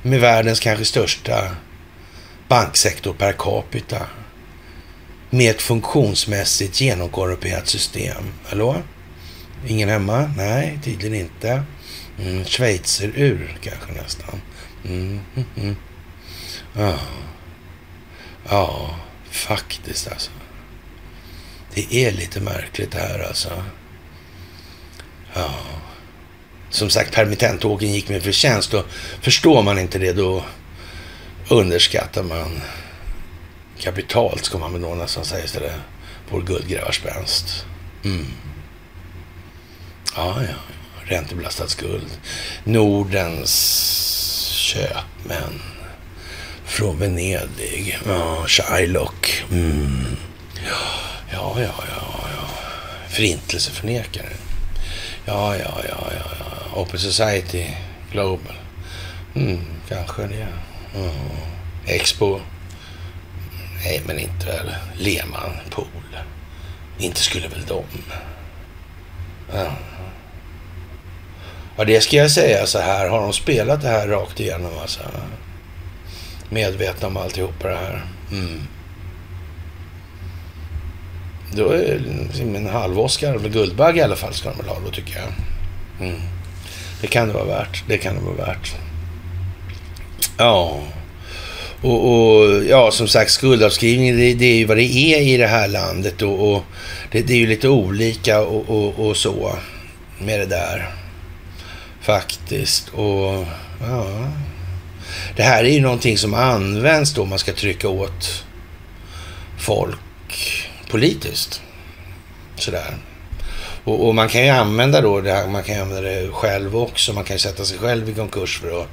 Med 0.02 0.20
världens 0.20 0.60
kanske 0.60 0.86
största 0.86 1.56
banksektor 2.48 3.14
per 3.14 3.34
capita. 3.34 4.08
Med 5.30 5.52
ett 5.52 5.62
funktionsmässigt 5.62 6.82
genomkorrumperat 6.82 7.68
system. 7.68 8.24
Hallå? 8.46 8.76
Ingen 9.68 9.90
hemma? 9.90 10.34
Nej, 10.38 10.80
tydligen 10.84 11.20
inte. 11.20 11.64
Mm, 12.20 12.46
Schweizer-ur 12.46 13.58
kanske 13.62 13.92
nästan. 13.92 14.42
Mm, 14.86 15.20
mm, 15.36 15.48
mm. 15.58 15.76
Ja. 16.74 17.00
ja, 18.50 18.96
faktiskt 19.32 20.08
alltså. 20.08 20.32
Det 21.74 21.96
är 21.96 22.12
lite 22.12 22.40
märkligt 22.40 22.92
det 22.92 23.00
här 23.00 23.20
alltså. 23.20 23.64
Ja 25.34 25.50
som 26.70 26.90
sagt 26.90 27.14
permittentågen 27.14 27.94
gick 27.94 28.10
med 28.10 28.24
förtjänst. 28.24 28.74
Och 28.74 28.86
förstår 29.22 29.64
man 29.64 29.80
inte 29.80 30.00
det 30.00 30.14
då 30.14 30.44
underskattar 31.50 32.24
man 32.24 32.62
kapitalt, 33.80 34.46
ska 34.46 34.58
man 34.58 34.72
väl 34.74 34.82
nog 34.82 34.98
nästan 34.98 35.26
säga 35.26 35.46
istället, 35.46 35.74
vår 36.30 36.42
guldgrävarspänst. 36.42 37.66
Mm. 38.06 38.26
Ja, 40.16 40.42
ja, 40.42 40.56
räntebelastad 41.06 41.68
skuld. 41.68 42.20
Nordens 42.64 43.56
köpmän 44.52 45.62
från 46.66 47.00
Venedig. 47.00 48.00
Ja, 48.08 48.46
Shylock. 48.48 49.44
Mm. 49.52 50.06
Ja, 50.66 50.82
ja, 51.32 51.56
ja, 51.62 51.74
ja. 51.90 52.50
Förintelseförnekare. 53.10 54.30
Ja, 55.30 55.56
ja, 55.56 55.82
ja, 55.90 56.12
ja, 56.12 56.32
ja. 56.40 56.82
Open 56.82 57.00
Society 57.00 57.66
Global. 58.12 58.56
Mm, 59.36 59.60
kanske 59.90 60.28
det. 60.28 60.48
Mm. 60.96 61.12
Expo. 61.86 62.40
Nej, 63.84 64.02
men 64.06 64.20
inte 64.20 64.46
väl. 64.46 64.76
Lehman 64.98 65.52
Pool. 65.70 66.18
Inte 66.98 67.20
skulle 67.20 67.48
väl 67.48 67.66
de. 67.66 67.84
Ja. 69.54 69.72
ja, 71.78 71.84
det 71.86 72.02
ska 72.02 72.18
jag 72.18 72.32
säga 72.32 72.66
så 72.66 72.80
här. 72.80 73.10
Har 73.10 73.22
de 73.22 73.34
spelat 73.34 73.82
det 73.82 73.90
här 73.90 74.08
rakt 74.08 74.40
igenom 74.40 74.72
alltså? 74.82 75.02
Medvetna 76.50 77.08
om 77.08 77.18
alltihopa 77.18 77.68
det 77.68 77.76
här. 77.78 78.06
Mm. 78.32 78.68
Då 81.56 81.70
är 81.70 82.02
liksom 82.28 82.56
en 82.56 82.68
halv-Oscar, 82.68 83.36
eller 83.36 83.50
Guldbagge 83.50 84.00
i 84.00 84.04
alla 84.04 84.16
fall, 84.16 84.34
ska 84.34 84.50
de 84.50 84.58
väl 84.58 84.68
ha 84.68 84.80
då 84.86 84.92
tycker 84.92 85.16
jag. 85.16 85.28
Mm. 86.08 86.22
Det 87.02 87.08
kan 87.08 87.28
det 87.28 87.34
vara 87.34 87.46
värt. 87.46 87.84
Det 87.88 87.98
kan 87.98 88.16
det 88.16 88.22
vara 88.22 88.48
värt. 88.48 88.76
Ja. 90.38 90.80
Och, 91.82 92.12
och 92.12 92.64
ja, 92.64 92.92
som 92.92 93.08
sagt, 93.08 93.32
skuldavskrivning, 93.32 94.18
det, 94.18 94.34
det, 94.34 94.46
är 94.46 94.56
ju 94.56 94.66
vad 94.66 94.78
det 94.78 94.84
är 94.84 95.22
i 95.22 95.38
det 95.38 95.48
här 95.48 95.68
landet. 95.68 96.22
Och, 96.22 96.54
och 96.54 96.64
det, 97.12 97.22
det, 97.22 97.34
är 97.34 97.38
ju 97.38 97.48
lite 97.48 97.70
olika 97.70 98.42
och, 98.42 98.70
och, 98.70 99.08
och, 99.08 99.18
så 99.18 99.56
med 100.20 100.40
det 100.40 100.46
där. 100.46 100.90
Faktiskt. 102.02 102.90
Och 102.90 103.46
ja. 103.82 104.30
Det 105.36 105.44
här 105.44 105.64
är 105.64 105.70
ju 105.70 105.82
någonting 105.82 106.18
som 106.18 106.34
används 106.34 107.14
då 107.14 107.26
man 107.26 107.40
ska 107.40 107.54
trycka 107.54 107.90
åt 107.90 108.46
folk 109.58 110.69
politiskt. 110.90 111.62
Sådär. 112.56 112.98
Och, 113.84 114.08
och, 114.08 114.16
man 114.16 114.30
kan 114.30 114.44
ju 114.44 114.50
använda 114.50 115.02
då 115.02 115.22
det 115.22 115.32
här, 115.32 115.48
man 115.48 115.64
kan 115.64 115.82
använda 115.82 116.10
det 116.10 116.32
själv 116.32 116.78
också. 116.78 117.14
Man 117.14 117.24
kan 117.24 117.36
ju 117.36 117.40
sätta 117.40 117.66
sig 117.66 117.78
själv 117.78 118.10
i 118.10 118.14
konkurs 118.14 118.60
för 118.60 118.82
att 118.82 118.88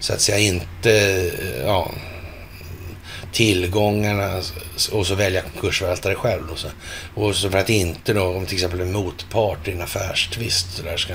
så 0.00 0.12
att 0.12 0.20
säga 0.20 0.38
inte, 0.38 1.30
ja, 1.64 1.90
tillgångarna 3.32 4.42
och 4.92 5.06
så 5.06 5.14
välja 5.14 5.42
konkursförvaltare 5.42 6.14
själv. 6.14 6.42
Då, 6.48 6.56
så. 6.56 6.68
Och 7.14 7.36
så 7.36 7.50
för 7.50 7.58
att 7.58 7.70
inte 7.70 8.12
då, 8.12 8.24
om 8.24 8.46
till 8.46 8.54
exempel 8.54 8.80
en 8.80 8.92
motpart 8.92 9.68
i 9.68 9.72
en 9.72 9.82
affärstvist 9.82 10.76
så 10.76 10.82
där 10.82 10.96
ska 10.96 11.14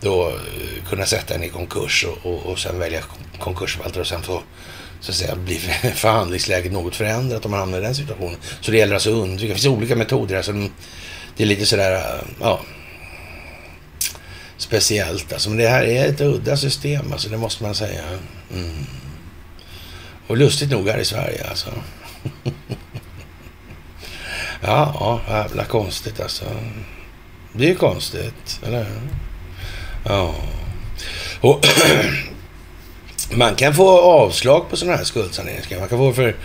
då 0.00 0.28
eh, 0.28 0.88
kunna 0.88 1.06
sätta 1.06 1.34
en 1.34 1.42
i 1.42 1.48
konkurs 1.48 2.04
och, 2.04 2.32
och, 2.32 2.46
och 2.46 2.58
sen 2.58 2.78
välja 2.78 3.02
konkursförvaltare 3.38 4.00
och 4.00 4.06
sen 4.06 4.22
få 4.22 4.42
så 5.06 5.12
att 5.12 5.16
säga 5.16 5.36
blir 5.36 5.58
förhandlingsläget 5.94 6.72
något 6.72 6.96
förändrat 6.96 7.44
om 7.44 7.50
man 7.50 7.60
hamnar 7.60 7.78
i 7.78 7.80
den 7.80 7.94
situationen. 7.94 8.36
Så 8.60 8.70
det 8.70 8.76
gäller 8.76 8.94
alltså 8.94 9.10
att 9.10 9.16
undvika. 9.16 9.46
Det 9.46 9.60
finns 9.60 9.66
olika 9.66 9.96
metoder. 9.96 10.36
Alltså 10.36 10.52
det 11.36 11.42
är 11.42 11.46
lite 11.46 11.66
sådär, 11.66 12.22
ja, 12.40 12.60
speciellt 14.56 15.32
alltså. 15.32 15.48
Men 15.48 15.58
det 15.58 15.68
här 15.68 15.84
är 15.84 16.08
ett 16.08 16.20
udda 16.20 16.56
system 16.56 17.12
alltså, 17.12 17.28
det 17.28 17.36
måste 17.36 17.62
man 17.62 17.74
säga. 17.74 18.02
Mm. 18.52 18.86
Och 20.26 20.36
lustigt 20.36 20.70
nog 20.70 20.88
här 20.88 20.98
i 20.98 21.04
Sverige 21.04 21.46
alltså. 21.48 21.70
ja, 24.60 24.96
ja, 25.00 25.20
jävla 25.28 25.64
konstigt 25.64 26.20
alltså. 26.20 26.44
Det 27.52 27.64
är 27.64 27.68
ju 27.68 27.76
konstigt, 27.76 28.60
eller 28.66 28.84
hur? 28.84 29.00
Ja. 30.04 30.34
Och 31.40 31.66
man 33.30 33.54
kan 33.54 33.74
få 33.74 34.00
avslag 34.00 34.70
på 34.70 34.76
sådana 34.76 34.96
här 34.96 35.04
skuldsaneringar. 35.04 35.78
Man 35.78 35.88
kan 35.88 35.98
få 35.98 36.12
för 36.12 36.36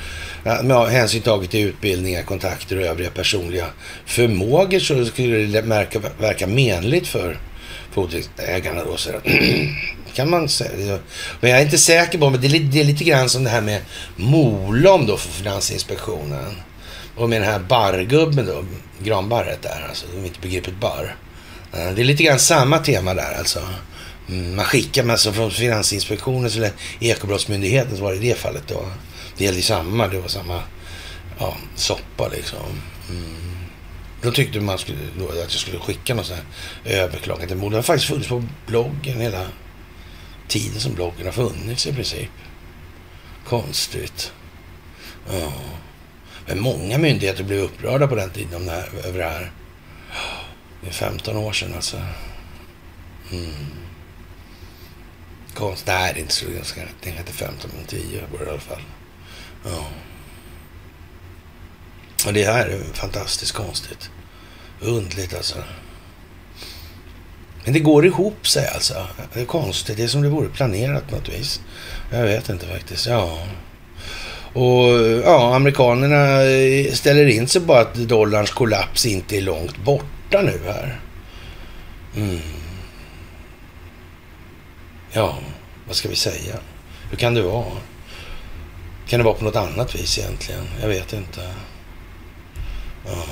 med 0.44 0.88
hänsyn 0.88 1.22
taget 1.22 1.52
till 1.52 1.68
utbildningar, 1.68 2.24
kontakter 2.24 2.78
och 2.78 2.84
övriga 2.84 3.10
personliga 3.10 3.66
förmågor 4.06 4.80
så 4.80 5.06
skulle 5.06 5.38
det 5.38 5.62
märka, 5.62 6.00
verka 6.20 6.48
menligt 6.48 7.08
för 7.08 7.38
fordringsägarna 7.92 8.84
då. 8.84 8.98
Så 8.98 9.10
kan 10.14 10.30
man 10.30 10.50
säga. 10.50 11.00
Men 11.42 11.50
jag 11.52 11.60
är 11.60 11.66
inte 11.66 11.78
säker 11.78 12.18
på, 12.18 12.30
men 12.30 12.42
det 12.42 12.48
är, 12.48 12.50
lite, 12.50 12.66
det 12.66 12.80
är 12.80 12.84
lite 12.84 13.04
grann 13.04 13.30
som 13.30 13.44
det 13.44 13.50
här 13.50 13.62
med 13.62 13.82
Molom 14.16 15.06
då 15.06 15.18
för 15.18 15.30
Finansinspektionen. 15.30 16.56
Och 17.16 17.30
med 17.30 17.42
den 17.42 17.50
här 17.50 17.60
barrgubben 17.60 18.46
då, 18.46 18.66
granbarret 19.04 19.62
där, 19.62 19.86
alltså, 19.90 20.06
de 20.16 20.26
inte 20.26 20.40
begreppet 20.40 20.80
barr. 20.80 21.16
Eh, 21.74 21.92
det 21.96 22.02
är 22.02 22.06
lite 22.06 22.24
grann 22.24 22.40
samma 22.40 22.78
tema 22.78 23.14
där 23.14 23.38
alltså. 23.38 23.60
Mm, 24.32 24.56
man 24.56 24.66
skickar, 24.66 25.04
men 25.04 25.12
alltså 25.12 25.34
från 25.34 25.52
Finansinspektionen 25.52 26.46
eller 26.46 26.72
Ekobrottsmyndigheten 27.00 27.98
så 27.98 28.04
var 28.04 28.12
det 28.12 28.18
i 28.18 28.30
det 28.30 28.38
fallet 28.38 28.64
då. 28.68 28.86
Det 29.38 29.44
gällde 29.44 29.62
samma, 29.62 30.08
det 30.08 30.20
var 30.20 30.28
samma 30.28 30.64
ja, 31.40 31.58
soppa 31.76 32.28
liksom. 32.28 32.82
Mm. 33.10 33.52
Då 34.22 34.32
tyckte 34.32 34.60
man 34.60 34.78
skulle, 34.78 34.98
då, 35.20 35.30
att 35.30 35.36
jag 35.38 35.52
skulle 35.52 35.80
skicka 35.80 36.14
något 36.14 36.26
sånt 36.26 36.40
här 36.86 36.94
överklagande 36.94 37.48
till 37.48 37.70
Det 37.70 37.76
har 37.76 37.82
faktiskt 37.82 38.10
funnits 38.10 38.28
på 38.28 38.44
bloggen 38.68 39.22
hela 39.22 39.48
tiden 40.48 40.80
som 40.80 40.94
bloggen 40.94 41.26
har 41.26 41.34
funnits 41.34 41.88
i 41.88 41.94
princip. 41.94 42.30
Konstigt. 43.46 44.34
Ja. 45.32 45.54
Men 46.46 46.60
många 46.60 46.98
myndigheter 46.98 47.44
blev 47.44 47.60
upprörda 47.60 48.08
på 48.08 48.16
den 48.16 48.30
tiden 48.30 48.56
om 48.56 48.66
det 48.66 48.72
här, 48.72 48.90
över 49.06 49.20
det 49.20 49.26
här. 49.26 49.52
Det 50.82 50.88
är 50.88 50.94
15 50.94 51.38
år 51.38 51.54
sedan 51.54 51.74
alltså. 51.76 51.98
Mm. 53.32 53.81
Konst. 55.54 55.88
Nej, 55.88 56.12
det 56.14 56.20
är 56.20 56.22
inte 56.22 56.34
så 56.34 56.46
ganska 56.56 56.82
rätt. 56.82 56.96
Den 57.04 57.14
heter 57.14 57.34
15 57.34 57.72
men 57.76 57.86
10 57.86 58.00
i 58.00 58.22
alla 58.50 58.60
fall. 58.60 58.82
Ja. 59.66 59.88
Och 62.28 62.34
det 62.34 62.44
här 62.44 62.68
är 62.68 62.84
fantastiskt 62.94 63.52
konstigt. 63.52 64.10
Undligt 64.82 65.34
alltså. 65.34 65.58
Men 67.64 67.74
det 67.74 67.80
går 67.80 68.06
ihop 68.06 68.48
sig 68.48 68.68
alltså. 68.68 69.08
Det 69.34 69.42
är 69.42 69.46
konstigt. 69.46 69.98
Det 69.98 70.04
är 70.04 70.08
som 70.08 70.22
det 70.22 70.30
vore 70.30 70.50
planerat 70.50 71.08
på 71.10 71.16
något 71.16 71.30
vis. 71.30 71.62
Jag 72.12 72.24
vet 72.24 72.50
inte 72.50 72.66
faktiskt. 72.66 73.08
Ja. 73.08 73.48
Och 74.54 74.90
ja, 75.26 75.56
amerikanerna 75.56 76.40
ställer 76.96 77.26
in 77.26 77.48
sig 77.48 77.62
på 77.62 77.74
att 77.74 77.96
dollarns 77.96 78.52
kollaps 78.52 79.06
inte 79.06 79.38
är 79.38 79.42
långt 79.42 79.78
borta 79.78 80.42
nu 80.42 80.60
här. 80.66 81.00
Mm. 82.16 82.40
Ja, 85.14 85.38
vad 85.88 85.96
ska 85.96 86.10
vi 86.10 86.16
säga? 86.16 86.60
Hur 87.10 87.18
kan 87.18 87.34
det 87.34 87.42
vara? 87.42 87.66
Kan 89.08 89.20
det 89.20 89.24
vara 89.24 89.36
på 89.36 89.44
något 89.44 89.56
annat 89.56 89.96
vis 89.96 90.20
egentligen? 90.20 90.68
Jag 90.82 90.88
vet 90.88 91.14
inte. 91.14 91.54
Ja. 93.06 93.26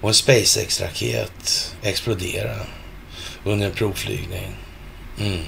Och 0.00 0.08
en 0.08 0.14
SpaceX-raket 0.14 1.74
exploderar 1.82 2.66
under 3.44 3.66
en 3.66 3.72
provflygning. 3.72 4.56
Mm. 5.20 5.44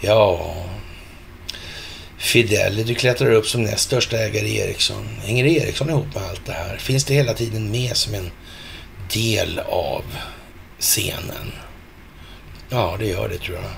Ja, 0.00 0.54
Fidelity 2.18 2.94
klättrar 2.94 3.30
upp 3.30 3.46
som 3.46 3.62
näst 3.62 3.84
största 3.84 4.18
ägare 4.18 4.48
i 4.48 4.58
Ericsson. 4.58 5.08
Hänger 5.24 5.44
Ericsson 5.44 5.90
ihop 5.90 6.14
med 6.14 6.22
allt 6.22 6.46
det 6.46 6.52
här? 6.52 6.76
Finns 6.76 7.04
det 7.04 7.14
hela 7.14 7.34
tiden 7.34 7.70
med 7.70 7.96
som 7.96 8.14
en 8.14 8.30
del 9.12 9.58
av 9.58 10.04
scenen? 10.78 11.52
Ja, 12.68 12.96
det 12.98 13.06
gör 13.06 13.28
det 13.28 13.38
tror 13.38 13.56
jag. 13.56 13.70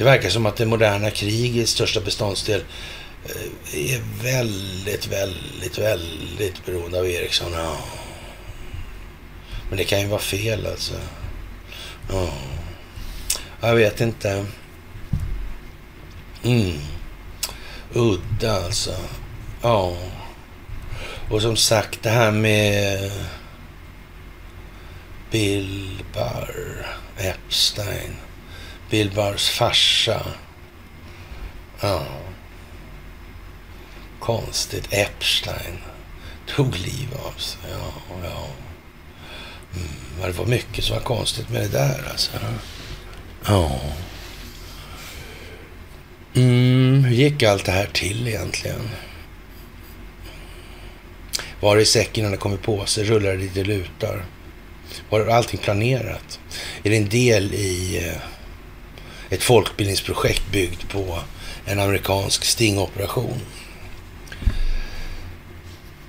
Det 0.00 0.04
verkar 0.04 0.28
som 0.28 0.46
att 0.46 0.56
det 0.56 0.66
moderna 0.66 1.10
krigets 1.10 1.72
största 1.72 2.00
beståndsdel 2.00 2.64
eh, 3.24 3.92
är 3.92 4.00
väldigt, 4.22 5.06
väldigt, 5.06 5.78
väldigt 5.78 6.66
beroende 6.66 6.98
av 6.98 7.06
Ericsson. 7.06 7.52
Ja. 7.52 7.76
Men 9.68 9.78
det 9.78 9.84
kan 9.84 10.00
ju 10.00 10.06
vara 10.06 10.20
fel 10.20 10.66
alltså. 10.66 10.94
Ja. 12.10 12.28
Jag 13.60 13.74
vet 13.74 14.00
inte. 14.00 14.46
Mm. 16.42 16.78
Udda 17.92 18.64
alltså. 18.64 18.94
Ja. 19.62 19.96
Och 21.30 21.42
som 21.42 21.56
sagt 21.56 22.02
det 22.02 22.10
här 22.10 22.30
med 22.30 23.10
Bill 25.30 26.02
Barr, 26.14 26.86
Epstein. 27.18 28.16
Bilbars 28.90 29.48
farsa. 29.48 30.22
Ja. 31.80 32.06
Konstigt. 34.20 34.88
Epstein 34.90 35.78
tog 36.46 36.76
liv 36.76 37.08
av 37.26 37.38
sig. 37.38 37.60
Ja, 37.70 37.92
ja. 38.24 38.46
Mm, 39.74 40.32
det 40.32 40.38
var 40.38 40.46
mycket 40.46 40.84
som 40.84 40.96
var 40.96 41.02
konstigt 41.02 41.48
med 41.48 41.62
det 41.62 41.68
där 41.68 42.08
alltså. 42.10 42.30
Ja. 43.46 43.80
Mm, 46.34 47.04
hur 47.04 47.14
gick 47.14 47.42
allt 47.42 47.64
det 47.64 47.72
här 47.72 47.86
till 47.92 48.28
egentligen? 48.28 48.88
Var 51.60 51.76
det 51.76 51.82
i 51.82 51.86
säcken 51.86 52.24
när 52.24 52.30
det 52.30 52.36
kom 52.36 52.58
på 52.58 52.86
sig? 52.86 53.04
Rullade 53.04 53.36
det 53.36 53.42
lite 53.42 53.64
lutar? 53.64 54.24
Var 55.10 55.26
allting 55.26 55.60
planerat? 55.60 56.40
Är 56.82 56.90
det 56.90 56.96
en 56.96 57.08
del 57.08 57.54
i 57.54 58.04
eh, 58.06 58.22
ett 59.30 59.42
folkbildningsprojekt 59.42 60.52
byggt 60.52 60.88
på 60.88 61.18
en 61.64 61.80
amerikansk 61.80 62.44
stingoperation? 62.44 63.40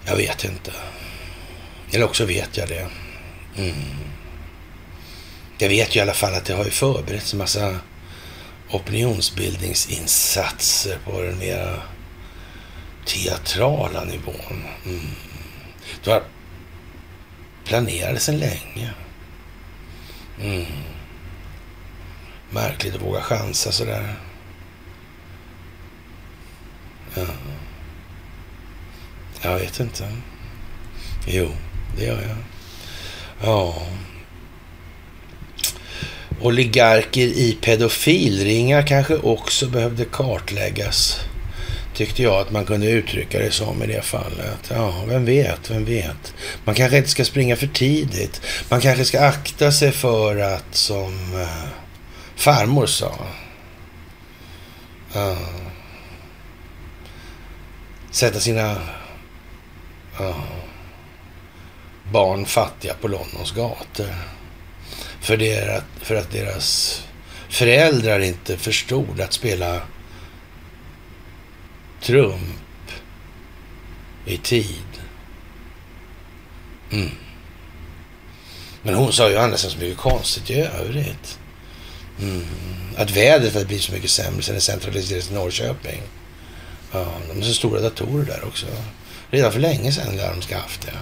Jag 0.05 0.15
vet 0.15 0.43
inte. 0.43 0.71
Eller 1.91 2.05
också 2.05 2.25
vet 2.25 2.57
jag 2.57 2.69
det. 2.69 2.87
Mm. 3.57 3.75
Jag 5.57 5.69
vet 5.69 5.95
ju 5.95 5.99
i 5.99 6.01
alla 6.01 6.13
fall 6.13 6.33
att 6.33 6.45
det 6.45 6.53
har 6.53 6.65
ju 6.65 6.71
förberetts 6.71 7.33
en 7.33 7.39
massa 7.39 7.79
opinionsbildningsinsatser 8.69 10.97
på 11.05 11.21
den 11.21 11.37
mera 11.37 11.81
teatrala 13.05 14.03
nivån. 14.03 14.63
Mm. 14.85 15.07
Det 16.03 16.09
var 16.09 16.23
planerade 17.65 18.19
sedan 18.19 18.37
länge. 18.37 18.93
Mm. 20.41 20.65
Märkligt 22.53 22.95
att 22.95 23.01
våga 23.01 23.21
chansa 23.21 23.71
sådär. 23.71 24.15
Ja. 27.13 27.25
Jag 29.41 29.59
vet 29.59 29.79
inte. 29.79 30.07
Jo, 31.27 31.49
det 31.97 32.05
gör 32.05 32.21
jag. 32.21 32.37
Ja. 33.43 33.81
Oligarker 36.41 37.21
i 37.21 37.57
pedofilringar 37.61 38.87
kanske 38.87 39.15
också 39.15 39.67
behövde 39.67 40.05
kartläggas. 40.05 41.19
Tyckte 41.95 42.23
jag 42.23 42.33
att 42.33 42.51
man 42.51 42.65
kunde 42.65 42.89
uttrycka 42.89 43.39
det 43.39 43.51
som 43.51 43.83
i 43.83 43.87
det 43.87 44.01
fallet. 44.01 44.59
Ja, 44.69 45.03
vem 45.07 45.25
vet, 45.25 45.71
vem 45.71 45.85
vet. 45.85 46.33
Man 46.63 46.75
kanske 46.75 46.97
inte 46.97 47.09
ska 47.09 47.25
springa 47.25 47.55
för 47.55 47.67
tidigt. 47.67 48.41
Man 48.69 48.81
kanske 48.81 49.05
ska 49.05 49.25
akta 49.25 49.71
sig 49.71 49.91
för 49.91 50.37
att, 50.37 50.75
som 50.75 51.33
Eh, 51.41 51.80
farmor 52.41 52.85
sa, 52.85 53.11
uh, 55.15 55.37
sätta 58.11 58.39
sina 58.39 58.71
uh, 60.19 60.43
barn 62.11 62.45
fattiga 62.45 62.93
på 62.93 63.07
Londons 63.07 63.51
gator. 63.51 64.15
För, 65.19 65.37
deras, 65.37 65.83
för 66.01 66.15
att 66.15 66.31
deras 66.31 67.01
föräldrar 67.49 68.19
inte 68.19 68.57
förstod 68.57 69.21
att 69.21 69.33
spela 69.33 69.81
trump 72.01 72.91
i 74.25 74.37
tid. 74.37 75.01
Mm. 76.91 77.09
Men 78.81 78.95
hon 78.95 79.13
sa 79.13 79.29
ju 79.29 79.37
annars 79.37 79.59
så 79.59 79.77
mycket 79.77 79.97
konstigt 79.97 80.49
i 80.49 80.61
övrigt. 80.61 81.39
Mm. 82.21 82.45
Att 82.97 83.11
vädret 83.11 83.53
hade 83.53 83.65
blivit 83.65 83.83
så 83.83 83.91
mycket 83.91 84.09
sämre 84.09 84.41
sen 84.41 84.55
det 84.55 84.61
centraliserades 84.61 85.27
till 85.27 85.35
Norrköping. 85.35 86.01
Ja, 86.91 87.05
de 87.29 87.35
har 87.35 87.47
så 87.47 87.53
stora 87.53 87.79
datorer 87.79 88.25
där 88.25 88.45
också. 88.45 88.65
Redan 89.29 89.51
för 89.51 89.59
länge 89.59 89.91
sedan 89.91 90.15
lär 90.15 90.31
de 90.31 90.41
ska 90.41 90.57
haft 90.57 90.81
det. 90.81 90.93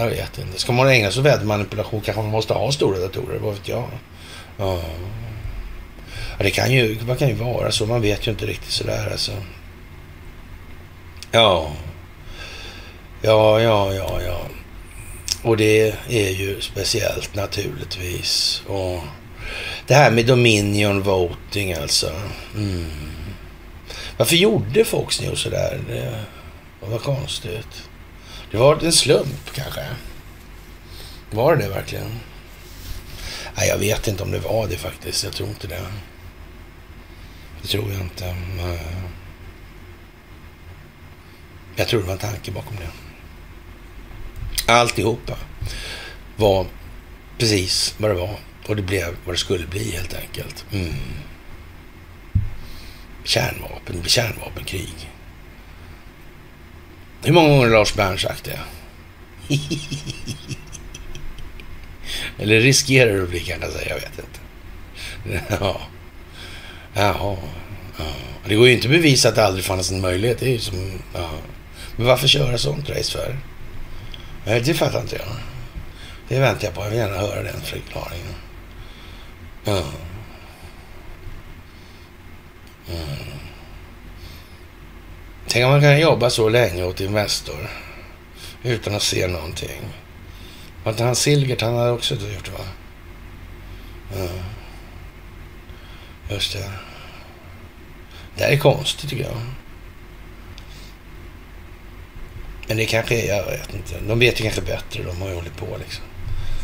Jag 0.00 0.08
vet 0.10 0.38
inte. 0.38 0.60
Ska 0.60 0.72
man 0.72 0.88
ägna 0.88 1.10
sig 1.10 1.20
åt 1.20 1.26
vädermanipulation 1.26 2.00
kanske 2.00 2.22
man 2.22 2.30
måste 2.30 2.54
ha 2.54 2.72
stora 2.72 2.98
datorer, 2.98 3.38
vad 3.38 3.54
vet 3.54 3.68
jag. 3.68 3.88
Ja. 4.58 4.82
ja 6.38 6.44
det 6.44 6.50
kan 6.50 6.72
ju, 6.72 6.98
man 7.06 7.16
kan 7.16 7.28
ju 7.28 7.34
vara 7.34 7.70
så. 7.70 7.86
Man 7.86 8.02
vet 8.02 8.26
ju 8.26 8.30
inte 8.30 8.46
riktigt 8.46 8.72
sådär 8.72 9.10
alltså. 9.12 9.32
Ja. 11.30 11.72
Ja, 13.22 13.60
ja, 13.60 13.94
ja, 13.94 14.20
ja. 14.26 14.40
Och 15.42 15.56
det 15.56 15.94
är 16.08 16.30
ju 16.30 16.60
speciellt 16.60 17.34
naturligtvis. 17.34 18.62
Och 18.66 19.00
det 19.86 19.94
här 19.94 20.10
med 20.10 20.26
Dominion 20.26 21.02
voting 21.02 21.72
alltså. 21.72 22.12
Mm. 22.56 22.90
Varför 24.16 24.36
gjorde 24.36 24.84
Fox 24.84 25.20
News 25.20 25.40
sådär? 25.40 25.80
Det 26.80 26.90
var 26.90 26.98
konstigt. 26.98 27.88
Det 28.50 28.56
var 28.56 28.84
en 28.84 28.92
slump 28.92 29.52
kanske. 29.54 29.86
Var 31.30 31.56
det 31.56 31.62
det 31.62 31.68
verkligen? 31.68 32.20
Nej, 33.56 33.68
jag 33.68 33.78
vet 33.78 34.08
inte 34.08 34.22
om 34.22 34.30
det 34.30 34.38
var 34.38 34.68
det 34.68 34.76
faktiskt. 34.76 35.24
Jag 35.24 35.32
tror 35.32 35.48
inte 35.48 35.66
det. 35.66 35.80
Det 37.62 37.68
tror 37.68 37.92
jag 37.92 38.00
inte. 38.00 38.36
Jag 41.76 41.88
tror 41.88 42.00
det 42.00 42.06
var 42.06 42.12
en 42.12 42.18
tanke 42.18 42.50
bakom 42.50 42.76
det. 42.76 42.90
Alltihopa 44.72 45.36
var 46.36 46.66
precis 47.38 47.94
vad 47.98 48.10
det 48.10 48.14
var 48.14 48.38
och 48.66 48.76
det 48.76 48.82
blev 48.82 49.16
vad 49.24 49.34
det 49.34 49.38
skulle 49.38 49.66
bli 49.66 49.90
helt 49.90 50.14
enkelt. 50.14 50.64
Mm. 50.72 50.94
Kärnvapen, 53.24 54.02
kärnvapenkrig. 54.04 55.10
Hur 57.22 57.32
många 57.32 57.48
gånger 57.48 57.64
har 57.64 57.70
Lars 57.70 57.94
Bern 57.94 58.18
sagt 58.18 58.44
det? 58.44 58.58
Eller 62.38 62.60
riskerar 62.60 63.16
det 63.16 63.22
att 63.22 63.30
bli 63.30 63.40
kan 63.40 63.60
jag 63.60 63.72
säga, 63.72 63.88
jag 63.88 64.00
vet 64.00 64.18
inte. 64.18 64.40
Ja. 65.60 65.80
ja. 66.94 67.38
Ja. 67.98 68.04
Det 68.46 68.54
går 68.54 68.66
ju 68.66 68.72
inte 68.74 68.86
att 68.86 68.92
bevisa 68.92 69.28
att 69.28 69.34
det 69.34 69.44
aldrig 69.44 69.64
fanns 69.64 69.90
en 69.90 70.00
möjlighet. 70.00 70.38
Det 70.38 70.46
är 70.46 70.52
ju 70.52 70.58
som... 70.58 71.02
Ja. 71.14 71.30
Men 71.96 72.06
varför 72.06 72.28
köra 72.28 72.58
sånt 72.58 72.90
race 72.90 73.12
för? 73.12 73.36
Det 74.44 74.74
fattar 74.74 75.00
inte 75.00 75.16
jag. 75.16 75.36
Det 76.28 76.40
väntar 76.40 76.64
jag 76.64 76.74
på. 76.74 76.82
Jag 76.82 76.90
vill 76.90 76.98
gärna 76.98 77.16
höra 77.16 77.42
den 77.42 77.60
förklaringen. 77.60 78.34
Ja. 79.64 79.82
Mm. 82.88 83.34
Tänk 85.48 85.64
om 85.64 85.70
man 85.70 85.80
kan 85.80 86.00
jobba 86.00 86.30
så 86.30 86.48
länge 86.48 86.84
åt 86.84 87.00
Investor 87.00 87.70
utan 88.62 88.94
att 88.94 89.02
se 89.02 89.26
någonting. 89.26 89.82
Var 90.84 90.92
inte 90.92 91.04
han 91.04 91.16
Silgert, 91.16 91.60
han 91.60 91.74
hade 91.74 91.90
också 91.90 92.14
gjort 92.14 92.44
det 92.44 92.50
va? 92.50 92.64
Ja. 94.16 94.28
Just 96.34 96.52
det. 96.52 96.70
Det 98.36 98.44
här 98.44 98.50
är 98.50 98.58
konstigt 98.58 99.10
tycker 99.10 99.24
jag. 99.24 99.40
Men 102.68 102.76
det 102.76 102.86
kanske 102.86 103.20
är, 103.20 103.36
jag 103.36 103.44
vet 103.44 103.74
inte. 103.74 104.00
De 104.08 104.18
vet 104.18 104.40
ju 104.40 104.42
kanske 104.42 104.60
bättre. 104.60 105.02
De 105.02 105.20
har 105.20 105.28
ju 105.28 105.34
hållit 105.34 105.56
på 105.56 105.76
liksom. 105.78 106.04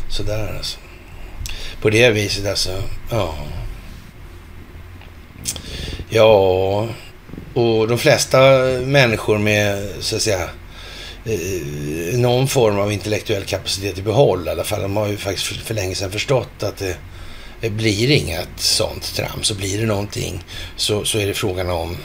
Sådär 0.09 0.55
alltså. 0.57 0.79
På 1.81 1.89
det 1.89 2.09
viset 2.09 2.47
alltså. 2.47 2.83
Ja. 3.09 3.35
Ja, 6.09 6.87
och 7.53 7.87
de 7.87 7.97
flesta 7.97 8.39
människor 8.85 9.37
med 9.37 9.89
så 9.99 10.15
att 10.15 10.21
säga 10.21 10.49
eh, 11.25 12.19
någon 12.19 12.47
form 12.47 12.79
av 12.79 12.91
intellektuell 12.91 13.43
kapacitet 13.43 13.97
i 13.97 14.01
behåll 14.01 14.47
i 14.47 14.49
alla 14.49 14.63
fall. 14.63 14.81
De 14.81 14.97
har 14.97 15.07
ju 15.07 15.17
faktiskt 15.17 15.47
för, 15.47 15.55
för 15.55 15.73
länge 15.73 15.95
sedan 15.95 16.11
förstått 16.11 16.63
att 16.63 16.77
det, 16.77 16.95
det 17.61 17.69
blir 17.69 18.11
inget 18.11 18.49
sånt 18.57 19.15
trams. 19.15 19.47
Så 19.47 19.55
blir 19.55 19.81
det 19.81 19.85
någonting 19.85 20.43
så, 20.75 21.05
så 21.05 21.17
är 21.17 21.27
det 21.27 21.33
frågan 21.33 21.69
om 21.69 21.97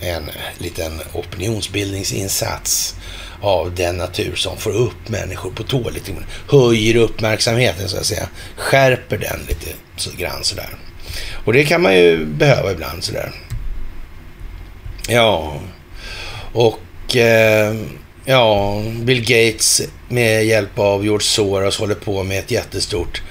en 0.00 0.30
liten 0.58 1.00
opinionsbildningsinsats 1.12 2.94
av 3.42 3.74
den 3.74 3.96
natur 3.96 4.34
som 4.34 4.56
får 4.56 4.70
upp 4.70 5.08
människor 5.08 5.50
på 5.50 5.62
tå 5.62 5.90
lite 5.90 6.12
Höjer 6.48 6.96
uppmärksamheten 6.96 7.88
så 7.88 7.96
att 7.96 8.06
säga. 8.06 8.28
Skärper 8.56 9.18
den 9.18 9.40
lite 9.48 9.66
så 9.96 10.10
grann 10.16 10.44
sådär. 10.44 10.68
Och 11.44 11.52
det 11.52 11.64
kan 11.64 11.82
man 11.82 11.94
ju 11.94 12.26
behöva 12.26 12.72
ibland 12.72 13.04
sådär. 13.04 13.32
Ja, 15.08 15.60
och 16.52 17.16
eh, 17.16 17.74
ja, 18.24 18.82
Bill 19.00 19.20
Gates 19.20 19.82
med 20.08 20.46
hjälp 20.46 20.78
av 20.78 21.04
George 21.04 21.26
Soros 21.26 21.78
håller 21.78 21.94
på 21.94 22.22
med 22.22 22.38
ett 22.38 22.50
jättestort 22.50 23.22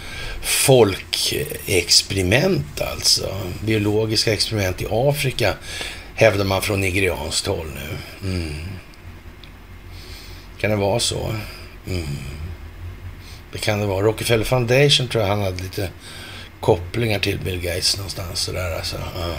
folkexperiment 0.41 2.81
alltså. 2.81 3.37
Biologiska 3.65 4.33
experiment 4.33 4.81
i 4.81 4.87
Afrika 4.91 5.53
hävdar 6.15 6.45
man 6.45 6.61
från 6.61 6.81
nigerianskt 6.81 7.47
håll 7.47 7.67
nu. 7.75 7.97
Mm. 8.29 8.70
Kan 10.61 10.69
det 10.71 10.75
vara 10.75 10.99
så? 10.99 11.35
Mm. 11.87 12.07
Det 13.51 13.57
kan 13.57 13.79
det 13.79 13.85
vara. 13.85 14.05
Rockefeller 14.05 14.43
Foundation 14.43 15.07
tror 15.07 15.23
jag 15.23 15.29
han 15.29 15.41
hade 15.41 15.63
lite 15.63 15.89
kopplingar 16.59 17.19
till 17.19 17.39
Bill 17.39 17.61
Gates 17.61 17.97
någonstans. 17.97 18.39
Sådär, 18.39 18.75
alltså. 18.75 18.97
Mm. 18.97 19.35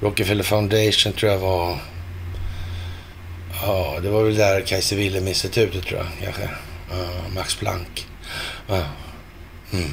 Rockefeller 0.00 0.44
Foundation 0.44 1.12
tror 1.12 1.32
jag 1.32 1.38
var... 1.38 1.78
Ja, 3.62 3.98
det 4.02 4.08
var 4.08 4.22
väl 4.22 4.34
där 4.34 4.60
Kaiser 4.60 4.96
Wilhelm-institutet 4.96 5.86
tror 5.86 6.00
jag 6.00 6.08
kanske. 6.24 6.42
Mm. 6.92 7.34
Max 7.34 7.54
Planck. 7.54 8.06
Mm. 9.72 9.90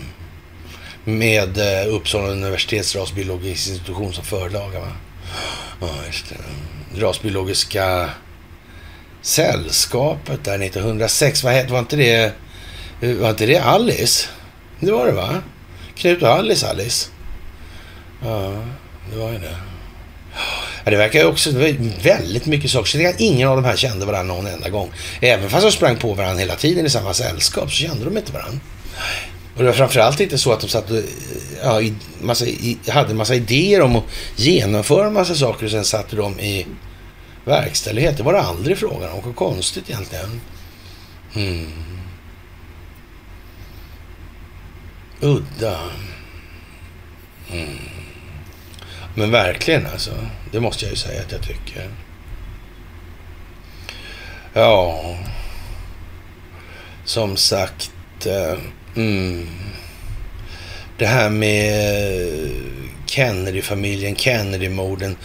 Med 1.04 1.58
eh, 1.58 1.94
Uppsala 1.94 2.28
universitets 2.28 2.96
rasbiologiska 2.96 3.72
institution 3.72 4.14
som 4.14 4.24
förlaga. 4.24 4.80
Va? 4.80 4.92
Ja, 5.82 5.90
just 6.06 6.26
det. 6.30 6.36
Rasbiologiska 7.02 8.10
sällskapet 9.28 10.44
där 10.44 10.64
1906. 10.64 11.44
Vad 11.44 11.54
hette, 11.54 11.72
var 11.72 11.80
inte 11.80 11.95
det, 11.95 12.32
var 12.99 13.30
inte 13.30 13.45
det 13.45 13.58
Alice? 13.58 14.28
Det 14.80 14.91
var 14.91 15.06
det 15.06 15.12
va? 15.12 15.41
Knut 15.95 16.22
och 16.22 16.30
Alice 16.30 16.68
Alice. 16.68 17.10
Ja, 18.24 18.64
det 19.12 19.18
var 19.18 19.32
ju 19.32 19.38
det. 19.38 19.56
Ja, 20.84 20.91
det 20.91 20.98
verkar 20.98 21.20
ju 21.20 21.26
också 21.26 21.52
det 21.52 21.76
väldigt 22.04 22.45
mycket 22.45 22.72
saker. 22.72 22.88
Så 22.88 23.14
ingen 23.18 23.48
av 23.48 23.56
de 23.56 23.66
här 23.66 23.76
kände 23.76 24.06
varandra 24.06 24.36
någon 24.36 24.48
enda 24.48 24.70
gång. 24.70 24.91
Även 25.22 25.49
fast 25.49 25.64
de 25.64 25.72
sprang 25.72 25.95
på 25.95 26.14
varandra 26.14 26.40
hela 26.40 26.56
tiden 26.56 26.86
i 26.86 26.90
samma 26.90 27.14
sällskap 27.14 27.72
så 27.72 27.76
kände 27.76 28.06
de 28.06 28.18
inte 28.18 28.32
varandra. 28.32 28.60
Och 29.56 29.60
det 29.60 29.66
var 29.66 29.74
framförallt 29.74 30.20
inte 30.20 30.38
så 30.38 30.52
att 30.52 30.60
de 30.60 30.68
satt 30.68 30.91
ja, 31.64 31.82
i 31.82 31.94
massa, 32.22 32.45
i, 32.45 32.78
hade 32.88 33.12
en 33.12 33.18
massa 33.18 33.36
idéer 33.36 33.82
om 33.82 33.95
att 33.95 34.04
genomföra 34.36 35.08
en 35.08 35.14
massa 35.14 35.36
saker 35.36 35.66
och 35.66 35.72
sen 35.72 35.86
satte 35.86 36.16
de 36.16 36.40
i 36.40 36.66
verkställighet. 37.48 38.18
Det 38.18 38.24
var 38.24 38.34
det 38.34 38.41
aldrig 38.41 38.78
frågan 38.78 39.11
om. 39.11 39.22
Vad 39.26 39.36
konstigt 39.36 39.90
egentligen. 39.90 40.41
Mm. 41.36 41.72
Udda. 45.22 45.80
Mm. 47.52 47.80
Men 49.15 49.32
verkligen 49.32 49.86
alltså. 49.86 50.11
Det 50.52 50.60
måste 50.60 50.86
jag 50.86 50.91
ju 50.91 50.98
säga 50.98 51.22
att 51.22 51.32
jag 51.32 51.41
tycker. 51.41 51.90
Ja. 54.53 55.18
Som 57.06 57.38
sagt. 57.38 57.91
Eh, 58.26 58.60
mm. 58.95 59.48
Det 60.98 61.06
här 61.06 61.30
med 61.30 62.49
Kennedy-familjen, 63.06 64.15
Kennedy-morden, 64.15 65.18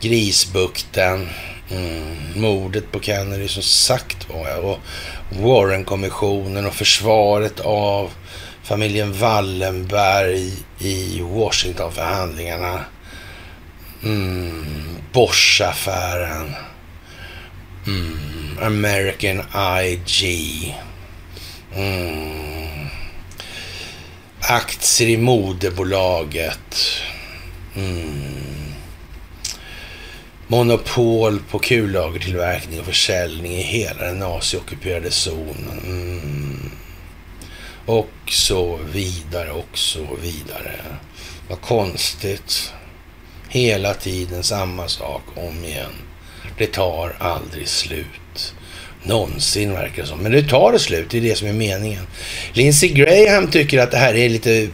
Grisbukten. 0.00 1.28
Mm, 1.70 2.16
mordet 2.40 2.92
på 2.92 3.00
Kennedy 3.00 3.48
som 3.48 3.62
sagt 3.62 4.26
var 4.30 4.58
och 4.58 4.78
Warren-kommissionen 5.30 6.66
och 6.66 6.74
försvaret 6.74 7.60
av 7.60 8.10
familjen 8.62 9.12
Wallenberg 9.12 10.52
i 10.78 11.20
Washington-förhandlingarna. 11.20 12.84
Mm, 14.02 14.64
Bosch-affären. 15.12 16.54
Mm, 17.86 18.58
American 18.62 19.42
IG. 19.82 20.76
Mm, 21.74 22.88
aktier 24.40 25.08
i 25.08 25.16
moderbolaget. 25.16 26.76
Mm, 27.76 28.47
monopol 30.48 31.38
på 31.50 31.58
kullagertillverkning 31.58 32.80
och 32.80 32.86
försäljning 32.86 33.52
i 33.52 33.62
hela 33.62 34.04
den 34.04 34.18
naziockuperade 34.18 35.10
zonen. 35.10 35.80
Mm. 35.84 36.70
Och 37.86 38.10
så 38.26 38.78
vidare 38.92 39.50
och 39.50 39.78
så 39.78 40.06
vidare. 40.22 40.80
Vad 41.48 41.60
konstigt. 41.60 42.72
Hela 43.48 43.94
tiden 43.94 44.42
samma 44.42 44.88
sak 44.88 45.22
om 45.34 45.64
igen. 45.64 45.92
Det 46.58 46.66
tar 46.66 47.16
aldrig 47.18 47.68
slut. 47.68 48.54
Någonsin 49.02 49.72
verkar 49.72 50.02
det 50.02 50.08
som. 50.08 50.18
Men 50.18 50.32
nu 50.32 50.42
tar 50.42 50.72
det 50.72 50.78
slut, 50.78 51.10
det 51.10 51.18
är 51.18 51.22
det 51.22 51.38
som 51.38 51.48
är 51.48 51.52
meningen. 51.52 52.06
Lindsey 52.52 52.88
Graham 52.88 53.50
tycker 53.50 53.78
att 53.78 53.90
det 53.90 53.96
här 53.96 54.14
är 54.14 54.28
lite 54.28 54.68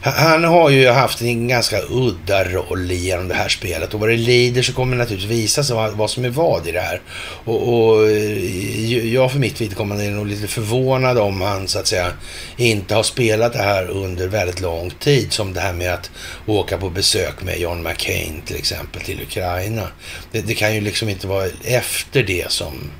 han 0.00 0.44
har 0.44 0.70
ju 0.70 0.88
haft 0.88 1.22
en 1.22 1.48
ganska 1.48 1.80
udda 1.90 2.44
roll 2.44 2.90
genom 2.90 3.28
det 3.28 3.34
här 3.34 3.48
spelet 3.48 3.94
och 3.94 4.00
vad 4.00 4.08
det 4.08 4.16
lider 4.16 4.62
så 4.62 4.72
kommer 4.72 4.96
det 4.96 5.02
naturligtvis 5.02 5.38
visa 5.38 5.64
sig 5.64 5.76
vad, 5.76 5.92
vad 5.92 6.10
som 6.10 6.24
är 6.24 6.28
vad 6.28 6.66
i 6.66 6.72
det 6.72 6.80
här. 6.80 7.00
Och, 7.44 7.74
och, 7.74 8.10
eh, 8.10 9.14
jag 9.14 9.32
för 9.32 9.38
mitt 9.38 9.60
vidkommande 9.60 10.04
är 10.04 10.10
nog 10.10 10.26
lite 10.26 10.48
förvånad 10.48 11.18
om 11.18 11.40
han 11.40 11.68
så 11.68 11.78
att 11.78 11.86
säga 11.86 12.12
inte 12.56 12.94
har 12.94 13.02
spelat 13.02 13.52
det 13.52 13.62
här 13.62 13.88
under 13.90 14.28
väldigt 14.28 14.60
lång 14.60 14.90
tid. 14.90 15.32
Som 15.32 15.52
det 15.52 15.60
här 15.60 15.72
med 15.72 15.94
att 15.94 16.10
åka 16.46 16.78
på 16.78 16.90
besök 16.90 17.42
med 17.42 17.60
John 17.60 17.82
McCain 17.82 18.42
till 18.46 18.56
exempel 18.56 19.02
till 19.02 19.22
Ukraina. 19.22 19.88
Det, 20.32 20.40
det 20.40 20.54
kan 20.54 20.74
ju 20.74 20.80
liksom 20.80 21.08
inte 21.08 21.26
vara 21.26 21.46
efter 21.64 22.22
det 22.22 22.50
som 22.50 22.90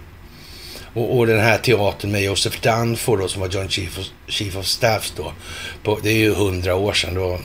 och, 0.94 1.18
och, 1.18 1.26
den 1.26 1.40
här 1.40 1.58
teatern 1.58 2.12
med 2.12 2.22
Joseph 2.22 2.60
Dunford 2.60 3.18
då, 3.18 3.28
som 3.28 3.40
var 3.40 3.48
John 3.48 3.68
Chief 3.68 3.98
of, 3.98 4.06
Chief 4.26 4.56
of 4.56 4.66
Staff 4.66 5.12
då. 5.16 5.32
På, 5.82 5.98
det 6.02 6.10
är 6.10 6.16
ju 6.16 6.34
hundra 6.34 6.74
år 6.74 6.92
sedan. 6.92 7.14
Då, 7.14 7.38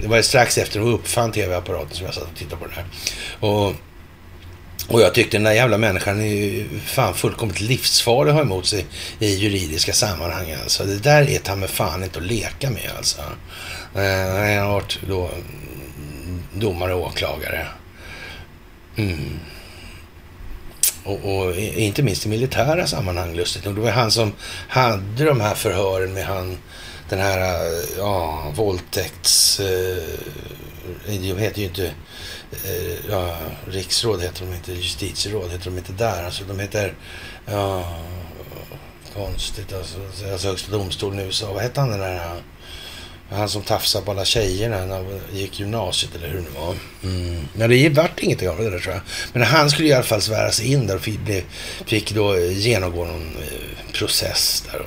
det 0.00 0.06
var 0.06 0.22
strax 0.22 0.58
efter 0.58 0.80
att 0.80 0.86
uppfann 0.86 1.32
tv-apparaten 1.32 1.96
som 1.96 2.06
jag 2.06 2.14
satt 2.14 2.24
och 2.32 2.38
tittade 2.38 2.62
på 2.62 2.68
det 2.68 2.74
här. 2.74 2.84
Och, 3.40 3.74
och 4.88 5.00
jag 5.00 5.14
tyckte 5.14 5.36
den 5.36 5.44
där 5.44 5.52
jävla 5.52 5.78
människan 5.78 6.20
är 6.20 6.26
ju 6.26 6.68
fan 6.84 7.14
fullkomligt 7.14 7.60
livsfarlig 7.60 8.30
att 8.30 8.36
ha 8.36 8.42
emot 8.42 8.66
sig 8.66 8.84
i 9.18 9.34
juridiska 9.34 9.92
sammanhang. 9.92 10.52
Alltså. 10.62 10.84
Det 10.84 10.98
där 10.98 11.30
är 11.30 11.38
ta 11.38 11.56
med 11.56 11.70
fan 11.70 12.04
inte 12.04 12.18
att 12.18 12.26
leka 12.26 12.70
med 12.70 12.90
alltså. 12.96 13.20
Eh, 13.94 14.02
jag 14.54 14.62
har 14.62 14.72
varit 14.72 14.98
då 15.08 15.30
domare 16.54 16.94
och 16.94 17.06
åklagare. 17.06 17.66
Mm. 18.96 19.40
Och, 21.06 21.38
och, 21.38 21.56
inte 21.56 22.02
minst 22.02 22.26
i 22.26 22.28
militära 22.28 22.86
sammanhang 22.86 23.34
lustigt 23.34 23.64
nog. 23.64 23.74
Det 23.74 23.80
var 23.80 23.90
han 23.90 24.10
som 24.10 24.32
hade 24.68 25.24
de 25.24 25.40
här 25.40 25.54
förhören 25.54 26.12
med 26.12 26.24
han, 26.24 26.58
den 27.08 27.18
här 27.18 27.38
eh, 27.38 27.98
ja, 27.98 28.52
våldtäkts... 28.54 29.60
Eh, 29.60 30.02
de 31.06 31.38
heter 31.38 31.60
ju 31.60 31.66
inte... 31.66 31.86
Eh, 32.64 33.10
ja, 33.10 33.36
riksråd 33.68 34.22
heter 34.22 34.46
de 34.46 34.54
inte, 34.54 34.72
justitieråd 34.72 35.50
heter 35.50 35.64
de 35.64 35.78
inte 35.78 35.92
där. 35.92 36.24
Alltså 36.24 36.44
de 36.44 36.60
heter... 36.60 36.94
Ja, 37.46 37.96
konstigt 39.14 39.72
alltså. 39.72 39.98
Alltså 40.32 40.48
högsta 40.48 40.72
domstolen 40.72 41.20
i 41.20 41.22
USA. 41.22 41.52
Vad 41.52 41.62
hette 41.62 41.80
han 41.80 41.90
den 41.90 42.00
där... 42.00 42.42
Han 43.30 43.48
som 43.48 43.62
tafsade 43.62 44.04
på 44.04 44.10
alla 44.10 44.24
tjejerna 44.24 44.86
när 44.86 44.94
han 44.94 45.20
gick 45.32 45.60
gymnasiet 45.60 46.14
eller 46.14 46.28
hur 46.28 46.40
det 46.40 46.60
var. 46.60 46.74
Mm. 47.02 47.48
Men 47.54 47.70
det 47.70 47.88
vart 47.88 48.20
inget 48.20 48.42
av 48.42 48.58
det 48.58 48.70
där 48.70 48.78
tror 48.78 48.94
jag. 48.94 49.02
Men 49.32 49.42
han 49.42 49.70
skulle 49.70 49.88
i 49.88 49.92
alla 49.92 50.04
fall 50.04 50.22
sväras 50.22 50.60
in 50.60 50.86
där 50.86 50.94
och 50.94 51.00
fick, 51.00 51.20
fick 51.86 52.12
då 52.12 52.34
eh, 52.34 52.58
genomgå 52.58 53.04
någon 53.04 53.36
eh, 53.36 53.92
process 53.92 54.64
där. 54.72 54.86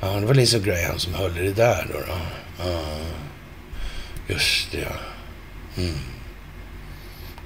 Ja, 0.00 0.08
det 0.20 0.26
var 0.26 0.34
Lisa 0.34 0.58
Graham 0.58 0.98
som 0.98 1.14
höll 1.14 1.38
i 1.38 1.42
det 1.42 1.52
där 1.52 1.86
då. 1.92 1.98
då. 1.98 2.18
Ja, 2.58 2.82
just 4.28 4.72
det, 4.72 4.78
ja. 4.78 4.96
Mm. 5.82 5.98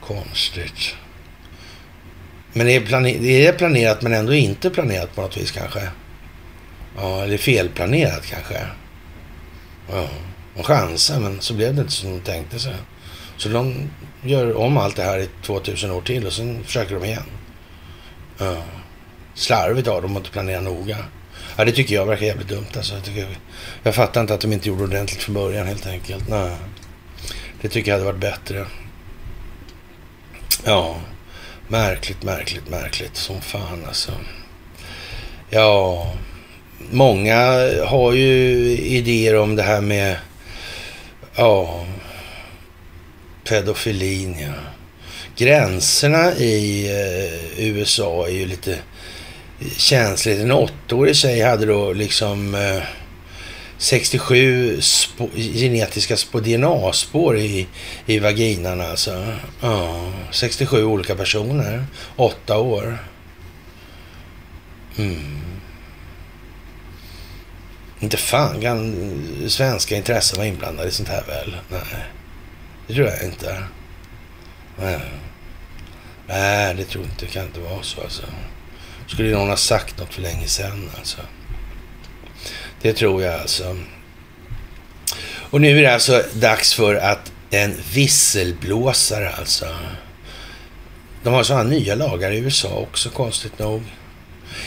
Konstigt. 0.06 0.94
Men 2.52 2.66
det 2.66 2.72
är, 2.72 2.80
planer 2.80 3.18
det 3.20 3.46
är 3.46 3.52
planerat 3.52 4.02
men 4.02 4.12
ändå 4.12 4.34
inte 4.34 4.70
planerat 4.70 5.14
på 5.14 5.20
något 5.20 5.36
vis 5.36 5.50
kanske? 5.50 5.88
Ja, 6.96 7.22
eller 7.22 7.38
felplanerat 7.38 8.26
kanske? 8.26 8.66
Ja, 9.90 10.08
de 10.54 10.62
chansar 10.62 11.20
men 11.20 11.40
så 11.40 11.54
blev 11.54 11.74
det 11.74 11.80
inte 11.80 11.92
som 11.92 12.10
de 12.10 12.20
tänkte 12.20 12.58
sig. 12.58 12.74
Så 13.36 13.48
de 13.48 13.90
gör 14.22 14.56
om 14.56 14.76
allt 14.76 14.96
det 14.96 15.02
här 15.02 15.18
i 15.18 15.28
2000 15.42 15.90
år 15.90 16.00
till 16.00 16.26
och 16.26 16.32
sen 16.32 16.64
försöker 16.64 16.94
de 16.94 17.04
igen. 17.04 17.26
Ja. 18.38 18.56
Slarvigt 19.34 19.88
av 19.88 20.02
dem 20.02 20.12
att 20.12 20.16
inte 20.16 20.30
planera 20.30 20.60
noga. 20.60 20.96
Ja, 21.56 21.64
det 21.64 21.72
tycker 21.72 21.94
jag 21.94 22.06
verkar 22.06 22.26
jävligt 22.26 22.48
dumt 22.48 22.66
alltså. 22.76 22.94
Jag, 22.94 23.04
tycker, 23.04 23.28
jag 23.82 23.94
fattar 23.94 24.20
inte 24.20 24.34
att 24.34 24.40
de 24.40 24.52
inte 24.52 24.68
gjorde 24.68 24.84
ordentligt 24.84 25.22
från 25.22 25.34
början 25.34 25.66
helt 25.66 25.86
enkelt. 25.86 26.28
Nej. 26.28 26.56
Det 27.60 27.68
tycker 27.68 27.90
jag 27.90 27.98
hade 27.98 28.12
varit 28.12 28.20
bättre. 28.20 28.66
Ja, 30.64 30.96
märkligt, 31.68 32.22
märkligt, 32.22 32.68
märkligt 32.68 33.16
som 33.16 33.40
fan 33.40 33.84
alltså. 33.86 34.12
Ja, 35.50 36.12
många 36.90 37.36
har 37.84 38.12
ju 38.12 38.28
idéer 38.78 39.36
om 39.36 39.56
det 39.56 39.62
här 39.62 39.80
med, 39.80 40.16
ja, 41.36 41.84
pedofilin, 43.44 44.36
ja. 44.38 44.52
Gränserna 45.36 46.32
i 46.32 46.86
eh, 46.86 47.66
USA 47.66 48.26
är 48.26 48.32
ju 48.32 48.46
lite 48.46 48.78
känsligt. 49.76 50.38
En 50.38 50.52
åttaårig 50.52 51.16
tjej 51.16 51.40
hade 51.42 51.66
då 51.66 51.92
liksom 51.92 52.54
eh, 52.54 52.82
67 53.78 54.80
genetiska 55.34 56.16
DNA-spår 56.32 57.38
i, 57.38 57.66
i 58.06 58.18
vaginan 58.18 58.80
alltså. 58.80 59.34
Ja, 59.60 60.12
67 60.30 60.84
olika 60.84 61.14
personer. 61.14 61.84
Åtta 62.16 62.58
år. 62.58 62.98
Mm. 64.98 65.45
Inte 68.06 68.16
fan 68.16 68.60
kan 68.60 68.94
svenska 69.48 69.96
intressen 69.96 70.36
vara 70.36 70.48
inblandade 70.48 70.88
i 70.88 70.92
sånt 70.92 71.08
här 71.08 71.24
väl? 71.26 71.56
Nej, 71.68 72.04
det 72.86 72.94
tror 72.94 73.06
jag 73.08 73.22
inte. 73.22 73.62
Nej, 74.78 75.00
Nej 76.26 76.74
det 76.74 76.84
tror 76.84 77.04
jag 77.04 77.12
inte. 77.12 77.26
Det 77.26 77.32
kan 77.32 77.44
inte 77.44 77.60
vara 77.60 77.82
så 77.82 78.00
alltså. 78.00 78.22
Skulle 79.06 79.30
någon 79.30 79.48
ha 79.48 79.56
sagt 79.56 79.98
något 79.98 80.14
för 80.14 80.22
länge 80.22 80.46
sedan 80.46 80.90
alltså. 80.98 81.18
Det 82.82 82.92
tror 82.92 83.22
jag 83.22 83.40
alltså. 83.40 83.76
Och 85.50 85.60
nu 85.60 85.78
är 85.78 85.82
det 85.82 85.94
alltså 85.94 86.24
dags 86.34 86.74
för 86.74 86.94
att 86.94 87.32
en 87.50 87.74
visselblåsare 87.92 89.32
alltså. 89.32 89.66
De 91.22 91.34
har 91.34 91.42
sådana 91.42 91.70
nya 91.70 91.94
lagar 91.94 92.30
i 92.30 92.38
USA 92.38 92.68
också 92.68 93.10
konstigt 93.10 93.58
nog. 93.58 93.82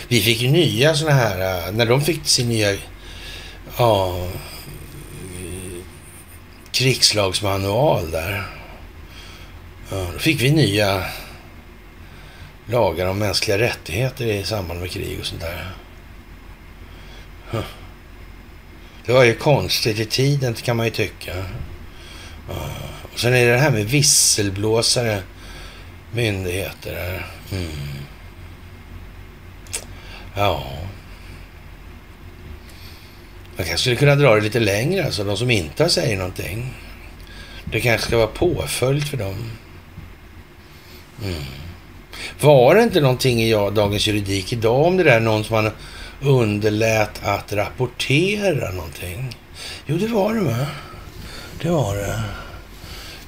Vi 0.07 0.21
fick 0.21 0.41
ju 0.41 0.49
nya 0.49 0.95
sådana 0.95 1.15
här, 1.15 1.67
eh, 1.67 1.71
när 1.71 1.85
de 1.85 2.01
fick 2.01 2.27
sin 2.27 2.49
nya 2.49 2.77
ja, 3.79 4.27
krigslagsmanual 6.71 8.11
där. 8.11 8.43
Ja, 9.91 10.07
då 10.13 10.19
fick 10.19 10.41
vi 10.41 10.51
nya 10.51 11.03
lagar 12.65 13.07
om 13.07 13.19
mänskliga 13.19 13.57
rättigheter 13.57 14.25
i 14.25 14.43
samband 14.43 14.79
med 14.79 14.91
krig 14.91 15.19
och 15.19 15.25
sånt 15.25 15.41
där. 15.41 15.71
Det 19.05 19.13
var 19.13 19.23
ju 19.23 19.35
konstigt 19.35 19.99
i 19.99 20.05
tiden 20.05 20.53
kan 20.53 20.77
man 20.77 20.85
ju 20.85 20.91
tycka. 20.91 21.45
Och 23.13 23.19
sen 23.19 23.33
är 23.33 23.45
det 23.45 23.51
det 23.51 23.57
här 23.57 23.71
med 23.71 23.85
visselblåsare, 23.85 25.23
myndigheter. 26.11 27.27
Mm. 27.51 27.69
Ja. 30.35 30.63
Man 33.59 33.65
kanske 33.67 33.81
skulle 33.81 33.95
kunna 33.95 34.15
dra 34.15 34.35
det 34.35 34.41
lite 34.41 34.59
längre, 34.59 35.05
alltså 35.05 35.23
de 35.23 35.37
som 35.37 35.51
inte 35.51 35.89
säger 35.89 36.17
någonting. 36.17 36.73
Det 37.65 37.81
kanske 37.81 38.07
ska 38.07 38.17
vara 38.17 38.27
påföljd 38.27 39.07
för 39.07 39.17
dem. 39.17 39.51
Mm. 41.23 41.43
Var 42.41 42.75
det 42.75 42.83
inte 42.83 43.01
någonting 43.01 43.41
i 43.41 43.51
Dagens 43.51 44.07
Juridik 44.07 44.53
idag 44.53 44.85
om 44.85 44.97
det 44.97 45.03
där, 45.03 45.19
någon 45.19 45.43
som 45.43 45.63
man 45.63 45.71
underlät 46.21 47.21
att 47.23 47.53
rapportera 47.53 48.71
någonting. 48.71 49.37
Jo, 49.85 49.97
det 49.97 50.07
var 50.07 50.33
det 50.33 50.41
va? 50.41 50.67
Det 51.61 51.69
var 51.69 51.95
det. 51.95 52.23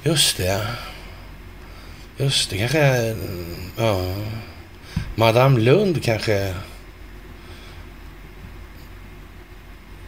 Just 0.02 0.36
det. 0.36 0.66
Just 2.16 2.50
det, 2.50 2.58
kanske... 2.58 2.80
Mm, 2.80 3.56
ja. 3.78 4.14
Madame 5.14 5.60
Lund 5.60 6.02
kanske 6.02 6.54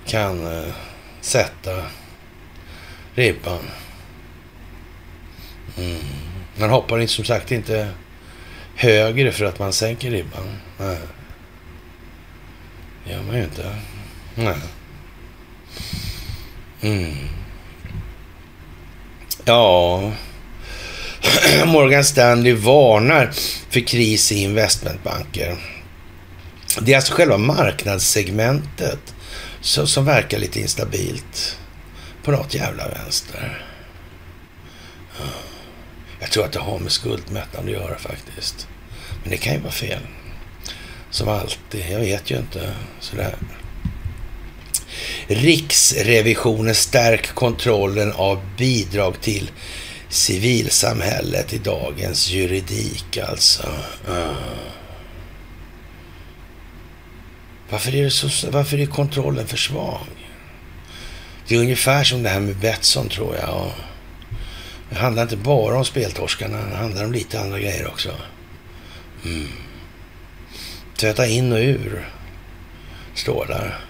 kan 0.06 0.46
eh, 0.46 0.72
sätta 1.20 1.82
ribban. 3.14 3.64
Mm. 5.78 5.98
Man 6.56 6.70
hoppar 6.70 6.98
inte, 6.98 7.12
som 7.12 7.24
sagt 7.24 7.52
inte 7.52 7.88
högre 8.74 9.32
för 9.32 9.44
att 9.44 9.58
man 9.58 9.72
sänker 9.72 10.10
ribban. 10.10 10.58
Nej 10.78 10.98
gör 13.04 13.22
man 13.22 13.36
ju 13.36 13.44
inte. 13.44 13.76
Nej. 14.34 14.56
Mm. 16.80 17.14
Ja. 19.44 20.12
Morgan 21.66 22.04
Stanley 22.04 22.52
varnar 22.52 23.30
för 23.70 23.80
kris 23.80 24.32
i 24.32 24.42
investmentbanker. 24.42 25.56
Det 26.80 26.92
är 26.92 26.96
alltså 26.96 27.14
själva 27.14 27.38
marknadssegmentet 27.38 29.13
som, 29.64 29.86
som 29.86 30.04
verkar 30.04 30.38
lite 30.38 30.60
instabilt 30.60 31.58
på 32.22 32.30
något 32.30 32.54
jävla 32.54 32.88
vänster. 32.88 33.66
Jag 36.20 36.30
tror 36.30 36.44
att 36.44 36.52
det 36.52 36.58
har 36.58 36.78
med 36.78 36.92
skuldmättnad 36.92 37.64
att 37.64 37.70
göra 37.70 37.98
faktiskt. 37.98 38.68
Men 39.22 39.30
det 39.30 39.36
kan 39.36 39.52
ju 39.52 39.60
vara 39.60 39.72
fel. 39.72 40.00
Som 41.10 41.28
alltid. 41.28 41.84
Jag 41.90 42.00
vet 42.00 42.30
ju 42.30 42.36
inte. 42.36 42.74
Sådär. 43.00 43.36
Riksrevisionen 45.26 46.74
stärk 46.74 47.34
kontrollen 47.34 48.12
av 48.12 48.40
bidrag 48.56 49.20
till 49.20 49.50
civilsamhället 50.08 51.52
i 51.52 51.58
dagens 51.58 52.30
juridik 52.30 53.18
alltså. 53.18 53.68
Uh. 54.08 54.32
Varför, 57.74 57.94
är 57.94 58.04
det 58.04 58.10
så, 58.10 58.50
varför 58.50 58.78
är 58.78 58.86
kontrollen 58.86 59.46
för 59.46 59.56
svag? 59.56 60.06
Det 61.48 61.54
är 61.54 61.58
ungefär 61.58 62.04
som 62.04 62.22
det 62.22 62.28
här 62.28 62.40
med 62.40 62.56
Betsson 62.56 63.08
tror 63.08 63.36
jag. 63.36 63.72
Det 64.90 64.96
handlar 64.96 65.22
inte 65.22 65.36
bara 65.36 65.78
om 65.78 65.84
speltorskarna, 65.84 66.66
det 66.70 66.76
handlar 66.76 67.04
om 67.04 67.12
lite 67.12 67.40
andra 67.40 67.58
grejer 67.58 67.86
också. 67.86 68.10
Mm. 69.24 69.48
Tvätta 70.96 71.26
in 71.26 71.52
och 71.52 71.58
ur, 71.58 72.08
står 73.14 73.46
där. 73.46 73.80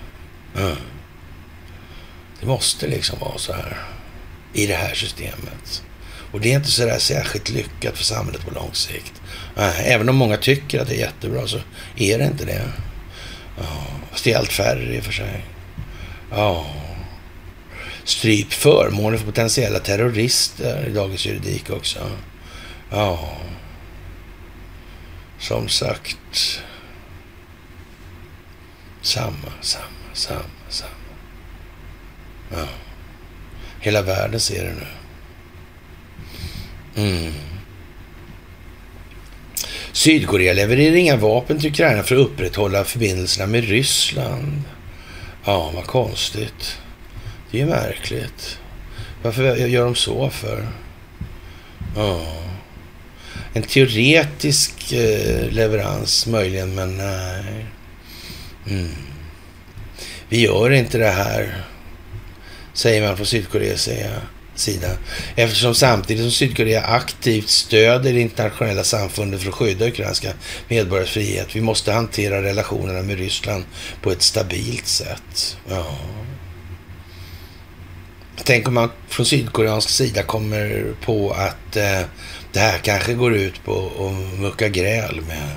Mm. 0.56 0.76
Det 2.40 2.46
måste 2.46 2.86
liksom 2.86 3.18
vara 3.18 3.38
så 3.38 3.52
här 3.52 3.78
i 4.52 4.66
det 4.66 4.74
här 4.74 4.94
systemet. 4.94 5.82
Och 6.32 6.40
det 6.40 6.52
är 6.52 6.56
inte 6.56 6.70
så 6.70 6.86
där 6.86 6.98
särskilt 6.98 7.50
lyckat 7.50 7.96
för 7.96 8.04
samhället 8.04 8.44
på 8.44 8.54
lång 8.54 8.74
sikt. 8.74 9.22
Även 9.76 10.08
om 10.08 10.16
många 10.16 10.36
tycker 10.36 10.80
att 10.80 10.88
det 10.88 10.94
är 10.94 11.00
jättebra 11.00 11.46
så 11.46 11.60
är 11.96 12.18
det 12.18 12.24
inte 12.24 12.44
det. 12.44 12.72
Ja, 13.58 13.86
fast 14.10 14.24
det 14.24 14.32
är 14.32 14.38
allt 14.38 14.52
färre 14.52 14.96
i 14.96 15.00
och 15.00 15.04
för 15.04 15.12
sig. 15.12 15.44
Ja. 16.30 16.66
Stryp 18.04 18.52
förmåner 18.52 19.18
för 19.18 19.26
potentiella 19.26 19.78
terrorister 19.78 20.86
i 20.86 20.92
dagens 20.92 21.26
juridik 21.26 21.70
också. 21.70 22.10
Ja. 22.90 23.38
Som 25.38 25.68
sagt. 25.68 26.62
Samma, 29.02 29.52
samma, 29.60 29.84
samma, 30.12 30.40
samma. 30.68 30.90
Ja. 32.52 32.66
Hela 33.80 34.02
världen 34.02 34.40
ser 34.40 34.64
det 34.64 34.74
nu. 34.74 34.86
Mm. 36.96 37.32
Sydkorea 39.94 40.52
levererar 40.52 40.96
inga 40.96 41.16
vapen 41.16 41.58
till 41.58 41.70
Ukraina 41.70 42.02
för 42.02 42.14
att 42.14 42.20
upprätthålla 42.20 42.84
förbindelserna 42.84 43.46
med 43.46 43.64
Ryssland. 43.64 44.62
Ja, 45.44 45.70
vad 45.74 45.86
konstigt. 45.86 46.78
Det 47.50 47.60
är 47.60 47.64
ju 47.64 47.70
märkligt. 47.70 48.58
Varför 49.22 49.56
gör 49.56 49.84
de 49.84 49.94
så 49.94 50.30
för? 50.30 50.68
Ja. 51.96 52.26
En 53.52 53.62
teoretisk 53.62 54.92
eh, 54.92 55.50
leverans 55.50 56.26
möjligen, 56.26 56.74
men 56.74 56.96
nej. 56.96 57.66
Mm. 58.70 58.90
Vi 60.28 60.40
gör 60.40 60.70
inte 60.70 60.98
det 60.98 61.10
här, 61.10 61.64
säger 62.72 63.06
man 63.06 63.16
från 63.16 63.26
Sydkoreas 63.26 63.88
sida. 64.54 64.88
Eftersom 65.36 65.74
samtidigt 65.74 66.22
som 66.22 66.30
Sydkorea 66.30 66.82
aktivt 66.82 67.48
stöder 67.48 68.12
det 68.12 68.20
internationella 68.20 68.84
samfundet 68.84 69.42
för 69.42 69.48
att 69.48 69.54
skydda 69.54 69.86
ukrainska 69.86 70.32
medborgares 70.68 71.10
frihet. 71.10 71.56
Vi 71.56 71.60
måste 71.60 71.92
hantera 71.92 72.42
relationerna 72.42 73.02
med 73.02 73.18
Ryssland 73.18 73.64
på 74.02 74.10
ett 74.10 74.22
stabilt 74.22 74.86
sätt. 74.86 75.56
Ja. 75.68 75.98
Tänk 78.44 78.68
om 78.68 78.74
man 78.74 78.90
från 79.08 79.26
sydkoreansk 79.26 79.88
sida 79.88 80.22
kommer 80.22 80.94
på 81.04 81.30
att 81.30 81.76
eh, 81.76 82.00
det 82.52 82.60
här 82.60 82.78
kanske 82.78 83.14
går 83.14 83.34
ut 83.34 83.64
på 83.64 83.90
att 83.98 84.40
mucka 84.40 84.68
gräl 84.68 85.20
med... 85.28 85.50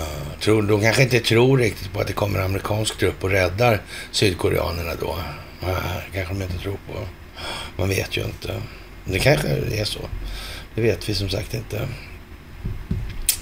Uh, 0.00 0.40
tror, 0.40 0.62
de 0.62 0.80
kanske 0.80 1.02
inte 1.02 1.20
tror 1.20 1.58
riktigt 1.58 1.92
på 1.92 2.00
att 2.00 2.06
det 2.06 2.12
kommer 2.12 2.40
amerikansk 2.40 2.98
trupp 2.98 3.24
och 3.24 3.30
räddar 3.30 3.82
sydkoreanerna 4.10 4.94
då. 5.00 5.18
Uh, 5.62 5.76
kanske 6.14 6.34
de 6.34 6.42
inte 6.42 6.58
tror 6.58 6.78
på. 6.86 7.06
Man 7.76 7.88
vet 7.88 8.16
ju 8.16 8.24
inte. 8.24 8.62
Det 9.04 9.18
kanske 9.18 9.48
är 9.48 9.84
så. 9.84 10.00
Det 10.74 10.80
vet 10.80 11.08
vi 11.08 11.14
som 11.14 11.28
sagt 11.28 11.54
inte. 11.54 11.88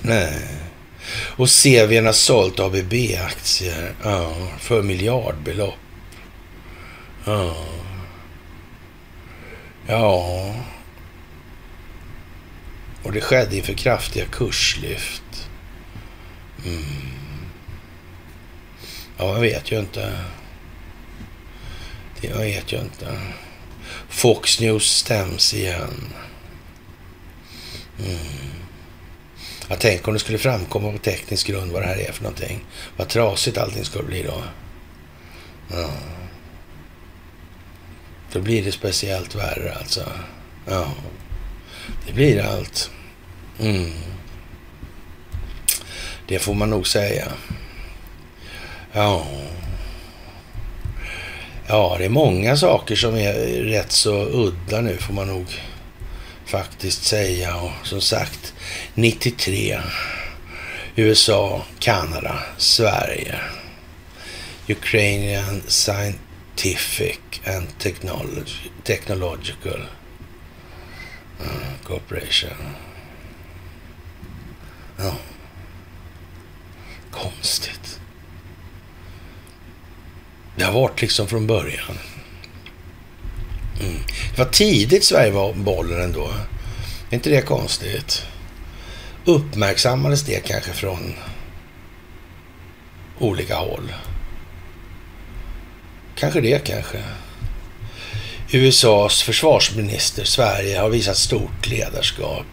Nej. 0.03 0.49
Och 1.13 1.49
CVn 1.49 2.07
har 2.07 2.13
sålt 2.13 2.61
ABB-aktier 2.61 3.95
ja, 4.03 4.35
för 4.59 4.83
miljardbelopp. 4.83 5.75
Ja. 7.25 7.57
ja. 9.87 10.55
Och 13.03 13.13
det 13.13 13.21
skedde 13.21 13.57
inför 13.57 13.73
kraftiga 13.73 14.25
kurslyft. 14.25 15.49
Mm. 16.67 16.85
Ja, 19.19 19.33
jag 19.35 19.41
vet 19.41 19.73
ju 19.73 19.79
inte. 19.79 20.19
Jag 22.21 22.39
vet 22.39 22.73
ju 22.73 22.81
inte. 22.81 23.21
Fox 24.15 24.61
News 24.61 24.85
stäms 24.85 25.55
igen. 25.55 26.13
Mm. 27.99 28.19
Jag 29.69 29.81
tänker 29.81 30.09
om 30.09 30.15
det 30.15 30.21
skulle 30.21 30.39
framkomma 30.39 30.93
på 30.93 30.99
teknisk 30.99 31.47
grund 31.47 31.73
vad 31.73 31.83
det 31.83 31.87
här 31.87 32.09
är 32.09 32.13
för 32.13 32.23
någonting. 32.23 32.65
Vad 32.97 33.09
trasigt 33.09 33.59
allting 33.59 33.85
skulle 33.85 34.05
bli 34.05 34.23
då. 34.23 34.43
Ja. 35.71 35.91
Då 38.33 38.41
blir 38.41 38.65
det 38.65 38.73
speciellt 38.73 39.35
värre 39.35 39.75
alltså. 39.75 40.13
Ja, 40.67 40.93
det 42.07 42.13
blir 42.13 42.43
allt. 42.43 42.91
Mm. 43.61 43.93
Det 46.29 46.39
får 46.39 46.55
man 46.55 46.71
nog 46.71 46.87
säga. 46.87 47.33
Ja. 48.93 49.27
Ja, 51.67 51.97
det 51.99 52.05
är 52.05 52.09
många 52.09 52.57
saker 52.57 52.97
som 52.97 53.15
är 53.15 53.33
rätt 53.63 53.93
så 53.93 54.15
udda 54.15 54.81
nu 54.81 54.97
får 54.97 55.15
man 55.15 55.29
nog 55.29 55.47
faktiskt 56.47 57.05
säga. 57.05 57.57
Och 57.57 57.87
som 57.87 58.01
sagt, 58.01 58.55
93. 58.95 59.81
USA, 60.97 61.63
Kanada, 61.79 62.39
Sverige. 62.57 63.39
Ukrainian 64.69 65.63
Scientific 65.67 67.21
and 67.47 67.79
Technology, 67.79 68.71
Technological 68.85 69.81
uh, 71.41 71.87
Corporation. 71.87 72.75
Ja. 74.97 75.13
Konstigt. 77.11 77.84
Det 80.57 80.65
har 80.65 80.73
varit 80.73 81.01
liksom 81.01 81.29
från 81.29 81.47
början. 81.47 81.99
Mm. 83.81 84.01
Det 84.31 84.39
var 84.39 84.51
tidigt 84.51 85.05
Sverige 85.05 85.31
var 85.31 85.53
bollen 85.53 86.03
ändå. 86.03 86.31
Är 87.11 87.15
inte 87.15 87.31
det 87.31 87.43
konstigt? 87.43 88.27
Uppmärksammades 89.25 90.23
det 90.23 90.47
kanske 90.47 90.73
från 90.73 91.15
olika 93.19 93.57
håll? 93.57 93.93
Kanske 96.15 96.41
det 96.41 96.65
kanske. 96.67 97.03
USAs 98.53 99.23
försvarsminister, 99.23 100.25
Sverige, 100.25 100.79
har 100.79 100.91
visat 100.91 101.17
stort 101.17 101.67
ledarskap. 101.67 102.47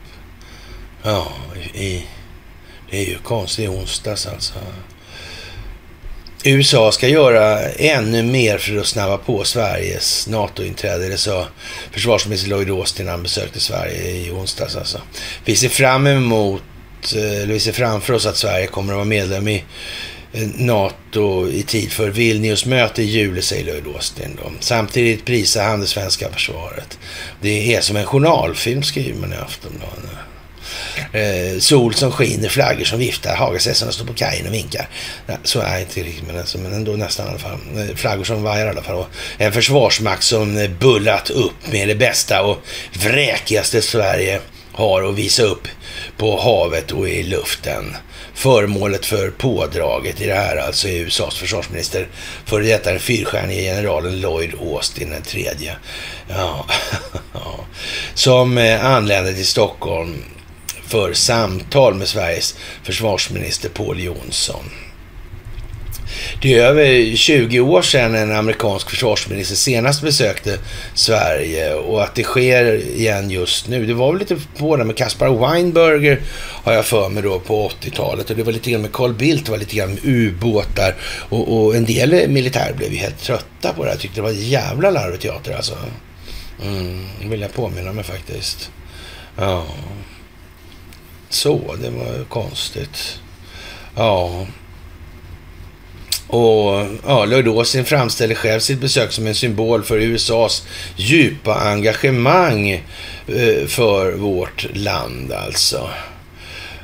Ja, 1.04 1.32
i, 1.74 2.06
det 2.90 2.98
är 2.98 3.10
ju 3.10 3.18
konstigt 3.18 3.66
i 3.66 3.68
onsdags 3.68 4.26
alltså. 4.28 4.60
USA 6.44 6.92
ska 6.92 7.08
göra 7.08 7.70
ännu 7.70 8.24
mer 8.24 8.58
för 8.58 8.78
att 8.78 8.88
snabba 8.88 9.18
på 9.18 9.44
Sveriges 9.44 10.28
NATO-inträde. 10.28 11.10
Det 11.10 11.18
sa 11.18 11.48
försvarsminister 11.92 12.50
Lloyd 12.50 12.70
Austin 12.70 13.06
när 13.06 13.12
han 13.12 13.24
besökte 13.24 13.60
Sverige 13.60 14.12
i 14.12 14.32
onsdags. 14.32 14.76
Alltså. 14.76 15.02
Vi 15.46 15.56
ser 15.56 15.70
fram 15.70 16.08
emot, 16.08 16.64
eh, 17.16 17.42
eller 17.42 17.54
vi 17.54 17.60
ser 17.60 17.72
framför 17.72 18.14
oss 18.14 18.26
att 18.26 18.38
Sverige 18.38 18.68
kommer 18.68 18.94
att 18.94 18.98
vara 18.98 19.06
medlem 19.06 19.48
i 19.48 19.64
eh, 20.34 20.48
NATO 20.56 21.50
i 21.50 21.64
tid 21.64 21.92
för 21.92 22.10
Vilnius-möte 22.10 23.02
i 23.02 23.06
juli, 23.06 23.42
säger 23.42 23.66
Lloyd 23.66 23.96
Austin. 23.96 24.38
Då. 24.44 24.52
Samtidigt 24.60 25.26
prisar 25.26 25.64
han 25.64 25.82
det 25.82 25.88
svenska 25.88 26.30
försvaret. 26.30 27.00
Det 27.42 27.76
är 27.76 27.82
som 27.82 27.96
en 27.96 28.06
journalfilm, 28.06 28.84
skriver 28.84 29.20
man 29.20 29.34
i 29.34 29.36
Aftonbladet. 29.36 30.31
Eh, 31.14 31.60
sol 31.60 31.94
som 31.94 32.12
skiner, 32.12 32.50
flaggor 32.50 32.84
som 32.84 33.00
viftar, 33.00 33.36
Hagasäsarna 33.36 33.92
står 33.92 34.06
på 34.06 34.14
kajen 34.14 34.48
och 34.48 34.54
vinkar. 34.54 34.90
Ja, 35.28 35.34
så 35.44 35.60
är 35.60 35.76
det 35.76 35.82
inte 35.82 36.04
riktigt, 36.04 36.28
men, 36.28 36.38
alltså, 36.38 36.58
men 36.58 36.74
ändå 36.74 36.92
nästan 36.92 37.26
i 37.26 37.30
alla 37.30 37.40
fall. 37.40 37.58
Eh, 37.78 37.96
flaggor 37.96 38.24
som 38.24 38.44
vajar 38.44 38.66
i 38.66 38.70
alla 38.70 38.82
fall. 38.82 38.96
Och 38.96 39.08
en 39.38 39.54
försvarsmakt 39.54 40.24
som 40.24 40.58
eh, 40.58 40.70
bullat 40.70 41.30
upp 41.30 41.72
med 41.72 41.88
det 41.88 41.96
bästa 41.96 42.44
och 42.44 42.58
vräkigaste 42.94 43.82
Sverige 43.82 44.40
har 44.72 45.04
att 45.04 45.16
visa 45.16 45.44
upp 45.44 45.68
på 46.18 46.40
havet 46.40 46.92
och 46.92 47.10
i 47.10 47.24
luften. 47.24 47.96
Föremålet 48.34 49.06
för 49.06 49.30
pådraget 49.30 50.22
i 50.22 50.28
det 50.28 50.34
här 50.34 50.58
alltså 50.58 50.88
är 50.88 51.00
USAs 51.00 51.38
försvarsminister, 51.38 52.08
före 52.46 52.64
detta 52.64 52.92
den 52.92 53.00
fyrstjärnige 53.00 53.62
generalen 53.62 54.22
Lloyd 54.22 54.54
Austin 54.62 55.10
den 55.10 55.22
tredje. 55.22 55.76
Ja. 56.30 56.66
Som 58.14 58.58
eh, 58.58 58.86
anlände 58.86 59.34
till 59.34 59.48
Stockholm 59.48 60.24
för 60.92 61.14
samtal 61.14 61.94
med 61.94 62.08
Sveriges 62.08 62.56
försvarsminister 62.84 63.70
Paul 63.70 64.00
Jonsson. 64.00 64.64
Det 66.42 66.54
är 66.54 66.64
över 66.64 67.16
20 67.16 67.60
år 67.60 67.82
sedan 67.82 68.16
en 68.16 68.32
amerikansk 68.32 68.90
försvarsminister 68.90 69.56
senast 69.56 70.02
besökte 70.02 70.58
Sverige 70.94 71.74
och 71.74 72.04
att 72.04 72.16
det 72.16 72.24
sker 72.24 72.76
igen 72.76 73.30
just 73.30 73.68
nu. 73.68 73.86
Det 73.86 73.94
var 73.94 74.12
väl 74.12 74.20
lite 74.20 74.38
på 74.58 74.78
det 74.78 74.84
med 74.84 74.96
Caspar 74.96 75.30
Weinberger 75.30 76.22
har 76.64 76.74
jag 76.74 76.86
för 76.86 77.10
mig 77.10 77.24
då 77.24 77.40
på 77.40 77.70
80-talet 77.70 78.30
och 78.30 78.36
det 78.36 78.44
var 78.44 78.52
lite 78.52 78.72
grann 78.72 78.82
med 78.82 78.92
Carl 78.92 79.14
Bildt, 79.14 79.46
det 79.46 79.52
var 79.52 79.60
lite 79.60 79.76
grann 79.76 79.90
med 79.90 80.06
ubåtar 80.06 80.96
och, 81.30 81.66
och 81.66 81.76
en 81.76 81.86
del 81.86 82.30
militärer 82.30 82.74
blev 82.74 82.92
ju 82.94 82.98
helt 82.98 83.20
trötta 83.24 83.74
på 83.74 83.84
det 83.84 83.90
här. 83.90 83.98
Tyckte 83.98 84.18
det 84.18 84.24
var 84.24 84.32
jävla 84.32 84.90
larvig 84.90 85.20
teater 85.20 85.56
alltså. 85.56 85.78
Mm, 86.64 87.06
det 87.22 87.28
vill 87.28 87.42
jag 87.42 87.54
påminna 87.54 87.94
mig 87.94 88.04
faktiskt. 88.04 88.72
Ja. 89.38 89.66
Så, 91.32 91.76
det 91.82 91.90
var 91.90 92.24
konstigt. 92.30 93.20
Ja. 93.96 94.46
Och 96.28 96.86
ja, 97.08 97.26
Austin 97.46 97.86
framställer 97.86 98.36
själv 98.36 98.60
sitt 98.60 98.80
besök 98.80 99.12
som 99.12 99.28
en 99.28 99.36
symbol 99.36 99.84
för 99.84 99.98
USAs 99.98 100.68
djupa 100.96 101.56
engagemang 101.56 102.70
eh, 103.28 103.68
för 103.68 104.12
vårt 104.12 104.66
land 104.74 105.34
alltså. 105.34 105.90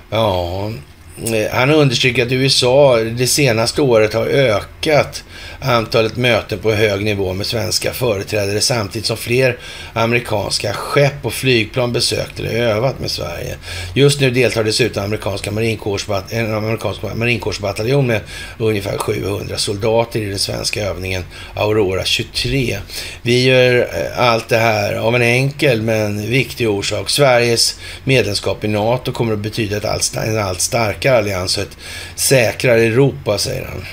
Ja, 0.10 0.72
eh, 1.18 1.52
han 1.53 1.69
understryker 1.69 2.26
att 2.26 2.32
USA 2.32 2.98
det 2.98 3.28
senaste 3.28 3.82
året 3.82 4.14
har 4.14 4.26
ökat 4.26 5.24
antalet 5.60 6.18
möten 6.18 6.60
på 6.60 6.72
hög 6.72 7.06
nivå 7.06 7.34
med 7.34 7.46
svenska 7.46 7.94
företrädare 7.94 8.62
samtidigt 8.62 9.06
som 9.06 9.18
fler 9.18 9.58
amerikanska 9.94 10.74
skepp 10.74 11.26
och 11.26 11.34
flygplan 11.34 11.94
besökt 11.94 12.40
eller 12.40 12.50
övat 12.50 13.00
med 13.00 13.12
Sverige. 13.12 13.56
Just 13.94 14.22
nu 14.22 14.30
deltar 14.32 14.64
dessutom 14.64 15.04
amerikanska 15.04 15.52
marinkårsbat 15.52 16.34
en 16.34 16.54
amerikansk 16.54 17.02
marinkårsbataljon 17.16 18.08
med 18.08 18.22
ungefär 18.58 18.98
700 18.98 19.58
soldater 19.58 20.20
i 20.20 20.26
den 20.26 20.40
svenska 20.40 20.84
övningen 20.84 21.24
Aurora 21.56 22.04
23. 22.06 22.78
Vi 23.22 23.44
gör 23.44 23.76
eh, 23.80 24.30
allt 24.30 24.50
det 24.50 24.58
här 24.58 24.94
av 24.94 25.16
en 25.16 25.22
enkel 25.22 25.82
men 25.82 26.30
viktig 26.30 26.70
orsak. 26.70 27.10
Sveriges 27.10 27.80
medlemskap 28.04 28.64
i 28.64 28.68
NATO 28.68 29.12
kommer 29.12 29.34
att 29.34 29.40
betyda 29.40 29.78
ett 29.78 29.86
allt, 29.86 30.16
en 30.16 30.38
allt 30.38 30.62
starkare 30.62 31.18
allians 31.18 31.58
och 31.58 31.64
ett 31.64 31.78
säkrare 32.16 32.82
Europa, 32.82 33.38
säger 33.38 33.66
han 33.66 33.86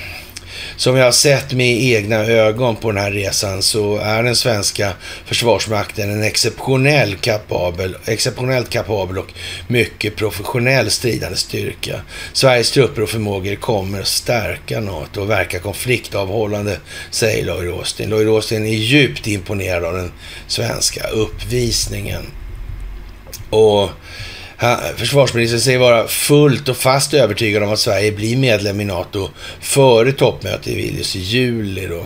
som 0.77 0.95
jag 0.95 1.05
har 1.05 1.11
sett 1.11 1.53
med 1.53 1.81
egna 1.81 2.15
ögon 2.15 2.75
på 2.75 2.91
den 2.91 3.03
här 3.03 3.11
resan 3.11 3.61
så 3.61 3.97
är 3.97 4.23
den 4.23 4.35
svenska 4.35 4.93
försvarsmakten 5.25 6.11
en 6.11 6.23
exceptionell 6.23 7.15
kapabel, 7.15 7.97
exceptionellt 8.05 8.69
kapabel 8.69 9.17
och 9.17 9.33
mycket 9.67 10.15
professionell 10.15 10.91
stridande 10.91 11.37
styrka. 11.37 12.01
Sveriges 12.33 12.71
trupper 12.71 13.01
och 13.01 13.09
förmågor 13.09 13.55
kommer 13.55 14.01
att 14.01 14.07
stärka 14.07 14.79
NATO 14.79 15.21
och 15.21 15.29
verka 15.29 15.59
konfliktavhållande, 15.59 16.79
säger 17.11 17.45
Lloyd 17.45 17.69
Austin. 17.69 18.09
Lloyd 18.09 18.27
Austin 18.27 18.65
är 18.65 18.69
djupt 18.69 19.27
imponerad 19.27 19.85
av 19.85 19.93
den 19.93 20.11
svenska 20.47 21.07
uppvisningen. 21.07 22.23
Och 23.49 23.89
Försvarsministern 24.95 25.59
säger 25.59 25.79
vara 25.79 26.07
fullt 26.07 26.69
och 26.69 26.77
fast 26.77 27.13
övertygad 27.13 27.63
om 27.63 27.73
att 27.73 27.79
Sverige 27.79 28.11
blir 28.11 28.37
medlem 28.37 28.81
i 28.81 28.85
NATO 28.85 29.29
före 29.59 30.11
toppmötet 30.11 30.67
i 30.67 30.75
Vilnius 30.75 31.15
i 31.15 31.19
juli. 31.19 31.87
Då. 31.87 32.05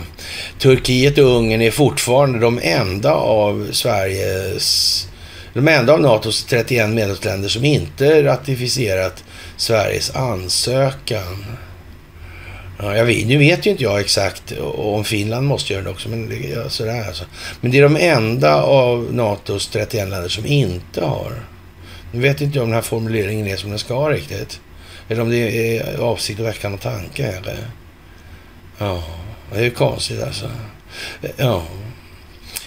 Turkiet 0.58 1.18
och 1.18 1.24
Ungern 1.24 1.60
är 1.60 1.70
fortfarande 1.70 2.38
de 2.38 2.60
enda 2.62 3.12
av 3.12 3.68
Sveriges 3.72 5.06
de 5.54 5.68
enda 5.68 5.92
av 5.92 6.00
NATOs 6.00 6.44
31 6.44 6.90
medlemsländer 6.90 7.48
som 7.48 7.64
inte 7.64 8.24
ratificerat 8.24 9.24
Sveriges 9.56 10.14
ansökan. 10.14 11.44
Ja, 12.78 12.96
jag 12.96 13.04
vet, 13.04 13.26
nu 13.26 13.38
vet 13.38 13.66
ju 13.66 13.70
inte 13.70 13.82
jag 13.82 14.00
exakt 14.00 14.52
om 14.74 15.04
Finland 15.04 15.46
måste 15.46 15.72
göra 15.72 15.84
det 15.84 15.90
också, 15.90 16.08
men 16.08 16.28
det, 16.28 16.72
sådär 16.72 17.06
alltså. 17.06 17.24
Men 17.60 17.70
det 17.70 17.78
är 17.78 17.82
de 17.82 17.96
enda 17.96 18.62
av 18.62 19.14
NATOs 19.14 19.66
31 19.66 20.08
länder 20.08 20.28
som 20.28 20.46
inte 20.46 21.04
har. 21.04 21.32
Nu 22.12 22.20
vet 22.20 22.40
inte 22.40 22.58
jag 22.58 22.62
om 22.62 22.70
den 22.70 22.74
här 22.74 22.82
formuleringen 22.82 23.46
är 23.46 23.56
som 23.56 23.70
den 23.70 23.78
ska 23.78 24.10
riktigt. 24.10 24.60
Eller 25.08 25.22
om 25.22 25.30
det 25.30 25.76
är 25.78 25.98
avsikt 25.98 26.40
att 26.40 26.46
väcka 26.46 26.68
någon 26.68 26.78
tanke. 26.78 27.26
Eller? 27.26 27.56
Ja, 28.78 29.04
det 29.52 29.58
är 29.58 29.64
ju 29.64 29.70
konstigt 29.70 30.22
alltså. 30.22 30.50
Ja. 31.36 31.64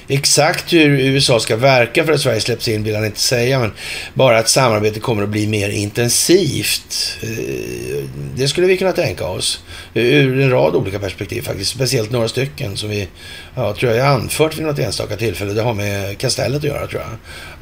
Exakt 0.08 0.74
hur 0.74 1.00
USA 1.00 1.40
ska 1.40 1.56
verka 1.56 2.06
för 2.06 2.14
att 2.14 2.22
Sverige 2.22 2.42
släpps 2.42 2.68
in 2.68 2.84
vill 2.84 2.96
han 2.96 3.06
inte 3.06 3.20
säga, 3.20 3.60
men 3.60 3.72
bara 4.14 4.38
att 4.38 4.50
samarbetet 4.50 5.04
kommer 5.04 5.24
att 5.24 5.30
bli 5.30 5.48
mer 5.48 5.70
intensivt. 5.70 7.18
Eh, 7.24 8.04
det 8.36 8.48
skulle 8.48 8.68
vi 8.68 8.78
kunna 8.78 8.92
tänka 8.92 9.28
oss 9.28 9.64
ur 9.94 10.40
en 10.40 10.50
rad 10.50 10.76
olika 10.76 11.00
perspektiv 11.00 11.42
faktiskt, 11.42 11.72
speciellt 11.72 12.12
några 12.12 12.28
stycken 12.28 12.78
som 12.78 12.90
vi, 12.90 13.08
ja, 13.56 13.76
tror 13.76 13.92
jag, 13.92 14.08
anfört 14.08 14.58
vid 14.58 14.66
något 14.66 14.80
enstaka 14.80 15.16
tillfälle. 15.16 15.54
Det 15.54 15.62
har 15.62 15.74
med 15.74 16.18
kastellet 16.18 16.58
att 16.58 16.64
göra, 16.64 16.88
tror 16.88 17.02
jag. 17.02 17.12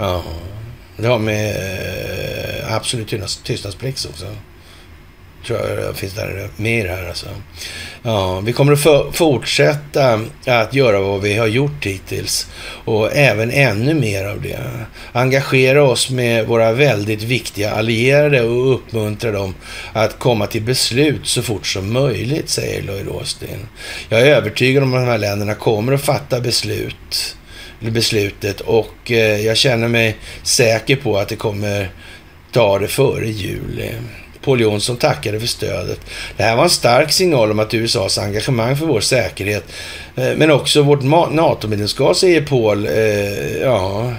Ja. 0.05 0.23
Det 1.01 1.07
har 1.07 1.19
med 1.19 1.55
eh, 1.55 2.75
absolut 2.75 3.43
tystnadsplikt 3.43 4.07
också. 4.09 4.25
Tror 5.47 5.59
jag 5.59 5.95
finns 5.95 6.13
där 6.13 6.49
mer 6.57 6.87
här 6.87 7.07
alltså. 7.07 7.27
Ja, 8.03 8.39
vi 8.39 8.53
kommer 8.53 8.73
att 8.73 9.15
fortsätta 9.15 10.19
att 10.45 10.73
göra 10.73 10.99
vad 10.99 11.21
vi 11.21 11.37
har 11.37 11.47
gjort 11.47 11.85
hittills 11.85 12.47
och 12.85 13.15
även 13.15 13.51
ännu 13.51 13.93
mer 13.93 14.25
av 14.25 14.41
det. 14.41 14.59
Engagera 15.11 15.83
oss 15.83 16.09
med 16.09 16.47
våra 16.47 16.73
väldigt 16.73 17.23
viktiga 17.23 17.71
allierade 17.71 18.41
och 18.41 18.73
uppmuntra 18.73 19.31
dem 19.31 19.55
att 19.93 20.19
komma 20.19 20.47
till 20.47 20.61
beslut 20.61 21.27
så 21.27 21.41
fort 21.41 21.67
som 21.67 21.93
möjligt, 21.93 22.49
säger 22.49 22.81
Lloyd 22.81 23.07
Austin. 23.07 23.67
Jag 24.09 24.21
är 24.21 24.25
övertygad 24.25 24.83
om 24.83 24.93
att 24.93 25.01
de 25.01 25.07
här 25.07 25.17
länderna 25.17 25.55
kommer 25.55 25.93
att 25.93 26.01
fatta 26.01 26.39
beslut 26.39 27.35
beslutet 27.81 28.61
och 28.61 29.11
eh, 29.11 29.45
jag 29.45 29.57
känner 29.57 29.87
mig 29.87 30.17
säker 30.43 30.95
på 30.95 31.17
att 31.17 31.27
det 31.27 31.35
kommer 31.35 31.89
ta 32.51 32.79
det 32.79 32.87
före 32.87 33.27
juli. 33.27 33.91
Paul 34.43 34.61
Jonsson 34.61 34.97
tackade 34.97 35.39
för 35.39 35.47
stödet. 35.47 35.99
Det 36.37 36.43
här 36.43 36.55
var 36.55 36.63
en 36.63 36.69
stark 36.69 37.11
signal 37.11 37.51
om 37.51 37.59
att 37.59 37.73
USAs 37.73 38.17
engagemang 38.17 38.77
för 38.77 38.85
vår 38.85 39.01
säkerhet, 39.01 39.63
eh, 40.15 40.31
men 40.37 40.51
också 40.51 40.81
vårt 40.81 41.03
NATO-medlemskap, 41.31 42.17
säger 42.17 42.41
Paul. 42.41 42.87
Eh, 42.87 43.57
ja, 43.61 44.13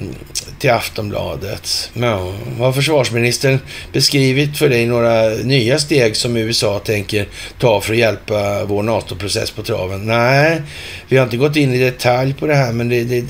Mm. 0.00 0.14
till 0.58 0.70
Aftonbladet. 0.70 1.90
Ja, 1.94 2.32
har 2.58 2.72
försvarsministern 2.72 3.58
beskrivit 3.92 4.58
för 4.58 4.68
dig 4.68 4.86
några 4.86 5.28
nya 5.28 5.78
steg 5.78 6.16
som 6.16 6.36
USA 6.36 6.78
tänker 6.78 7.28
ta 7.58 7.80
för 7.80 7.92
att 7.92 7.98
hjälpa 7.98 8.64
vår 8.64 8.82
NATO-process 8.82 9.50
på 9.50 9.62
traven? 9.62 10.06
Nej, 10.06 10.62
vi 11.08 11.16
har 11.16 11.24
inte 11.24 11.36
gått 11.36 11.56
in 11.56 11.74
i 11.74 11.78
detalj 11.78 12.34
på 12.34 12.46
det 12.46 12.54
här, 12.54 12.72
men 12.72 12.88
det, 12.88 13.04
det, 13.04 13.24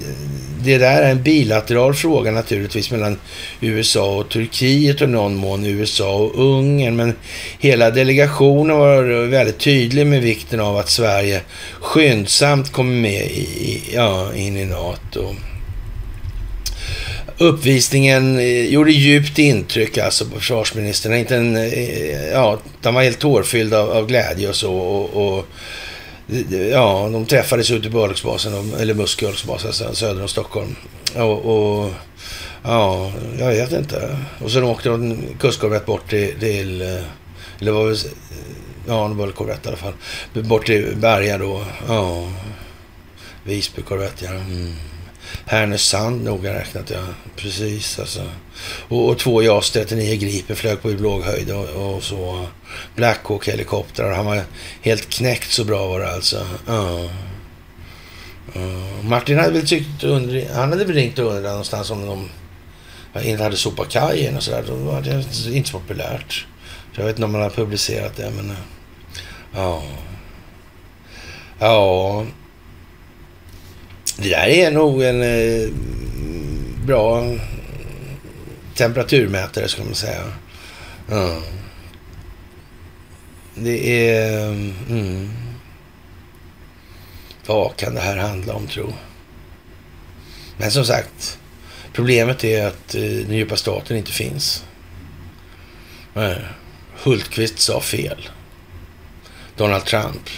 det 0.64 0.78
där 0.78 1.02
är 1.02 1.10
en 1.10 1.22
bilateral 1.22 1.94
fråga 1.94 2.30
naturligtvis 2.30 2.90
mellan 2.90 3.18
USA 3.60 4.16
och 4.16 4.28
Turkiet 4.28 5.00
och 5.00 5.08
någon 5.08 5.34
mån 5.34 5.64
USA 5.64 6.16
och 6.16 6.58
Ungern. 6.58 6.96
Men 6.96 7.14
hela 7.58 7.90
delegationen 7.90 8.78
var 8.78 9.26
väldigt 9.26 9.58
tydlig 9.58 10.06
med 10.06 10.22
vikten 10.22 10.60
av 10.60 10.76
att 10.76 10.88
Sverige 10.88 11.40
skyndsamt 11.80 12.72
kommer 12.72 12.94
med 12.94 13.22
i, 13.22 13.82
ja, 13.94 14.34
in 14.34 14.56
i 14.56 14.64
NATO. 14.64 15.34
Uppvisningen 17.38 18.38
eh, 18.38 18.66
gjorde 18.66 18.92
djupt 18.92 19.38
intryck 19.38 19.98
alltså 19.98 20.24
på 20.24 20.38
försvarsministern. 20.38 21.14
Inte 21.14 21.36
en, 21.36 21.56
eh, 21.56 22.28
ja, 22.32 22.58
de 22.82 22.94
var 22.94 23.02
helt 23.02 23.18
tårfyllda 23.18 23.80
av, 23.80 23.90
av 23.90 24.06
glädje 24.06 24.48
och 24.48 24.56
så. 24.56 24.74
Och, 24.74 25.36
och, 25.36 25.46
ja, 26.70 27.08
de 27.12 27.26
träffades 27.26 27.70
ute 27.70 27.90
på 27.90 27.98
Örlogsbasen, 27.98 28.72
eller 28.80 28.94
Muskö 28.94 29.26
örlogsbas, 29.26 29.64
alltså, 29.64 29.94
söder 29.94 30.22
om 30.22 30.28
Stockholm. 30.28 30.76
Och, 31.14 31.22
och, 31.22 31.90
ja, 32.62 33.12
jag 33.38 33.46
vet 33.48 33.72
inte. 33.72 34.16
Och 34.44 34.50
så 34.50 34.62
åkte 34.62 34.88
de 34.88 35.22
kustkorvett 35.40 35.86
bort 35.86 36.10
till, 36.10 36.34
till 36.40 36.82
eh, 36.82 37.02
eller 37.60 37.72
var 37.72 37.88
det, 37.88 37.96
ja, 38.86 39.08
det 39.08 39.14
var 39.14 39.26
väl 39.26 39.32
korvett 39.32 39.64
i 39.64 39.68
alla 39.68 39.76
fall. 39.76 39.94
Bort 40.32 40.66
till 40.66 40.96
Berga 40.96 41.38
då. 41.38 41.64
Ja, 41.88 42.28
Visby 43.44 43.82
korvett, 43.82 44.22
ja. 44.22 44.30
Mm. 44.30 44.72
Härnösand 45.46 46.24
noga 46.24 46.54
räknat, 46.54 46.90
ja. 46.90 47.04
Precis 47.36 47.98
alltså. 47.98 48.30
Och, 48.88 49.08
och 49.08 49.18
två 49.18 49.42
JAS 49.42 49.70
39 49.70 50.16
Gripen 50.16 50.56
flög 50.56 50.82
på 50.82 50.88
låg 50.88 51.22
höjd 51.22 51.50
och, 51.50 51.96
och 51.96 52.02
så. 52.02 52.46
Blackhawk 52.94 53.48
helikoptrar. 53.48 54.12
Han 54.12 54.26
var 54.26 54.42
helt 54.82 55.08
knäckt 55.08 55.52
så 55.52 55.64
bra 55.64 55.86
var 55.86 56.00
det 56.00 56.12
alltså. 56.12 56.46
Ja. 56.66 57.08
Uh, 58.56 59.04
Martin 59.04 59.38
hade 59.38 59.52
väl 59.52 59.68
tyckt 59.68 60.04
under, 60.04 60.54
han 60.54 60.70
hade 60.70 60.84
väl 60.84 60.94
ringt 60.94 61.18
och 61.18 61.26
undrat 61.26 61.50
någonstans 61.50 61.90
om 61.90 62.06
de 62.06 62.28
inte 63.22 63.42
hade 63.42 63.56
sopat 63.56 63.88
kajen 63.88 64.36
och 64.36 64.42
sådär. 64.42 64.64
Då 64.66 64.74
var 64.74 65.00
det 65.00 65.24
inte 65.50 65.70
så 65.70 65.78
populärt. 65.78 66.46
jag 66.94 67.04
vet 67.04 67.16
inte 67.16 67.24
om 67.24 67.32
man 67.32 67.42
har 67.42 67.50
publicerat 67.50 68.16
det, 68.16 68.30
men 68.30 68.56
ja. 69.54 69.82
Ja, 71.58 72.24
det 74.20 74.28
där 74.28 74.46
är 74.46 74.70
nog 74.70 75.02
en 75.02 75.22
eh, 75.22 75.68
bra 76.86 77.34
temperaturmätare, 78.74 79.68
skulle 79.68 79.86
man 79.86 79.94
säga. 79.94 80.22
Mm. 81.10 81.42
Det 83.54 84.08
är... 84.10 84.46
Mm. 84.88 85.30
Vad 87.46 87.76
kan 87.76 87.94
det 87.94 88.00
här 88.00 88.16
handla 88.16 88.54
om, 88.54 88.66
tro? 88.66 88.92
Men 90.56 90.70
som 90.70 90.84
sagt, 90.84 91.38
problemet 91.92 92.44
är 92.44 92.66
att 92.66 92.94
eh, 92.94 93.02
den 93.02 93.36
djupa 93.36 93.56
staten 93.56 93.96
inte 93.96 94.12
finns. 94.12 94.64
Eh, 96.14 96.32
Hultqvist 97.02 97.58
sa 97.58 97.80
fel. 97.80 98.28
Donald 99.56 99.84
Trump 99.84 100.30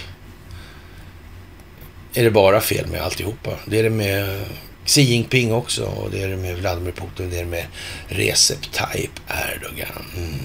är 2.15 2.25
det 2.25 2.31
bara 2.31 2.61
fel 2.61 2.87
med 2.87 3.03
alltihopa. 3.03 3.51
Det 3.67 3.79
är 3.79 3.83
det 3.83 3.91
med 3.91 4.45
Xi 4.85 5.03
Jinping 5.03 5.53
också 5.53 5.85
och 5.85 6.11
det 6.11 6.23
är 6.23 6.29
det 6.29 6.37
med 6.37 6.57
Vladimir 6.57 6.93
Putin, 6.93 7.31
det 7.31 7.37
är 7.37 7.45
det 7.45 7.51
med 7.51 7.67
Recep 8.09 8.73
Tayyip 8.73 9.21
Erdogan 9.29 10.07
mm, 10.17 10.41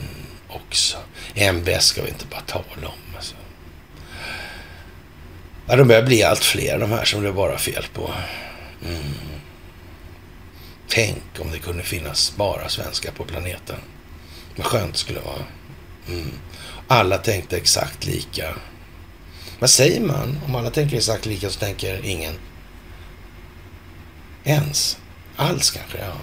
också. 0.47 0.97
MBS 1.35 1.85
ska 1.85 2.01
vi 2.01 2.09
inte 2.09 2.25
bara 2.25 2.41
tala 2.41 2.87
om. 2.87 3.15
Alltså. 3.15 3.35
Ja, 5.67 5.75
de 5.75 5.87
börjar 5.87 6.03
bli 6.03 6.23
allt 6.23 6.43
fler 6.43 6.79
de 6.79 6.91
här 6.91 7.05
som 7.05 7.23
det 7.23 7.31
bara 7.31 7.57
fel 7.57 7.85
på. 7.93 8.11
Mm. 8.85 9.13
Tänk 10.87 11.23
om 11.39 11.51
det 11.51 11.59
kunde 11.59 11.83
finnas 11.83 12.33
bara 12.35 12.69
svenskar 12.69 13.11
på 13.11 13.23
planeten. 13.23 13.77
Vad 14.55 14.65
skönt 14.65 14.93
det 14.93 14.99
skulle 14.99 15.19
vara. 15.19 15.43
Mm. 16.07 16.31
Alla 16.87 17.17
tänkte 17.17 17.57
exakt 17.57 18.05
lika. 18.05 18.55
Vad 19.59 19.69
säger 19.69 20.01
man? 20.01 20.39
Om 20.45 20.55
alla 20.55 20.69
tänker 20.69 20.97
exakt 20.97 21.25
lika 21.25 21.49
så 21.49 21.59
tänker 21.59 22.05
ingen. 22.05 22.33
Ens. 24.43 24.97
Alls 25.35 25.71
kanske, 25.71 25.97
ja. 25.97 26.13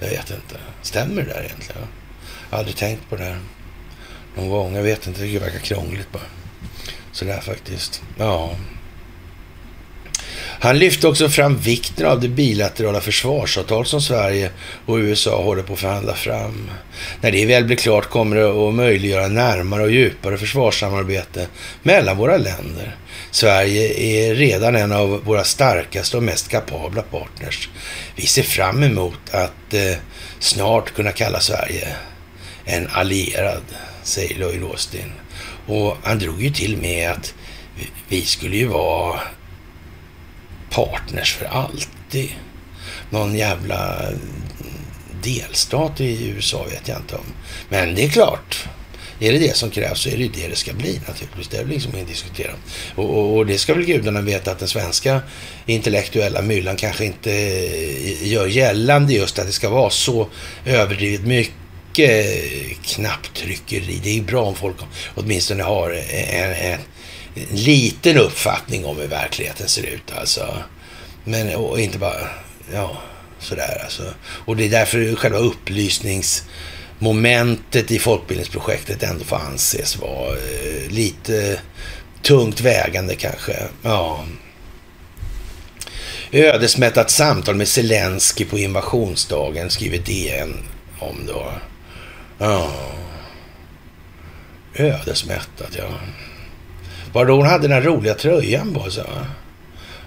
Jag 0.00 0.08
vet 0.08 0.30
inte. 0.30 0.56
Stämmer 0.82 1.22
det 1.22 1.28
där 1.28 1.44
egentligen? 1.44 1.82
Jag 2.50 2.56
har 2.56 2.58
aldrig 2.58 2.76
tänkt 2.76 3.10
på 3.10 3.16
det 3.16 3.38
någon 4.36 4.48
gång. 4.48 4.74
Jag 4.74 4.82
vet 4.82 5.06
inte, 5.06 5.22
det 5.22 5.38
verkar 5.38 5.58
krångligt 5.58 6.12
bara. 6.12 6.22
Sådär 7.12 7.40
faktiskt. 7.40 8.02
Ja. 8.18 8.56
Han 10.60 10.78
lyfte 10.78 11.08
också 11.08 11.28
fram 11.28 11.56
vikten 11.56 12.06
av 12.06 12.20
det 12.20 12.28
bilaterala 12.28 13.00
försvarsavtal 13.00 13.86
som 13.86 14.02
Sverige 14.02 14.50
och 14.86 14.96
USA 14.96 15.42
håller 15.42 15.62
på 15.62 15.72
att 15.72 15.78
förhandla 15.78 16.14
fram. 16.14 16.70
När 17.20 17.32
det 17.32 17.46
väl 17.46 17.64
blir 17.64 17.76
klart 17.76 18.10
kommer 18.10 18.36
det 18.36 18.68
att 18.68 18.74
möjliggöra 18.74 19.28
närmare 19.28 19.82
och 19.82 19.90
djupare 19.90 20.38
försvarssamarbete 20.38 21.46
mellan 21.82 22.16
våra 22.16 22.36
länder. 22.36 22.96
Sverige 23.30 24.00
är 24.00 24.34
redan 24.34 24.76
en 24.76 24.92
av 24.92 25.24
våra 25.24 25.44
starkaste 25.44 26.16
och 26.16 26.22
mest 26.22 26.48
kapabla 26.48 27.02
partners. 27.02 27.68
Vi 28.16 28.26
ser 28.26 28.42
fram 28.42 28.82
emot 28.82 29.20
att 29.30 29.74
eh, 29.74 29.96
snart 30.38 30.94
kunna 30.94 31.12
kalla 31.12 31.40
Sverige 31.40 31.88
en 32.64 32.88
allierad, 32.92 33.62
säger 34.02 34.38
Lloyd 34.38 34.62
Austin. 34.62 35.12
Och 35.66 35.96
han 36.02 36.18
drog 36.18 36.42
ju 36.42 36.50
till 36.50 36.76
med 36.76 37.10
att 37.10 37.34
vi 38.08 38.22
skulle 38.22 38.56
ju 38.56 38.66
vara 38.66 39.20
partners 40.70 41.34
för 41.34 41.46
alltid. 41.46 42.30
Någon 43.10 43.36
jävla 43.36 44.02
delstat 45.22 46.00
i 46.00 46.28
USA 46.28 46.64
vet 46.64 46.88
jag 46.88 46.98
inte 46.98 47.14
om. 47.14 47.24
Men 47.68 47.94
det 47.94 48.04
är 48.04 48.08
klart, 48.08 48.68
är 49.20 49.32
det 49.32 49.38
det 49.38 49.56
som 49.56 49.70
krävs 49.70 50.00
så 50.00 50.08
är 50.08 50.16
det 50.16 50.22
ju 50.22 50.28
det 50.28 50.48
det 50.48 50.56
ska 50.56 50.72
bli 50.72 51.00
naturligtvis. 51.08 51.48
Det 51.48 51.56
är 51.56 51.64
liksom 51.64 51.94
inget 51.94 52.08
diskutera. 52.08 52.52
Och, 52.94 53.18
och, 53.18 53.36
och, 53.36 53.46
det 53.46 53.58
ska 53.58 53.74
väl 53.74 53.84
gudarna 53.84 54.20
veta 54.20 54.50
att 54.50 54.58
den 54.58 54.68
svenska 54.68 55.20
intellektuella 55.66 56.42
myllan 56.42 56.76
kanske 56.76 57.04
inte 57.04 57.32
eh, 57.32 58.28
gör 58.28 58.46
gällande 58.46 59.12
just 59.12 59.38
att 59.38 59.46
det 59.46 59.52
ska 59.52 59.70
vara 59.70 59.90
så 59.90 60.28
överdrivet 60.64 61.26
mycket 61.26 62.26
knapptryckeri. 62.82 64.00
Det 64.02 64.10
är 64.10 64.14
ju 64.14 64.22
bra 64.22 64.42
om 64.42 64.54
folk 64.54 64.76
åtminstone 65.14 65.62
har 65.62 65.90
en, 65.90 66.52
en 66.52 66.78
liten 67.50 68.18
uppfattning 68.18 68.84
om 68.84 68.96
hur 68.96 69.06
verkligheten 69.06 69.68
ser 69.68 69.82
ut 69.82 70.12
alltså. 70.18 70.56
Men 71.24 71.56
och 71.56 71.80
inte 71.80 71.98
bara, 71.98 72.28
ja, 72.72 72.96
sådär 73.38 73.80
alltså. 73.84 74.02
Och 74.20 74.56
det 74.56 74.64
är 74.64 74.70
därför 74.70 75.16
själva 75.16 75.38
upplysningsmomentet 75.38 77.90
i 77.90 77.98
folkbildningsprojektet 77.98 79.02
ändå 79.02 79.24
får 79.24 79.36
anses 79.36 79.96
vara 79.96 80.32
eh, 80.32 80.88
lite 80.88 81.60
tungt 82.22 82.60
vägande 82.60 83.14
kanske. 83.14 83.56
Ja. 83.82 84.24
Ödesmättat 86.32 87.10
samtal 87.10 87.54
med 87.54 87.68
Zelensky 87.68 88.44
på 88.44 88.58
invasionsdagen, 88.58 89.70
skriver 89.70 89.98
DN 89.98 90.54
om 90.98 91.26
då. 91.26 91.52
Ja. 92.38 92.72
Ödesmättat, 94.74 95.70
ja. 95.78 95.88
Var 97.16 97.26
det 97.26 97.32
hon 97.32 97.46
hade 97.46 97.68
den 97.68 97.82
roliga 97.82 98.14
tröjan 98.14 98.74
på 98.74 98.90
sig? 98.90 99.04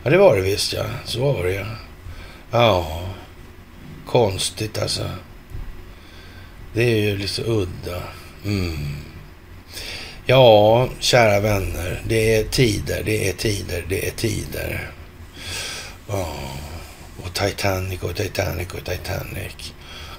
Ja, 0.04 0.10
det 0.10 0.18
var 0.18 0.36
det 0.36 0.42
visst 0.42 0.74
ja. 0.74 0.84
Så 1.06 1.34
var 1.34 1.44
det 1.44 1.54
ja. 1.54 1.66
Ja, 2.52 3.02
konstigt 4.06 4.82
alltså. 4.82 5.10
Det 6.74 6.84
är 6.84 6.96
ju 6.96 7.18
lite 7.18 7.42
udda. 7.42 8.04
Mm. 8.46 8.98
Ja, 10.26 10.90
kära 11.00 11.40
vänner. 11.40 12.02
Det 12.08 12.36
är 12.36 12.44
tider, 12.44 13.04
det 13.06 13.30
är 13.30 13.34
tider, 13.34 13.86
det 13.90 14.08
är 14.08 14.12
tider. 14.12 14.92
Ja, 16.08 16.34
och 17.24 17.34
Titanic 17.34 18.04
och 18.04 18.16
Titanic 18.16 18.68
och 18.74 18.86
Titanic. 18.86 19.74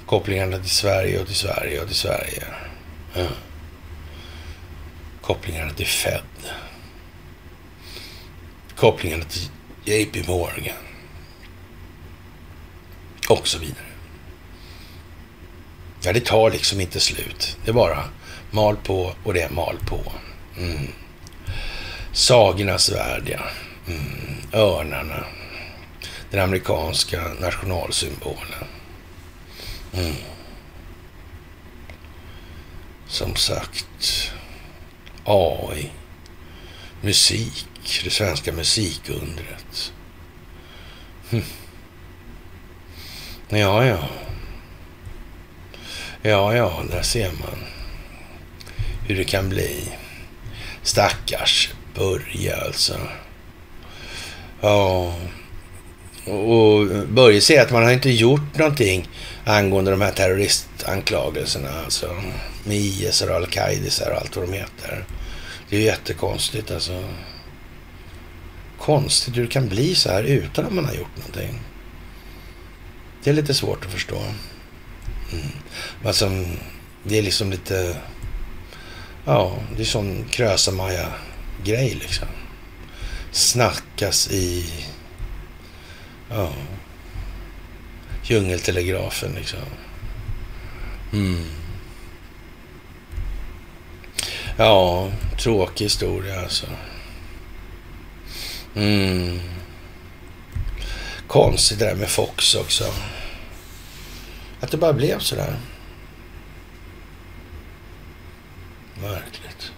Kopplingarna 0.05 0.57
till 0.57 0.69
Sverige 0.69 1.19
och 1.19 1.27
till 1.27 1.35
Sverige 1.35 1.81
och 1.81 1.87
till 1.87 1.97
Sverige. 1.97 2.43
Ja. 3.13 3.27
Kopplingarna 5.21 5.73
till 5.73 5.87
Fed 5.87 6.21
kopplingarna 8.81 9.23
till 9.23 9.49
JP 9.85 10.27
Morgan 10.27 10.75
och 13.29 13.47
så 13.47 13.59
vidare. 13.59 13.85
Ja, 16.03 16.13
det 16.13 16.25
tar 16.25 16.51
liksom 16.51 16.81
inte 16.81 16.99
slut. 16.99 17.57
Det 17.65 17.71
är 17.71 17.73
bara 17.73 18.03
mal 18.51 18.75
på 18.75 19.15
och 19.23 19.33
det 19.33 19.41
är 19.41 19.49
mal 19.49 19.77
på. 19.87 20.11
Mm. 20.57 20.87
Sagornas 22.13 22.91
värld, 22.91 23.23
ja. 23.25 23.41
Mm. 23.87 24.35
Örnarna. 24.53 25.25
Den 26.31 26.39
amerikanska 26.39 27.21
nationalsymbolen. 27.39 28.67
Mm. 29.93 30.15
Som 33.07 33.35
sagt, 33.35 34.31
AI, 35.25 35.91
musik, 37.01 37.67
det 38.03 38.09
svenska 38.09 38.51
musikundret. 38.51 39.93
Hm. 41.29 41.41
Ja, 43.49 43.85
ja. 43.85 44.09
Ja, 46.21 46.55
ja, 46.55 46.83
där 46.91 47.01
ser 47.01 47.31
man 47.31 47.65
hur 49.07 49.15
det 49.15 49.23
kan 49.23 49.49
bli. 49.49 49.91
Stackars 50.83 51.73
Börje 51.95 52.55
alltså. 52.55 52.99
Ja, 54.61 55.13
och 56.25 56.87
Börje 57.07 57.41
säger 57.41 57.61
att 57.61 57.71
man 57.71 57.83
har 57.83 57.91
inte 57.91 58.09
gjort 58.09 58.57
någonting 58.57 59.09
angående 59.45 59.91
de 59.91 60.01
här 60.01 60.11
terroristanklagelserna. 60.11 61.69
Alltså 61.83 62.15
med 62.63 62.77
IS 62.77 63.21
och 63.21 63.29
Al-Qaida 63.29 64.11
och 64.11 64.17
allt 64.17 64.35
vad 64.35 64.49
de 64.49 64.53
heter. 64.53 65.05
Det 65.69 65.75
är 65.75 65.79
ju 65.79 65.85
jättekonstigt 65.85 66.71
alltså 66.71 67.03
konstigt 68.81 69.37
hur 69.37 69.41
det 69.41 69.51
kan 69.51 69.69
bli 69.69 69.95
så 69.95 70.09
här 70.09 70.23
utan 70.23 70.65
att 70.65 70.73
man 70.73 70.85
har 70.85 70.93
gjort 70.93 71.17
någonting. 71.17 71.59
Det 73.23 73.29
är 73.29 73.33
lite 73.33 73.53
svårt 73.53 73.85
att 73.85 73.91
förstå. 73.91 74.21
Mm. 75.31 75.47
Alltså, 76.05 76.45
det 77.03 77.17
är 77.17 77.21
liksom 77.21 77.51
lite... 77.51 77.97
Ja, 79.25 79.57
det 79.75 79.81
är 79.81 79.85
sån 79.85 80.25
Krösa-Maja-grej 80.29 81.97
liksom. 82.01 82.27
Snackas 83.31 84.31
i... 84.31 84.73
Ja. 86.29 86.49
Djungeltelegrafen 88.23 89.31
liksom. 89.31 89.59
Mm. 91.13 91.45
Ja, 94.57 95.11
tråkig 95.37 95.85
historia 95.85 96.41
alltså. 96.41 96.67
Mm. 98.75 99.39
Konstigt 101.27 101.79
det 101.79 101.85
där 101.85 101.95
med 101.95 102.09
Fox 102.09 102.55
också. 102.55 102.93
Att 104.59 104.71
det 104.71 104.77
bara 104.77 104.93
blev 104.93 105.19
så 105.19 105.35
där. 105.35 105.55
Märkligt. 109.01 109.71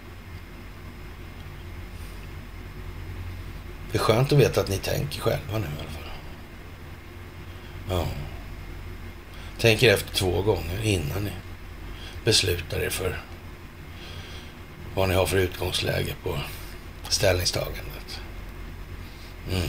Det 3.92 3.98
är 3.98 4.02
skönt 4.02 4.32
att 4.32 4.38
veta 4.38 4.60
att 4.60 4.68
ni 4.68 4.78
tänker 4.78 5.20
själva 5.20 5.58
nu 5.58 5.66
i 5.66 5.80
alla 5.80 5.90
fall. 5.90 6.10
Ja. 7.90 8.06
Tänker 9.58 9.94
efter 9.94 10.14
två 10.14 10.42
gånger 10.42 10.82
innan 10.82 11.24
ni 11.24 11.32
beslutar 12.24 12.80
er 12.80 12.90
för 12.90 13.20
vad 14.94 15.08
ni 15.08 15.14
har 15.14 15.26
för 15.26 15.36
utgångsläge 15.36 16.14
på 16.22 16.38
ställningstagandet. 17.08 17.93
Mm. 19.50 19.68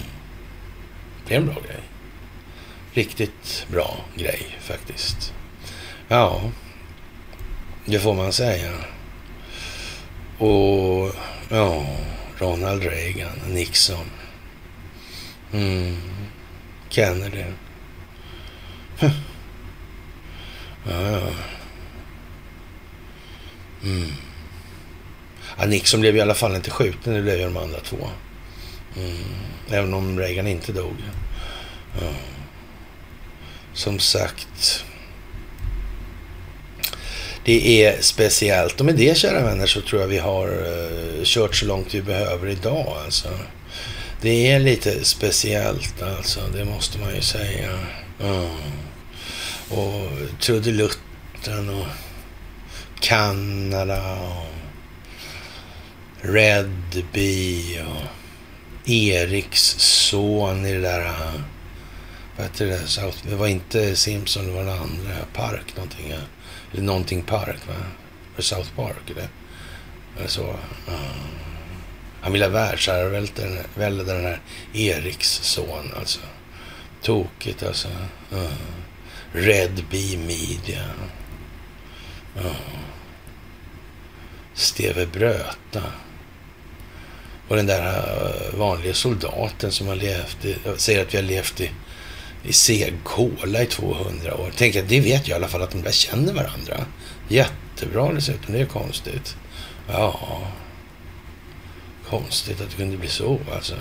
Det 1.27 1.33
är 1.33 1.37
en 1.37 1.45
bra 1.45 1.55
grej. 1.55 1.79
Riktigt 2.93 3.65
bra 3.71 3.97
grej 4.15 4.57
faktiskt. 4.61 5.33
Ja, 6.07 6.41
det 7.85 7.99
får 7.99 8.13
man 8.13 8.33
säga. 8.33 8.71
Och 10.37 11.15
ja, 11.49 11.85
Ronald 12.37 12.83
Reagan, 12.83 13.39
Nixon. 13.47 14.11
Mm. 15.53 15.97
Kennedy. 16.89 17.43
Ja, 20.89 21.01
ja. 21.01 21.21
Mm. 23.83 24.11
ja. 25.57 25.65
Nixon 25.65 26.01
blev 26.01 26.15
i 26.17 26.21
alla 26.21 26.33
fall 26.33 26.55
inte 26.55 26.71
skjuten, 26.71 27.13
det 27.13 27.21
blev 27.21 27.37
ju 27.37 27.43
de 27.43 27.57
andra 27.57 27.79
två. 27.79 28.09
Mm. 28.97 29.23
Även 29.71 29.93
om 29.93 30.19
Reagan 30.19 30.47
inte 30.47 30.71
dog. 30.71 30.95
Ja. 32.01 32.07
Som 33.73 33.99
sagt. 33.99 34.85
Det 37.45 37.85
är 37.85 38.01
speciellt. 38.01 38.79
Och 38.79 38.85
med 38.85 38.95
det, 38.95 39.17
kära 39.17 39.43
vänner, 39.43 39.65
så 39.65 39.81
tror 39.81 40.01
jag 40.01 40.07
vi 40.07 40.17
har 40.17 40.47
uh, 40.47 41.23
kört 41.23 41.55
så 41.55 41.65
långt 41.65 41.93
vi 41.93 42.01
behöver 42.01 42.47
idag. 42.47 42.97
Alltså. 43.05 43.29
Det 44.21 44.51
är 44.51 44.59
lite 44.59 45.05
speciellt, 45.05 46.01
alltså. 46.01 46.39
Det 46.53 46.65
måste 46.65 46.99
man 46.99 47.15
ju 47.15 47.21
säga. 47.21 47.79
Ja. 48.19 48.49
Och 49.69 50.09
trudelutten 50.41 51.69
och 51.69 51.85
Kanada 52.99 54.13
och 54.13 54.45
Red 56.21 57.03
Bee 57.13 57.83
och 57.83 58.24
Eriks 58.85 59.75
son 59.79 60.65
i 60.65 60.73
det 60.73 60.81
där... 60.81 61.05
Eh, 61.05 61.41
vad 62.37 62.45
heter 62.45 62.65
det? 62.65 62.87
South, 62.87 63.17
det 63.29 63.35
var 63.35 63.47
inte 63.47 63.95
Simpson, 63.95 64.45
det 64.45 64.51
var 64.51 64.63
den 64.63 64.69
andra. 64.69 65.15
Park 65.33 65.75
någonting. 65.75 66.09
Ja. 66.09 66.17
Eller 66.73 66.83
någonting 66.83 67.21
Park, 67.21 67.67
va? 67.67 67.73
Eller 68.33 68.43
South 68.43 68.69
Park, 68.75 69.09
eller? 69.09 69.27
Eller 70.17 70.27
så. 70.27 70.43
Uh. 70.87 71.15
Han 72.21 72.33
ville 72.33 72.45
ha 72.45 72.51
världsherravälde, 72.51 74.03
den 74.03 74.23
här 74.23 74.39
Eriks 74.73 75.39
son, 75.43 75.91
alltså. 75.97 76.19
Tokigt, 77.01 77.63
alltså. 77.63 77.87
Uh. 78.33 78.51
Red 79.31 79.83
Bee 79.91 80.17
Media. 80.17 80.83
Uh. 82.37 82.55
Steve 84.53 85.05
Bröta. 85.05 85.83
Och 87.47 87.55
den 87.55 87.65
där 87.65 87.87
eh, 87.87 88.59
vanliga 88.59 88.93
soldaten 88.93 89.71
som 89.71 89.87
har 89.87 89.95
levt 89.95 90.45
i, 90.45 90.55
säger 90.77 91.01
att 91.01 91.13
vi 91.13 91.17
har 91.17 91.23
levt 91.23 91.61
i, 91.61 91.71
i 92.43 92.53
seg 92.53 92.93
kola 93.03 93.63
i 93.63 93.65
200 93.65 94.35
år. 94.35 94.51
Tänk 94.57 94.75
att 94.75 94.89
det 94.89 94.99
vet 94.99 95.27
jag 95.27 95.35
i 95.35 95.37
alla 95.39 95.47
fall 95.47 95.61
att 95.61 95.71
de 95.71 95.81
där 95.81 95.91
känner 95.91 96.33
varandra. 96.33 96.85
Jättebra 97.27 98.13
dessutom, 98.13 98.53
det 98.53 98.61
är 98.61 98.65
konstigt. 98.65 99.37
Ja, 99.87 100.41
konstigt 102.09 102.61
att 102.61 102.69
det 102.69 102.75
kunde 102.75 102.97
bli 102.97 103.09
så 103.09 103.39
alltså. 103.55 103.75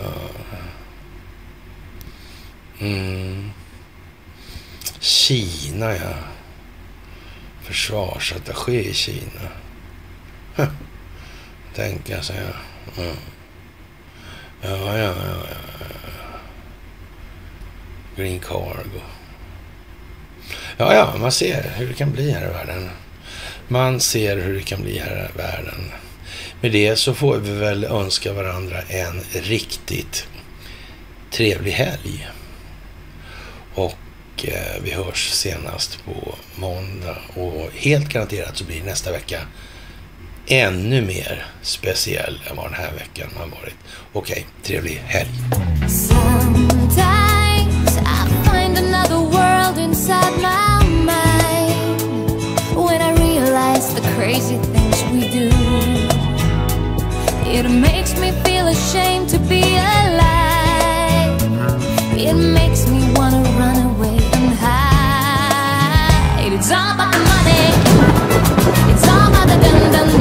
Ja. 0.00 0.12
Mm. 2.78 3.50
Kina, 5.00 5.96
ja. 5.96 6.14
Försvarsattaché 7.62 8.80
i 8.80 8.94
Kina. 8.94 9.48
Huh. 10.56 10.66
Tänka 11.76 12.22
sig, 12.22 12.36
ja. 12.36 13.02
Ja, 14.62 14.98
ja, 14.98 14.98
ja, 14.98 15.14
ja. 15.28 15.56
Green 18.16 18.40
Cargo. 18.40 19.00
Ja, 20.76 20.94
ja, 20.94 21.14
man 21.18 21.32
ser 21.32 21.72
hur 21.76 21.88
det 21.88 21.94
kan 21.94 22.12
bli 22.12 22.30
här 22.30 22.48
i 22.48 22.52
världen. 22.52 22.90
Man 23.68 24.00
ser 24.00 24.36
hur 24.36 24.54
det 24.54 24.62
kan 24.62 24.82
bli 24.82 24.98
här 24.98 25.30
i 25.34 25.38
världen. 25.38 25.92
Med 26.60 26.72
det 26.72 26.96
så 26.96 27.14
får 27.14 27.36
vi 27.36 27.52
väl 27.52 27.84
önska 27.84 28.32
varandra 28.32 28.82
en 28.82 29.20
riktigt 29.32 30.28
trevlig 31.30 31.72
helg. 31.72 32.28
Och 33.74 33.98
eh, 34.44 34.82
vi 34.82 34.90
hörs 34.92 35.30
senast 35.30 36.04
på 36.04 36.34
måndag. 36.54 37.18
Och 37.34 37.70
helt 37.74 38.08
garanterat 38.08 38.56
så 38.56 38.64
blir 38.64 38.82
nästa 38.82 39.12
vecka 39.12 39.40
ännu 40.48 41.02
mer 41.02 41.46
speciell 41.62 42.42
än 42.50 42.56
vad 42.56 42.66
den 42.66 42.74
här 42.74 42.92
veckan 42.92 43.30
har 43.36 43.46
varit. 43.46 43.76
Okej, 44.12 44.32
okay, 44.32 44.44
trevlig 44.62 45.02
helg. 45.06 45.30
Sometimes 45.88 46.96
I 47.96 48.28
find 48.44 48.78
another 48.78 49.18
world 49.18 49.78
inside 49.78 50.36
my 50.36 50.88
mind 50.88 52.40
When 52.76 53.02
I 53.02 53.12
realize 53.14 53.94
the 53.94 54.00
crazy 54.16 54.56
things 54.56 55.04
we 55.12 55.20
do. 55.40 55.50
It 57.50 57.70
makes 57.70 58.20
me 58.20 58.32
feel 58.44 58.66
ashamed 58.68 59.28
to 59.30 59.38
be 59.38 59.62
alive. 59.76 61.42
It 62.16 62.34
makes 62.34 62.86
me 62.88 63.12
wanna 63.16 63.42
run 63.58 63.76
away 63.86 64.18
and 64.32 64.54
hide. 64.60 66.52
It's 66.52 66.70
all 66.70 66.94
about 66.94 67.12
the 67.12 67.18
money. 67.18 67.72
It's 68.92 69.08
all 69.08 69.28
about 69.28 69.48
the 69.48 69.56
dun 69.62 69.92
dun 69.92 70.08
dun 70.08 70.15